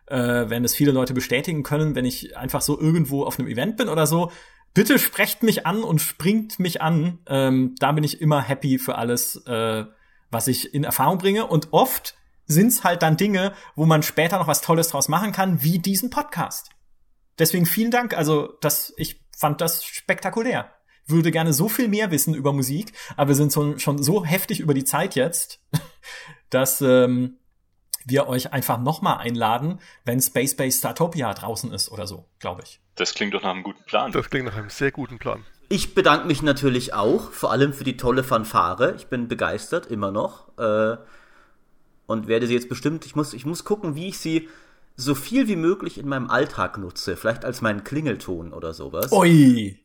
äh, 0.06 0.16
werden 0.16 0.64
es 0.64 0.74
viele 0.74 0.92
Leute 0.92 1.14
bestätigen 1.14 1.62
können, 1.62 1.94
wenn 1.94 2.04
ich 2.04 2.36
einfach 2.36 2.60
so 2.60 2.78
irgendwo 2.78 3.24
auf 3.24 3.38
einem 3.38 3.48
Event 3.48 3.76
bin 3.76 3.88
oder 3.88 4.06
so, 4.06 4.30
bitte 4.74 4.98
sprecht 4.98 5.42
mich 5.42 5.66
an 5.66 5.82
und 5.82 6.00
springt 6.00 6.58
mich 6.58 6.80
an. 6.80 7.18
Ähm, 7.26 7.74
da 7.78 7.92
bin 7.92 8.04
ich 8.04 8.20
immer 8.20 8.40
happy 8.40 8.78
für 8.78 8.96
alles, 8.96 9.36
äh, 9.46 9.84
was 10.30 10.48
ich 10.48 10.74
in 10.74 10.84
Erfahrung 10.84 11.18
bringe. 11.18 11.46
Und 11.46 11.72
oft 11.72 12.14
sind's 12.46 12.84
halt 12.84 13.02
dann 13.02 13.16
Dinge, 13.16 13.52
wo 13.74 13.86
man 13.86 14.02
später 14.02 14.38
noch 14.38 14.46
was 14.46 14.62
Tolles 14.62 14.88
draus 14.88 15.08
machen 15.08 15.32
kann, 15.32 15.62
wie 15.62 15.78
diesen 15.78 16.10
Podcast. 16.10 16.70
Deswegen 17.38 17.66
vielen 17.66 17.90
Dank. 17.90 18.14
Also, 18.14 18.54
das, 18.60 18.92
ich 18.96 19.22
fand 19.36 19.60
das 19.60 19.84
spektakulär. 19.84 20.70
Würde 21.06 21.30
gerne 21.30 21.52
so 21.52 21.68
viel 21.68 21.88
mehr 21.88 22.10
wissen 22.10 22.34
über 22.34 22.52
Musik, 22.52 22.92
aber 23.16 23.28
wir 23.28 23.34
sind 23.34 23.50
so, 23.50 23.76
schon 23.78 24.02
so 24.02 24.24
heftig 24.24 24.60
über 24.60 24.74
die 24.74 24.84
Zeit 24.84 25.16
jetzt, 25.16 25.60
dass 26.50 26.80
ähm, 26.80 27.38
wir 28.06 28.28
euch 28.28 28.52
einfach 28.52 28.78
nochmal 28.78 29.18
einladen, 29.18 29.80
wenn 30.04 30.20
Space 30.20 30.56
Base 30.56 30.78
Startopia 30.78 31.32
draußen 31.34 31.72
ist 31.72 31.90
oder 31.90 32.06
so, 32.06 32.26
glaube 32.38 32.62
ich. 32.64 32.80
Das 32.94 33.14
klingt 33.14 33.34
doch 33.34 33.42
nach 33.42 33.50
einem 33.50 33.62
guten 33.62 33.84
Plan. 33.84 34.12
Das 34.12 34.28
klingt 34.28 34.46
nach 34.46 34.56
einem 34.56 34.70
sehr 34.70 34.90
guten 34.90 35.18
Plan. 35.18 35.44
Ich 35.68 35.94
bedanke 35.94 36.26
mich 36.26 36.42
natürlich 36.42 36.92
auch, 36.92 37.30
vor 37.30 37.50
allem 37.50 37.72
für 37.72 37.84
die 37.84 37.96
tolle 37.96 38.24
Fanfare. 38.24 38.94
Ich 38.96 39.06
bin 39.06 39.28
begeistert, 39.28 39.86
immer 39.86 40.10
noch. 40.10 40.48
Äh, 40.58 40.98
und 42.06 42.28
werde 42.28 42.46
sie 42.46 42.54
jetzt 42.54 42.68
bestimmt, 42.68 43.06
ich 43.06 43.16
muss, 43.16 43.32
ich 43.32 43.46
muss 43.46 43.64
gucken, 43.64 43.94
wie 43.94 44.08
ich 44.08 44.18
sie 44.18 44.48
so 44.96 45.14
viel 45.14 45.48
wie 45.48 45.56
möglich 45.56 45.98
in 45.98 46.08
meinem 46.08 46.28
Alltag 46.28 46.76
nutze. 46.76 47.16
Vielleicht 47.16 47.44
als 47.44 47.62
meinen 47.62 47.84
Klingelton 47.84 48.52
oder 48.52 48.74
sowas. 48.74 49.10
Ui! 49.12 49.78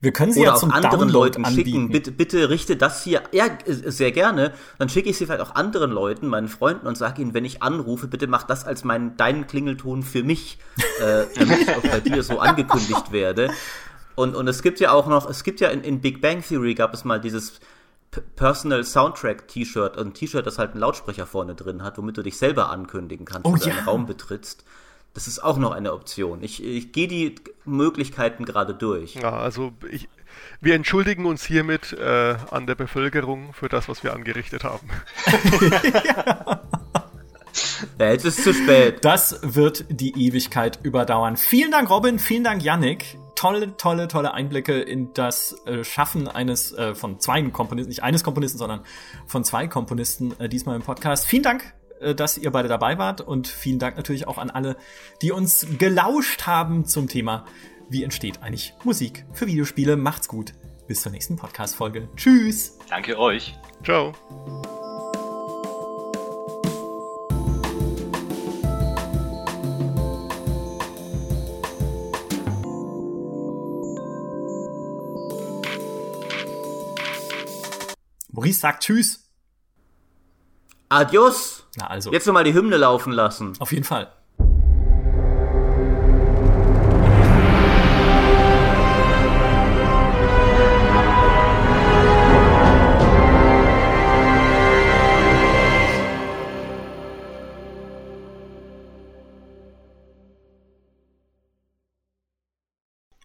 Wir 0.00 0.12
können 0.12 0.32
sie 0.32 0.40
Oder 0.40 0.50
ja 0.50 0.54
auch 0.54 0.62
anderen 0.62 0.82
Download 0.82 1.12
Leuten 1.12 1.44
anbieten. 1.44 1.68
schicken. 1.70 1.88
Bitte, 1.90 2.10
bitte 2.12 2.48
richte 2.48 2.76
das 2.76 3.04
hier. 3.04 3.22
Ja, 3.32 3.44
sehr 3.66 4.12
gerne. 4.12 4.54
Dann 4.78 4.88
schicke 4.88 5.10
ich 5.10 5.18
sie 5.18 5.26
vielleicht 5.26 5.42
auch 5.42 5.54
anderen 5.54 5.90
Leuten, 5.90 6.26
meinen 6.26 6.48
Freunden, 6.48 6.86
und 6.86 6.96
sage 6.96 7.20
ihnen, 7.20 7.34
wenn 7.34 7.44
ich 7.44 7.62
anrufe, 7.62 8.06
bitte 8.06 8.26
mach 8.26 8.44
das 8.44 8.64
als 8.64 8.82
meinen 8.84 9.16
deinen 9.18 9.46
Klingelton 9.46 10.02
für 10.02 10.22
mich, 10.22 10.58
äh, 11.00 11.24
damit 11.38 11.60
ich 11.60 11.68
auch 11.74 11.82
bei 11.82 12.00
dir 12.00 12.22
so 12.22 12.38
angekündigt 12.38 13.12
werde. 13.12 13.50
Und, 14.14 14.34
und 14.34 14.48
es 14.48 14.62
gibt 14.62 14.80
ja 14.80 14.92
auch 14.92 15.06
noch, 15.06 15.28
es 15.28 15.44
gibt 15.44 15.60
ja 15.60 15.68
in, 15.68 15.82
in 15.82 16.00
Big 16.00 16.20
Bang 16.22 16.42
Theory 16.42 16.74
gab 16.74 16.94
es 16.94 17.04
mal 17.04 17.20
dieses 17.20 17.60
Personal 18.36 18.82
Soundtrack 18.84 19.48
T-Shirt, 19.48 19.96
ein 19.96 20.14
T-Shirt, 20.14 20.46
das 20.46 20.58
halt 20.58 20.72
einen 20.72 20.80
Lautsprecher 20.80 21.26
vorne 21.26 21.54
drin 21.54 21.82
hat, 21.82 21.96
womit 21.96 22.16
du 22.16 22.22
dich 22.22 22.38
selber 22.38 22.70
ankündigen 22.70 23.24
kannst, 23.24 23.46
Oh 23.46 23.52
wenn 23.52 23.60
du 23.60 23.68
ja. 23.68 23.76
einen 23.76 23.84
Raum 23.84 24.06
betrittst. 24.06 24.64
Das 25.14 25.26
ist 25.26 25.40
auch 25.40 25.58
noch 25.58 25.72
eine 25.72 25.92
Option. 25.92 26.42
Ich, 26.42 26.64
ich 26.64 26.92
gehe 26.92 27.08
die 27.08 27.34
Möglichkeiten 27.64 28.44
gerade 28.44 28.74
durch. 28.74 29.14
Ja, 29.16 29.32
also 29.32 29.72
ich, 29.90 30.08
wir 30.60 30.74
entschuldigen 30.74 31.26
uns 31.26 31.44
hiermit 31.44 31.92
äh, 31.92 32.36
an 32.50 32.66
der 32.66 32.76
Bevölkerung 32.76 33.52
für 33.52 33.68
das, 33.68 33.88
was 33.88 34.04
wir 34.04 34.14
angerichtet 34.14 34.64
haben. 34.64 34.88
Ja, 37.98 38.10
jetzt 38.12 38.24
ist 38.24 38.38
es 38.38 38.44
zu 38.44 38.54
spät. 38.54 39.04
Das 39.04 39.40
wird 39.42 39.84
die 39.88 40.26
Ewigkeit 40.26 40.78
überdauern. 40.82 41.36
Vielen 41.36 41.70
Dank, 41.70 41.90
Robin. 41.90 42.18
Vielen 42.18 42.44
Dank, 42.44 42.62
Yannick. 42.62 43.18
Tolle, 43.34 43.76
tolle, 43.76 44.08
tolle 44.08 44.34
Einblicke 44.34 44.80
in 44.80 45.14
das 45.14 45.56
äh, 45.66 45.82
Schaffen 45.82 46.28
eines 46.28 46.72
äh, 46.72 46.94
von 46.94 47.20
zwei 47.20 47.42
Komponisten, 47.42 47.88
nicht 47.88 48.02
eines 48.02 48.22
Komponisten, 48.22 48.58
sondern 48.58 48.80
von 49.26 49.44
zwei 49.44 49.66
Komponisten 49.66 50.38
äh, 50.38 50.48
diesmal 50.48 50.76
im 50.76 50.82
Podcast. 50.82 51.26
Vielen 51.26 51.42
Dank, 51.42 51.72
dass 52.16 52.38
ihr 52.38 52.50
beide 52.50 52.68
dabei 52.68 52.98
wart 52.98 53.20
und 53.20 53.48
vielen 53.48 53.78
Dank 53.78 53.96
natürlich 53.96 54.26
auch 54.26 54.38
an 54.38 54.50
alle, 54.50 54.76
die 55.22 55.32
uns 55.32 55.66
gelauscht 55.78 56.46
haben 56.46 56.84
zum 56.84 57.08
Thema, 57.08 57.44
wie 57.88 58.04
entsteht 58.04 58.42
eigentlich 58.42 58.74
Musik 58.84 59.26
für 59.32 59.46
Videospiele. 59.46 59.96
Macht's 59.96 60.28
gut. 60.28 60.54
Bis 60.86 61.02
zur 61.02 61.12
nächsten 61.12 61.36
Podcast-Folge. 61.36 62.08
Tschüss. 62.16 62.78
Danke 62.88 63.18
euch. 63.18 63.56
Ciao. 63.84 64.12
Maurice 78.32 78.60
sagt 78.60 78.84
Tschüss. 78.84 79.28
Adios. 80.88 81.59
Na 81.80 81.86
also, 81.86 82.12
Jetzt 82.12 82.26
nochmal 82.26 82.44
die 82.44 82.52
Hymne 82.52 82.76
laufen 82.76 83.12
lassen. 83.12 83.54
auf 83.58 83.72
jeden 83.72 83.84
Fall. 83.84 84.12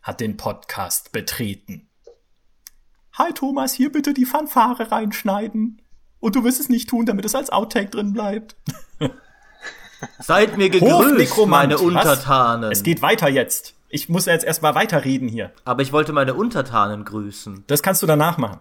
hat 0.01 0.21
den 0.21 0.37
Podcast 0.37 1.11
betreten. 1.11 1.89
Hi 3.13 3.33
Thomas, 3.33 3.73
hier 3.73 3.91
bitte 3.91 4.13
die 4.13 4.25
Fanfare 4.25 4.91
reinschneiden. 4.91 5.81
Und 6.19 6.35
du 6.35 6.43
wirst 6.43 6.59
es 6.59 6.69
nicht 6.69 6.89
tun, 6.89 7.05
damit 7.05 7.25
es 7.25 7.35
als 7.35 7.51
Outtake 7.51 7.89
drin 7.89 8.13
bleibt. 8.13 8.55
Seid 10.19 10.57
mir 10.57 10.69
gegrüßt, 10.69 11.45
meine 11.47 11.75
was? 11.75 11.81
Untertanen. 11.81 12.71
Es 12.71 12.83
geht 12.83 13.01
weiter 13.01 13.29
jetzt. 13.29 13.73
Ich 13.89 14.09
muss 14.09 14.25
jetzt 14.25 14.45
erstmal 14.45 14.75
weiterreden 14.75 15.27
hier. 15.27 15.51
Aber 15.63 15.81
ich 15.81 15.93
wollte 15.93 16.11
meine 16.13 16.33
Untertanen 16.33 17.05
grüßen. 17.05 17.63
Das 17.67 17.81
kannst 17.81 18.01
du 18.01 18.07
danach 18.07 18.37
machen. 18.37 18.59